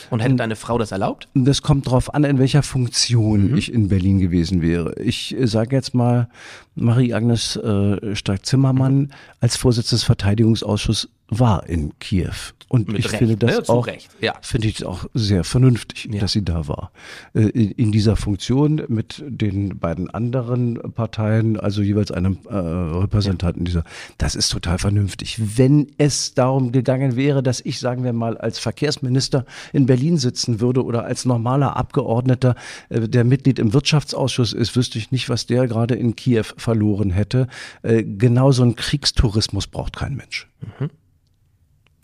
Und 0.09 0.19
hätte 0.19 0.35
deine 0.35 0.55
Frau 0.55 0.77
das 0.77 0.91
erlaubt? 0.91 1.27
Das 1.33 1.61
kommt 1.61 1.87
darauf 1.87 2.13
an, 2.13 2.23
in 2.23 2.39
welcher 2.39 2.63
Funktion 2.63 3.51
mhm. 3.51 3.57
ich 3.57 3.71
in 3.71 3.89
Berlin 3.89 4.19
gewesen 4.19 4.61
wäre. 4.61 4.99
Ich 5.01 5.37
äh, 5.37 5.47
sage 5.47 5.75
jetzt 5.75 5.93
mal, 5.93 6.29
Marie-Agnes 6.75 7.55
äh, 7.57 8.15
Stark-Zimmermann 8.15 8.97
mhm. 8.97 9.09
als 9.39 9.57
Vorsitzende 9.57 9.99
des 9.99 10.03
Verteidigungsausschusses 10.03 11.09
war 11.29 11.67
in 11.67 11.97
Kiew. 11.99 12.31
Und 12.69 12.89
Mit 12.89 12.99
ich 12.99 13.05
Recht, 13.05 13.19
finde 13.19 13.37
das 13.37 13.67
ne? 13.67 13.69
auch, 13.69 13.87
ja. 14.19 14.33
finde 14.41 14.67
ich 14.67 14.83
auch 14.85 15.05
sehr 15.13 15.45
vernünftig, 15.45 16.09
ja. 16.11 16.19
dass 16.19 16.33
sie 16.33 16.43
da 16.43 16.67
war. 16.67 16.91
Äh, 17.33 17.47
in, 17.47 17.93
dieser 17.93 18.17
Funktion 18.17 18.81
mit 18.89 19.23
den 19.25 19.79
beiden 19.79 20.09
anderen 20.09 20.75
Parteien, 20.93 21.57
also 21.57 21.81
jeweils 21.81 22.11
einem 22.11 22.39
äh, 22.49 22.53
Repräsentanten 22.53 23.63
dieser. 23.63 23.83
Das 24.17 24.35
ist 24.35 24.49
total 24.49 24.79
vernünftig. 24.79 25.37
Wenn 25.57 25.87
es 25.97 26.33
darum 26.33 26.73
gegangen 26.73 27.15
wäre, 27.15 27.41
dass 27.41 27.61
ich, 27.61 27.79
sagen 27.79 28.03
wir 28.03 28.11
mal, 28.11 28.37
als 28.37 28.59
Verkehrsminister 28.59 29.45
in 29.71 29.85
Berlin 29.85 30.17
sitzen 30.17 30.59
würde 30.59 30.83
oder 30.83 31.05
als 31.05 31.23
normaler 31.23 31.77
Abgeordneter, 31.77 32.55
äh, 32.89 33.07
der 33.07 33.23
Mitglied 33.23 33.59
im 33.59 33.73
Wirtschaftsausschuss 33.73 34.51
ist, 34.51 34.75
wüsste 34.75 34.97
ich 34.97 35.11
nicht, 35.11 35.29
was 35.29 35.45
der 35.45 35.67
gerade 35.67 35.95
in 35.95 36.17
Kiew 36.17 36.45
verloren 36.57 37.11
hätte. 37.11 37.47
Äh, 37.81 38.03
genau 38.03 38.51
so 38.51 38.63
ein 38.63 38.75
Kriegstourismus 38.75 39.67
braucht 39.67 39.95
kein 39.95 40.15
Mensch. 40.15 40.49
Mhm. 40.79 40.89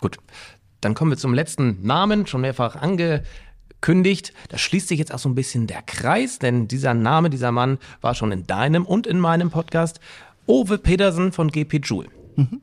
Gut, 0.04 0.18
dann 0.82 0.96
kommen 0.96 1.12
wir 1.12 1.18
zum 1.18 1.34
letzten 1.34 1.82
Namen, 1.82 2.28
schon 2.28 2.42
mehrfach 2.42 2.76
angekündigt. 2.76 4.34
Da 4.50 4.58
schließt 4.58 4.90
sich 4.90 5.00
jetzt 5.00 5.14
auch 5.14 5.20
so 5.20 5.30
ein 5.30 5.34
bisschen 5.34 5.66
der 5.66 5.82
Kreis, 5.82 6.40
denn 6.40 6.68
dieser 6.68 6.94
Name, 6.94 7.30
dieser 7.30 7.54
Mann 7.54 7.78
war 8.02 8.14
schon 8.14 8.34
in 8.34 8.46
deinem 8.46 8.86
und 8.86 9.08
in 9.08 9.18
meinem 9.18 9.50
Podcast. 9.50 10.02
Ove 10.46 10.78
Pedersen 10.78 11.32
von 11.32 11.50
GP 11.50 11.76
Joule. 11.86 12.10
Mhm 12.36 12.60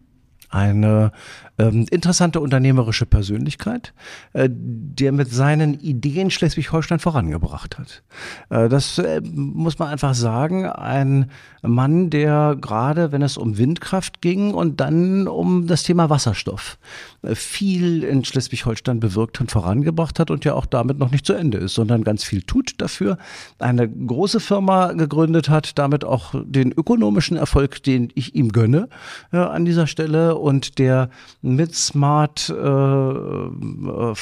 eine 0.51 1.13
ähm, 1.61 1.87
interessante 1.91 2.41
unternehmerische 2.41 3.05
Persönlichkeit, 3.05 3.93
äh, 4.33 4.49
der 4.51 5.13
mit 5.13 5.31
seinen 5.31 5.75
Ideen 5.75 6.31
Schleswig-Holstein 6.31 6.99
vorangebracht 6.99 7.79
hat. 7.79 8.03
Äh, 8.49 8.69
das 8.69 8.99
äh, 8.99 9.21
muss 9.23 9.79
man 9.79 9.89
einfach 9.89 10.15
sagen. 10.15 10.67
Ein 10.67 11.31
Mann, 11.63 12.09
der 12.09 12.57
gerade, 12.59 13.13
wenn 13.13 13.21
es 13.21 13.37
um 13.37 13.59
Windkraft 13.59 14.23
ging 14.23 14.55
und 14.55 14.81
dann 14.81 15.29
um 15.29 15.67
das 15.67 15.83
Thema 15.83 16.09
Wasserstoff, 16.09 16.79
äh, 17.23 17.35
viel 17.35 18.05
in 18.05 18.25
Schleswig-Holstein 18.25 18.99
bewirkt 18.99 19.41
und 19.41 19.51
vorangebracht 19.51 20.19
hat 20.19 20.31
und 20.31 20.47
ja 20.47 20.55
auch 20.55 20.67
damit 20.67 20.99
noch 20.99 21.11
nicht 21.11 21.27
zu 21.27 21.35
Ende 21.35 21.59
ist, 21.59 21.75
sondern 21.75 22.05
ganz 22.05 22.25
viel 22.25 22.43
tut 22.43 22.81
dafür. 22.81 23.19
Eine 23.59 23.87
große 23.89 24.41
Firma 24.41 24.93
gegründet 24.93 25.51
hat, 25.51 25.79
damit 25.79 26.05
auch 26.05 26.35
den 26.43 26.73
ökonomischen 26.73 27.37
Erfolg, 27.37 27.83
den 27.83 28.09
ich 28.15 28.35
ihm 28.35 28.51
gönne, 28.51 28.89
äh, 29.33 29.37
an 29.37 29.67
dieser 29.67 29.87
Stelle 29.87 30.37
und 30.37 30.79
der 30.79 31.11
mit 31.55 31.75
Smart, 31.75 32.49
äh, 32.49 32.55
äh 32.55 34.15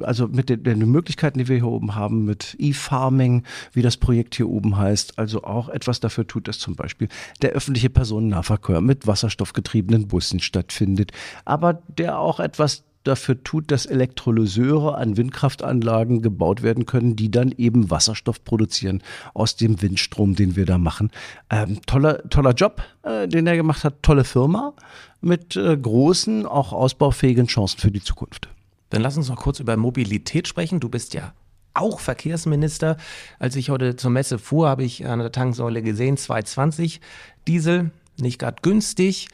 also 0.00 0.28
mit 0.28 0.48
den, 0.48 0.62
den, 0.62 0.90
Möglichkeiten, 0.90 1.38
die 1.38 1.48
wir 1.48 1.56
hier 1.56 1.66
oben 1.66 1.94
haben, 1.94 2.24
mit 2.24 2.56
E-Farming, 2.58 3.42
wie 3.72 3.82
das 3.82 3.96
Projekt 3.96 4.34
hier 4.34 4.48
oben 4.48 4.76
heißt, 4.76 5.18
also 5.18 5.44
auch 5.44 5.68
etwas 5.68 6.00
dafür 6.00 6.26
tut, 6.26 6.48
dass 6.48 6.58
zum 6.58 6.74
Beispiel 6.76 7.08
der 7.42 7.50
öffentliche 7.50 7.90
Personennahverkehr 7.90 8.80
mit 8.80 9.06
wasserstoffgetriebenen 9.06 10.08
Bussen 10.08 10.40
stattfindet, 10.40 11.12
aber 11.44 11.82
der 11.88 12.18
auch 12.18 12.40
etwas 12.40 12.84
dafür 13.06 13.42
tut, 13.42 13.70
dass 13.70 13.86
Elektrolyseure 13.86 14.96
an 14.96 15.16
Windkraftanlagen 15.16 16.22
gebaut 16.22 16.62
werden 16.62 16.86
können, 16.86 17.16
die 17.16 17.30
dann 17.30 17.52
eben 17.52 17.90
Wasserstoff 17.90 18.44
produzieren 18.44 19.02
aus 19.34 19.56
dem 19.56 19.80
Windstrom, 19.82 20.34
den 20.34 20.56
wir 20.56 20.66
da 20.66 20.78
machen. 20.78 21.10
Ähm, 21.50 21.80
toller, 21.86 22.28
toller 22.28 22.52
Job, 22.52 22.82
äh, 23.02 23.28
den 23.28 23.46
er 23.46 23.56
gemacht 23.56 23.84
hat, 23.84 24.02
tolle 24.02 24.24
Firma 24.24 24.74
mit 25.20 25.56
äh, 25.56 25.76
großen, 25.76 26.46
auch 26.46 26.72
ausbaufähigen 26.72 27.46
Chancen 27.46 27.78
für 27.78 27.90
die 27.90 28.02
Zukunft. 28.02 28.48
Dann 28.90 29.02
lass 29.02 29.16
uns 29.16 29.28
noch 29.28 29.36
kurz 29.36 29.60
über 29.60 29.76
Mobilität 29.76 30.48
sprechen. 30.48 30.80
Du 30.80 30.88
bist 30.88 31.14
ja 31.14 31.32
auch 31.74 32.00
Verkehrsminister. 32.00 32.96
Als 33.38 33.56
ich 33.56 33.70
heute 33.70 33.96
zur 33.96 34.10
Messe 34.10 34.38
fuhr, 34.38 34.68
habe 34.68 34.84
ich 34.84 35.06
an 35.06 35.18
der 35.18 35.32
Tanksäule 35.32 35.82
gesehen, 35.82 36.16
220 36.16 37.00
Diesel, 37.46 37.90
nicht 38.18 38.38
gerade 38.38 38.56
günstig. 38.62 39.28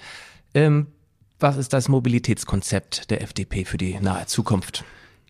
Ähm, 0.55 0.89
was 1.43 1.57
ist 1.57 1.73
das 1.73 1.89
Mobilitätskonzept 1.89 3.11
der 3.11 3.23
FDP 3.23 3.65
für 3.65 3.77
die 3.77 3.99
nahe 4.01 4.27
Zukunft? 4.27 4.85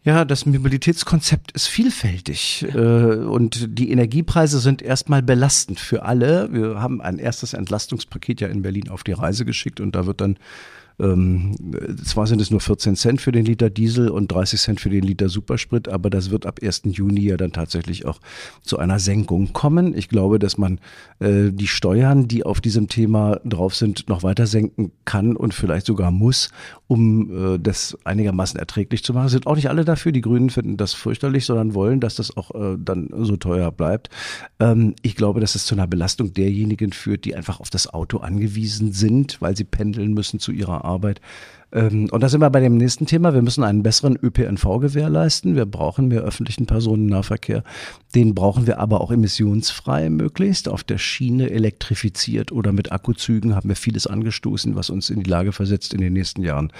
Ja, 0.04 0.24
das 0.24 0.46
Mobilitätskonzept 0.46 1.52
ist 1.52 1.68
vielfältig 1.68 2.66
äh, 2.74 2.76
und 2.76 3.78
die 3.78 3.90
Energiepreise 3.92 4.58
sind 4.58 4.82
erstmal 4.82 5.22
belastend 5.22 5.78
für 5.78 6.02
alle. 6.02 6.52
Wir 6.52 6.80
haben 6.80 7.00
ein 7.00 7.18
erstes 7.18 7.54
Entlastungspaket 7.54 8.40
ja 8.40 8.48
in 8.48 8.62
Berlin 8.62 8.88
auf 8.88 9.04
die 9.04 9.12
Reise 9.12 9.44
geschickt 9.44 9.78
und 9.78 9.94
da 9.94 10.04
wird 10.06 10.20
dann 10.20 10.38
ähm, 10.98 11.54
zwar 12.04 12.26
sind 12.26 12.40
es 12.40 12.50
nur 12.50 12.60
14 12.60 12.96
Cent 12.96 13.20
für 13.20 13.32
den 13.32 13.44
Liter 13.44 13.70
Diesel 13.70 14.08
und 14.08 14.30
30 14.30 14.60
Cent 14.60 14.80
für 14.80 14.90
den 14.90 15.02
Liter 15.02 15.28
Supersprit, 15.28 15.88
aber 15.88 16.10
das 16.10 16.30
wird 16.30 16.46
ab 16.46 16.60
1. 16.62 16.82
Juni 16.84 17.22
ja 17.22 17.36
dann 17.36 17.52
tatsächlich 17.52 18.06
auch 18.06 18.20
zu 18.62 18.78
einer 18.78 18.98
Senkung 18.98 19.52
kommen. 19.52 19.96
Ich 19.96 20.08
glaube, 20.08 20.38
dass 20.38 20.58
man 20.58 20.78
äh, 21.18 21.50
die 21.50 21.66
Steuern, 21.66 22.28
die 22.28 22.44
auf 22.44 22.60
diesem 22.60 22.88
Thema 22.88 23.40
drauf 23.44 23.74
sind, 23.74 24.08
noch 24.08 24.22
weiter 24.22 24.46
senken 24.46 24.92
kann 25.04 25.36
und 25.36 25.54
vielleicht 25.54 25.86
sogar 25.86 26.10
muss, 26.10 26.50
um 26.86 27.54
äh, 27.54 27.58
das 27.58 27.96
einigermaßen 28.04 28.58
erträglich 28.58 29.02
zu 29.02 29.14
machen. 29.14 29.28
Sind 29.28 29.46
auch 29.46 29.56
nicht 29.56 29.68
alle 29.68 29.84
dafür. 29.84 30.12
Die 30.12 30.20
Grünen 30.20 30.50
finden 30.50 30.76
das 30.76 30.92
fürchterlich, 30.92 31.46
sondern 31.46 31.74
wollen, 31.74 32.00
dass 32.00 32.16
das 32.16 32.36
auch 32.36 32.54
äh, 32.54 32.76
dann 32.78 33.08
so 33.18 33.36
teuer 33.36 33.70
bleibt. 33.72 34.10
Ähm, 34.60 34.94
ich 35.02 35.16
glaube, 35.16 35.40
dass 35.40 35.54
es 35.54 35.64
zu 35.64 35.74
einer 35.74 35.86
Belastung 35.86 36.32
derjenigen 36.32 36.92
führt, 36.92 37.24
die 37.24 37.34
einfach 37.34 37.60
auf 37.60 37.70
das 37.70 37.92
Auto 37.92 38.18
angewiesen 38.18 38.92
sind, 38.92 39.40
weil 39.40 39.56
sie 39.56 39.64
pendeln 39.64 40.12
müssen 40.14 40.38
zu 40.38 40.52
ihrer 40.52 40.81
Arbeit. 40.82 41.20
Ähm, 41.72 42.08
und 42.10 42.22
da 42.22 42.28
sind 42.28 42.40
wir 42.40 42.50
bei 42.50 42.60
dem 42.60 42.76
nächsten 42.76 43.06
Thema. 43.06 43.34
Wir 43.34 43.42
müssen 43.42 43.64
einen 43.64 43.82
besseren 43.82 44.18
ÖPNV 44.22 44.78
gewährleisten. 44.80 45.56
Wir 45.56 45.66
brauchen 45.66 46.08
mehr 46.08 46.22
öffentlichen 46.22 46.66
Personennahverkehr. 46.66 47.64
Den 48.14 48.34
brauchen 48.34 48.66
wir 48.66 48.78
aber 48.78 49.00
auch 49.00 49.10
emissionsfrei 49.10 50.10
möglichst. 50.10 50.68
Auf 50.68 50.84
der 50.84 50.98
Schiene 50.98 51.50
elektrifiziert 51.50 52.52
oder 52.52 52.72
mit 52.72 52.92
Akkuzügen 52.92 53.54
haben 53.54 53.68
wir 53.68 53.76
vieles 53.76 54.06
angestoßen, 54.06 54.76
was 54.76 54.90
uns 54.90 55.10
in 55.10 55.22
die 55.22 55.30
Lage 55.30 55.52
versetzt, 55.52 55.94
in 55.94 56.00
den 56.00 56.12
nächsten 56.12 56.42
Jahren 56.42 56.72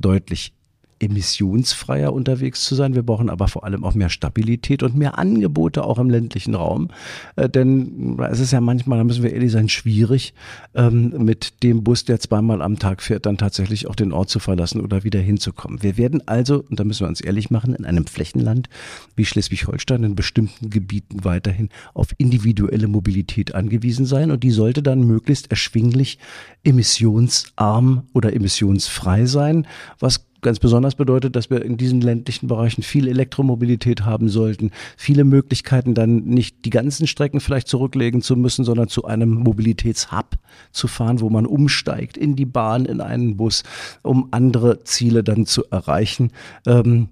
deutlich 0.00 0.54
emissionsfreier 1.00 2.12
unterwegs 2.12 2.64
zu 2.64 2.74
sein. 2.74 2.94
Wir 2.94 3.02
brauchen 3.02 3.30
aber 3.30 3.48
vor 3.48 3.64
allem 3.64 3.84
auch 3.84 3.94
mehr 3.94 4.08
Stabilität 4.08 4.82
und 4.82 4.96
mehr 4.96 5.18
Angebote 5.18 5.84
auch 5.84 5.98
im 5.98 6.10
ländlichen 6.10 6.54
Raum. 6.54 6.88
Äh, 7.36 7.48
denn 7.48 8.18
es 8.30 8.40
ist 8.40 8.52
ja 8.52 8.60
manchmal, 8.60 8.98
da 8.98 9.04
müssen 9.04 9.22
wir 9.22 9.32
ehrlich 9.32 9.52
sein, 9.52 9.68
schwierig, 9.68 10.34
ähm, 10.74 11.14
mit 11.18 11.62
dem 11.62 11.84
Bus, 11.84 12.04
der 12.04 12.20
zweimal 12.20 12.62
am 12.62 12.78
Tag 12.78 13.02
fährt, 13.02 13.26
dann 13.26 13.38
tatsächlich 13.38 13.86
auch 13.86 13.94
den 13.94 14.12
Ort 14.12 14.30
zu 14.30 14.38
verlassen 14.38 14.80
oder 14.80 15.04
wieder 15.04 15.20
hinzukommen. 15.20 15.82
Wir 15.82 15.96
werden 15.96 16.22
also, 16.26 16.64
und 16.68 16.78
da 16.78 16.84
müssen 16.84 17.04
wir 17.04 17.08
uns 17.08 17.20
ehrlich 17.20 17.50
machen, 17.50 17.74
in 17.74 17.84
einem 17.84 18.06
Flächenland 18.06 18.68
wie 19.16 19.24
Schleswig-Holstein 19.24 20.04
in 20.04 20.14
bestimmten 20.14 20.70
Gebieten 20.70 21.24
weiterhin 21.24 21.68
auf 21.94 22.14
individuelle 22.18 22.88
Mobilität 22.88 23.54
angewiesen 23.54 24.06
sein 24.06 24.30
und 24.30 24.42
die 24.42 24.50
sollte 24.50 24.82
dann 24.82 25.06
möglichst 25.06 25.50
erschwinglich 25.50 26.18
emissionsarm 26.64 28.04
oder 28.12 28.34
emissionsfrei 28.34 29.26
sein, 29.26 29.66
was 29.98 30.27
ganz 30.40 30.58
besonders 30.58 30.94
bedeutet, 30.94 31.36
dass 31.36 31.50
wir 31.50 31.64
in 31.64 31.76
diesen 31.76 32.00
ländlichen 32.00 32.48
Bereichen 32.48 32.82
viel 32.82 33.08
Elektromobilität 33.08 34.04
haben 34.04 34.28
sollten, 34.28 34.70
viele 34.96 35.24
Möglichkeiten 35.24 35.94
dann 35.94 36.24
nicht 36.24 36.64
die 36.64 36.70
ganzen 36.70 37.06
Strecken 37.06 37.40
vielleicht 37.40 37.68
zurücklegen 37.68 38.22
zu 38.22 38.36
müssen, 38.36 38.64
sondern 38.64 38.88
zu 38.88 39.04
einem 39.04 39.30
Mobilitätshub 39.30 40.36
zu 40.70 40.88
fahren, 40.88 41.20
wo 41.20 41.30
man 41.30 41.46
umsteigt 41.46 42.16
in 42.16 42.36
die 42.36 42.46
Bahn, 42.46 42.84
in 42.84 43.00
einen 43.00 43.36
Bus, 43.36 43.62
um 44.02 44.28
andere 44.30 44.84
Ziele 44.84 45.24
dann 45.24 45.46
zu 45.46 45.64
erreichen. 45.70 46.30
Ähm, 46.66 47.08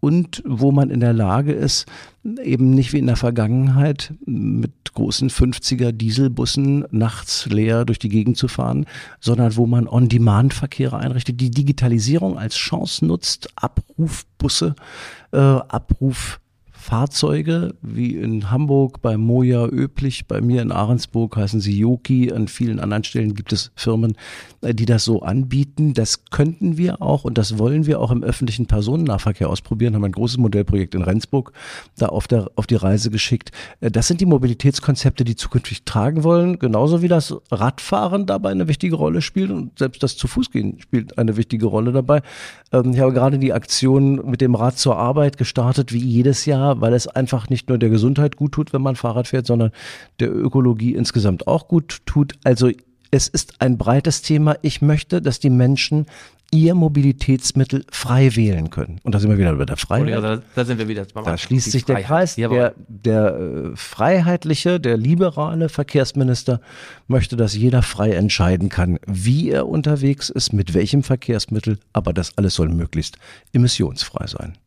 und 0.00 0.42
wo 0.46 0.72
man 0.72 0.90
in 0.90 1.00
der 1.00 1.12
Lage 1.12 1.52
ist, 1.52 1.86
eben 2.24 2.70
nicht 2.70 2.92
wie 2.92 2.98
in 2.98 3.06
der 3.06 3.16
Vergangenheit 3.16 4.14
mit 4.24 4.94
großen 4.94 5.30
50er 5.30 5.92
Dieselbussen 5.92 6.84
nachts 6.90 7.46
leer 7.46 7.84
durch 7.84 7.98
die 7.98 8.08
Gegend 8.08 8.36
zu 8.36 8.48
fahren, 8.48 8.86
sondern 9.20 9.56
wo 9.56 9.66
man 9.66 9.88
On-Demand-Verkehre 9.88 10.98
einrichtet, 10.98 11.40
die 11.40 11.50
Digitalisierung 11.50 12.38
als 12.38 12.54
Chance 12.54 13.04
nutzt, 13.06 13.48
Abrufbusse, 13.56 14.74
äh, 15.32 15.38
Abruf 15.38 16.40
Fahrzeuge, 16.82 17.74
wie 17.80 18.16
in 18.16 18.50
Hamburg 18.50 19.00
bei 19.02 19.16
Moja 19.16 19.66
üblich, 19.68 20.26
bei 20.26 20.40
mir 20.40 20.62
in 20.62 20.72
Ahrensburg 20.72 21.36
heißen 21.36 21.60
sie 21.60 21.78
Yoki, 21.78 22.32
an 22.32 22.48
vielen 22.48 22.80
anderen 22.80 23.04
Stellen 23.04 23.34
gibt 23.34 23.52
es 23.52 23.70
Firmen, 23.76 24.16
äh, 24.62 24.74
die 24.74 24.84
das 24.84 25.04
so 25.04 25.22
anbieten. 25.22 25.94
Das 25.94 26.24
könnten 26.26 26.76
wir 26.76 27.00
auch 27.00 27.24
und 27.24 27.38
das 27.38 27.56
wollen 27.56 27.86
wir 27.86 28.00
auch 28.00 28.10
im 28.10 28.24
öffentlichen 28.24 28.66
Personennahverkehr 28.66 29.48
ausprobieren, 29.48 29.94
haben 29.94 30.04
ein 30.04 30.12
großes 30.12 30.38
Modellprojekt 30.38 30.96
in 30.96 31.02
Rendsburg 31.02 31.52
da 31.96 32.06
auf, 32.06 32.26
der, 32.26 32.50
auf 32.56 32.66
die 32.66 32.74
Reise 32.74 33.10
geschickt. 33.10 33.52
Äh, 33.80 33.92
das 33.92 34.08
sind 34.08 34.20
die 34.20 34.26
Mobilitätskonzepte, 34.26 35.22
die 35.22 35.36
zukünftig 35.36 35.84
tragen 35.84 36.24
wollen, 36.24 36.58
genauso 36.58 37.00
wie 37.00 37.08
das 37.08 37.32
Radfahren 37.52 38.26
dabei 38.26 38.50
eine 38.50 38.66
wichtige 38.66 38.96
Rolle 38.96 39.22
spielt 39.22 39.52
und 39.52 39.78
selbst 39.78 40.02
das 40.02 40.16
zu 40.16 40.26
Fuß 40.26 40.50
gehen 40.50 40.80
spielt 40.80 41.16
eine 41.16 41.36
wichtige 41.36 41.66
Rolle 41.66 41.92
dabei. 41.92 42.22
Ähm, 42.72 42.92
ich 42.92 42.98
habe 42.98 43.12
gerade 43.12 43.38
die 43.38 43.52
Aktion 43.52 44.28
mit 44.28 44.40
dem 44.40 44.56
Rad 44.56 44.78
zur 44.78 44.96
Arbeit 44.96 45.38
gestartet, 45.38 45.92
wie 45.92 45.98
jedes 45.98 46.44
Jahr 46.44 46.71
weil 46.80 46.94
es 46.94 47.08
einfach 47.08 47.48
nicht 47.48 47.68
nur 47.68 47.78
der 47.78 47.90
Gesundheit 47.90 48.36
gut 48.36 48.52
tut, 48.52 48.72
wenn 48.72 48.82
man 48.82 48.96
Fahrrad 48.96 49.28
fährt, 49.28 49.46
sondern 49.46 49.72
der 50.20 50.34
Ökologie 50.34 50.94
insgesamt 50.94 51.46
auch 51.46 51.68
gut 51.68 52.00
tut. 52.06 52.34
Also 52.44 52.70
es 53.10 53.28
ist 53.28 53.60
ein 53.60 53.78
breites 53.78 54.22
Thema. 54.22 54.56
Ich 54.62 54.82
möchte, 54.82 55.20
dass 55.20 55.38
die 55.38 55.50
Menschen 55.50 56.06
ihr 56.52 56.74
Mobilitätsmittel 56.74 57.84
frei 57.90 58.36
wählen 58.36 58.70
können. 58.70 59.00
Und 59.02 59.14
da 59.14 59.18
sind 59.18 59.30
wir 59.30 59.38
wieder 59.38 59.54
bei 59.54 59.64
der 59.64 59.78
Freiheit. 59.78 60.22
da, 60.22 60.42
da, 60.54 60.64
sind 60.64 60.78
wir 60.78 60.86
wieder. 60.86 61.06
Da 61.06 61.38
schließt 61.38 61.70
sich 61.70 61.84
der 61.84 62.02
Kreis. 62.02 62.36
Der, 62.36 62.74
der 62.86 63.34
äh, 63.34 63.70
freiheitliche, 63.76 64.78
der 64.78 64.98
liberale 64.98 65.70
Verkehrsminister 65.70 66.60
möchte, 67.08 67.36
dass 67.36 67.54
jeder 67.54 67.82
frei 67.82 68.12
entscheiden 68.12 68.68
kann, 68.68 68.98
wie 69.06 69.50
er 69.50 69.66
unterwegs 69.66 70.28
ist, 70.28 70.52
mit 70.52 70.74
welchem 70.74 71.02
Verkehrsmittel. 71.02 71.78
Aber 71.94 72.12
das 72.12 72.36
alles 72.36 72.54
soll 72.54 72.68
möglichst 72.68 73.16
emissionsfrei 73.54 74.26
sein. 74.26 74.58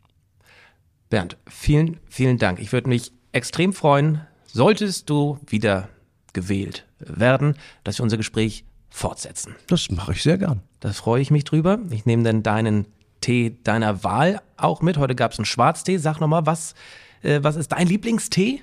Bernd, 1.10 1.38
vielen, 1.48 1.98
vielen 2.10 2.38
Dank. 2.38 2.60
Ich 2.60 2.72
würde 2.72 2.90
mich 2.90 3.12
extrem 3.32 3.74
freuen, 3.74 4.22
solltest 4.46 5.10
du 5.10 5.40
wieder 5.48 5.90
gewählt 6.34 6.86
werden, 7.00 7.56
dass 7.84 8.00
wir 8.00 8.04
unser 8.04 8.18
Gespräch 8.18 8.66
fortsetzen. 8.90 9.56
Das 9.68 9.90
mache 9.92 10.14
ich 10.14 10.24
sehr 10.24 10.38
gern. 10.38 10.62
Das 10.80 10.98
freue 10.98 11.22
ich 11.22 11.32
mich 11.32 11.44
drüber. 11.44 11.80
Ich 11.90 12.06
nehme 12.06 12.24
dann 12.24 12.44
deinen 12.44 12.88
Tee 13.22 13.58
deiner 13.64 14.04
Wahl 14.04 14.42
auch 14.58 14.82
mit. 14.82 14.98
Heute 14.98 15.16
gab 15.16 15.32
es 15.32 15.40
einen 15.40 15.46
Schwarztee. 15.46 15.98
Sag 15.98 16.20
nochmal, 16.20 16.46
was, 16.46 16.76
äh, 17.24 17.40
was 17.42 17.56
ist 17.56 17.72
dein 17.72 17.88
Lieblingstee? 17.88 18.62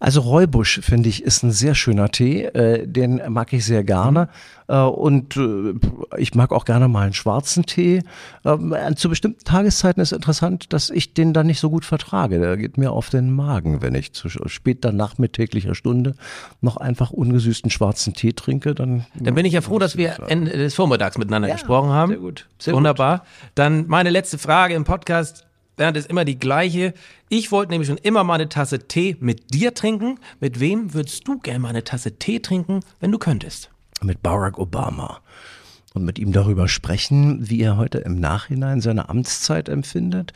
Also 0.00 0.20
Räubusch, 0.20 0.80
finde 0.80 1.08
ich, 1.08 1.24
ist 1.24 1.42
ein 1.42 1.50
sehr 1.50 1.74
schöner 1.74 2.10
Tee. 2.10 2.44
Äh, 2.44 2.86
den 2.86 3.20
mag 3.28 3.52
ich 3.52 3.64
sehr 3.64 3.82
gerne. 3.82 4.28
Mhm. 4.68 4.74
Äh, 4.74 4.82
und 4.82 5.36
äh, 5.36 5.74
ich 6.18 6.34
mag 6.34 6.52
auch 6.52 6.64
gerne 6.64 6.86
mal 6.86 7.02
einen 7.02 7.14
schwarzen 7.14 7.66
Tee. 7.66 8.02
Ähm, 8.44 8.74
zu 8.96 9.08
bestimmten 9.08 9.44
Tageszeiten 9.44 10.00
ist 10.00 10.12
interessant, 10.12 10.72
dass 10.72 10.90
ich 10.90 11.14
den 11.14 11.32
dann 11.32 11.48
nicht 11.48 11.58
so 11.58 11.68
gut 11.68 11.84
vertrage. 11.84 12.38
Der 12.38 12.56
geht 12.56 12.78
mir 12.78 12.92
auf 12.92 13.10
den 13.10 13.32
Magen, 13.32 13.82
wenn 13.82 13.94
ich 13.96 14.12
zu 14.12 14.28
spät 14.28 14.84
danach 14.84 15.18
mit 15.18 15.32
täglicher 15.32 15.74
Stunde 15.74 16.14
noch 16.60 16.76
einfach 16.76 17.10
ungesüßten 17.10 17.70
schwarzen 17.70 18.14
Tee 18.14 18.32
trinke. 18.32 18.74
Dann, 18.76 19.04
dann 19.14 19.34
bin 19.34 19.46
ich 19.46 19.52
ja 19.52 19.62
froh, 19.62 19.80
dass 19.80 19.96
wir 19.96 20.16
Ende 20.28 20.52
des 20.52 20.74
Vormittags 20.74 21.18
miteinander 21.18 21.48
ja, 21.48 21.54
gesprochen 21.54 21.90
haben. 21.90 22.12
Sehr 22.12 22.20
gut. 22.20 22.46
Sehr 22.58 22.74
Wunderbar. 22.74 23.18
Gut. 23.18 23.26
Dann 23.56 23.86
meine 23.88 24.10
letzte 24.10 24.38
Frage 24.38 24.74
im 24.74 24.84
Podcast. 24.84 25.47
Bernd 25.78 25.96
ist 25.96 26.10
immer 26.10 26.26
die 26.26 26.38
gleiche. 26.38 26.92
Ich 27.30 27.50
wollte 27.50 27.70
nämlich 27.72 27.88
schon 27.88 27.96
immer 27.96 28.22
mal 28.24 28.34
eine 28.34 28.50
Tasse 28.50 28.86
Tee 28.86 29.16
mit 29.20 29.54
dir 29.54 29.72
trinken. 29.72 30.18
Mit 30.40 30.60
wem 30.60 30.92
würdest 30.92 31.26
du 31.26 31.38
gerne 31.38 31.60
mal 31.60 31.68
eine 31.70 31.84
Tasse 31.84 32.18
Tee 32.18 32.40
trinken, 32.40 32.80
wenn 33.00 33.10
du 33.10 33.18
könntest? 33.18 33.70
Mit 34.02 34.22
Barack 34.22 34.58
Obama. 34.58 35.20
Und 35.94 36.04
mit 36.04 36.18
ihm 36.18 36.32
darüber 36.32 36.68
sprechen, 36.68 37.48
wie 37.48 37.62
er 37.62 37.78
heute 37.78 37.98
im 37.98 38.20
Nachhinein 38.20 38.82
seine 38.82 39.08
Amtszeit 39.08 39.70
empfindet. 39.70 40.34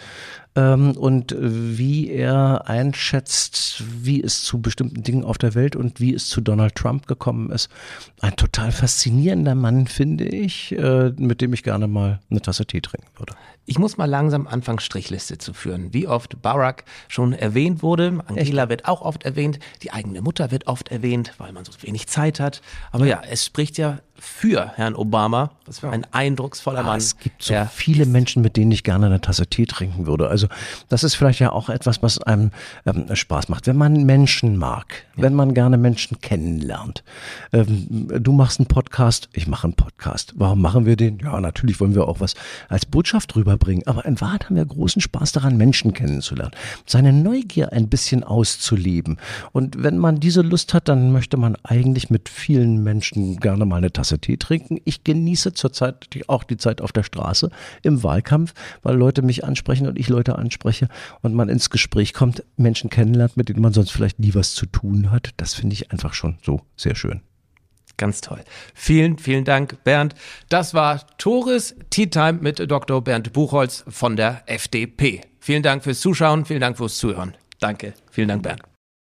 Ähm, 0.55 0.93
und 0.97 1.35
wie 1.39 2.11
er 2.11 2.69
einschätzt, 2.69 3.83
wie 4.03 4.23
es 4.23 4.43
zu 4.43 4.61
bestimmten 4.61 5.03
Dingen 5.03 5.25
auf 5.25 5.39
der 5.39 5.55
Welt 5.55 5.77
und 5.77 6.01
wie 6.01 6.15
es 6.15 6.29
zu 6.29 6.41
Donald 6.41 6.75
Trump 6.75 7.07
gekommen 7.07 7.51
ist. 7.51 7.71
Ein 8.21 8.37
total 8.37 8.73
faszinierender 8.73 9.55
Mann, 9.55 9.87
finde 9.87 10.25
ich, 10.25 10.73
äh, 10.73 11.13
mit 11.17 11.41
dem 11.41 11.53
ich 11.53 11.63
gerne 11.63 11.87
mal 11.87 12.21
eine 12.31 12.43
Tasse 12.43 12.67
Tee 12.67 12.81
trinken 12.81 13.09
würde. 13.17 13.35
Ich 13.65 13.79
muss 13.79 13.97
mal 13.97 14.07
langsam 14.07 14.49
anfangen, 14.49 14.81
Strichliste 14.81 15.39
zu 15.39 15.55
führen. 15.55 15.95
Wie 15.95 16.09
oft 16.09 16.43
Barack 16.43 16.85
schon 17.07 17.33
erwähnt 17.33 17.83
wurde. 17.83 18.19
Angela 18.27 18.63
Echt? 18.63 18.71
wird 18.71 18.85
auch 18.87 19.03
oft 19.03 19.23
erwähnt. 19.23 19.61
Die 19.83 19.93
eigene 19.93 20.21
Mutter 20.21 20.51
wird 20.51 20.67
oft 20.67 20.89
erwähnt, 20.89 21.33
weil 21.39 21.53
man 21.53 21.65
so 21.65 21.73
wenig 21.81 22.09
Zeit 22.09 22.41
hat. 22.41 22.61
Aber 22.91 23.07
ja, 23.07 23.23
es 23.31 23.47
spricht 23.47 23.79
ja 23.79 24.01
für 24.23 24.73
Herrn 24.77 24.95
Obama. 24.95 25.51
Das 25.65 25.83
war 25.83 25.93
ein 25.93 26.07
eindrucksvoller 26.13 26.81
ah, 26.81 26.85
Mann. 26.85 26.99
Es 26.99 27.17
gibt 27.19 27.43
so 27.43 27.55
viele 27.73 28.07
Menschen, 28.07 28.43
mit 28.43 28.57
denen 28.57 28.73
ich 28.73 28.83
gerne 28.83 29.07
eine 29.07 29.21
Tasse 29.21 29.47
Tee 29.47 29.67
trinken 29.67 30.07
würde. 30.07 30.29
Also 30.29 30.42
das 30.89 31.05
ist 31.05 31.15
vielleicht 31.15 31.41
ja 31.41 31.53
auch 31.53 31.69
etwas, 31.69 32.03
was 32.03 32.19
einem 32.23 32.51
ähm, 32.87 33.07
Spaß 33.15 33.49
macht. 33.49 33.67
Wenn 33.67 33.77
man 33.77 34.05
Menschen 34.05 34.57
mag, 34.57 35.05
ja. 35.17 35.23
wenn 35.23 35.35
man 35.35 35.55
gerne 35.55 35.77
Menschen 35.77 36.21
kennenlernt. 36.21 37.05
Ähm, 37.53 38.09
du 38.21 38.33
machst 38.33 38.61
einen 38.61 38.67
Podcast, 38.67 39.29
ich 39.33 39.47
mache 39.47 39.65
einen 39.65 39.75
Podcast. 39.75 40.35
Warum 40.37 40.61
machen 40.61 40.87
wir 40.87 40.97
den? 40.97 41.19
Ja, 41.19 41.41
natürlich 41.41 41.81
wollen 41.81 41.95
wir 41.95 42.09
auch 42.09 42.21
was 42.21 42.35
als 42.69 42.87
Botschaft 42.87 43.35
rüberbringen. 43.37 43.87
Aber 43.87 44.05
in 44.05 44.21
Wahrheit 44.21 44.47
haben 44.47 44.57
wir 44.57 44.65
großen 44.65 45.01
Spaß 45.03 45.33
daran, 45.33 45.57
Menschen 45.57 45.93
kennenzulernen. 45.93 46.53
Seine 46.87 47.13
Neugier 47.13 47.73
ein 47.73 47.89
bisschen 47.89 48.25
auszuleben. 48.25 49.19
Und 49.53 49.83
wenn 49.83 49.99
man 49.99 50.21
diese 50.21 50.43
Lust 50.43 50.75
hat, 50.75 50.89
dann 50.89 51.13
möchte 51.13 51.37
man 51.37 51.57
eigentlich 51.63 52.11
mit 52.11 52.29
vielen 52.29 52.83
Menschen 52.83 53.39
gerne 53.39 53.65
mal 53.65 53.77
eine 53.77 53.93
Tasse 53.93 54.19
Tee 54.19 54.37
trinken. 54.37 54.79
Ich 54.85 55.05
genieße 55.05 55.53
zurzeit 55.53 56.09
auch 56.29 56.45
die 56.45 56.57
Zeit 56.57 56.81
auf 56.81 56.93
der 56.93 57.03
Straße 57.03 57.51
im 57.83 58.03
Wahlkampf, 58.03 58.55
weil 58.83 58.97
Leute 58.97 59.23
mich 59.23 59.45
ansprechen 59.45 59.87
und 59.87 59.99
ich 59.99 60.09
Leute 60.33 60.39
anspreche 60.39 60.89
und 61.21 61.35
man 61.35 61.49
ins 61.49 61.71
Gespräch 61.71 62.13
kommt, 62.13 62.45
Menschen 62.57 62.91
kennenlernt, 62.91 63.37
mit 63.37 63.49
denen 63.49 63.63
man 63.63 63.73
sonst 63.73 63.91
vielleicht 63.91 64.19
nie 64.19 64.35
was 64.35 64.55
zu 64.55 64.67
tun 64.67 65.11
hat. 65.11 65.31
Das 65.37 65.55
finde 65.55 65.75
ich 65.75 65.93
einfach 65.93 66.15
schon 66.15 66.39
so 66.45 66.63
sehr 66.77 66.95
schön. 66.95 67.21
Ganz 67.99 68.21
toll. 68.21 68.41
Vielen, 68.75 69.19
vielen 69.19 69.45
Dank, 69.45 69.85
Bernd. 69.85 70.15
Das 70.49 70.75
war 70.75 71.07
Tores 71.19 71.77
Tea 71.91 72.07
Time 72.07 72.35
mit 72.35 72.59
Dr. 72.71 73.03
Bernd 73.03 73.33
Buchholz 73.33 73.85
von 73.87 74.17
der 74.17 74.43
FDP. 74.47 75.21
Vielen 75.39 75.63
Dank 75.63 75.85
fürs 75.85 76.01
Zuschauen, 76.01 76.45
vielen 76.45 76.61
Dank 76.61 76.79
fürs 76.79 76.97
Zuhören. 76.97 77.35
Danke. 77.61 77.95
Vielen 78.11 78.29
Dank, 78.29 78.43
Bernd. 78.43 78.72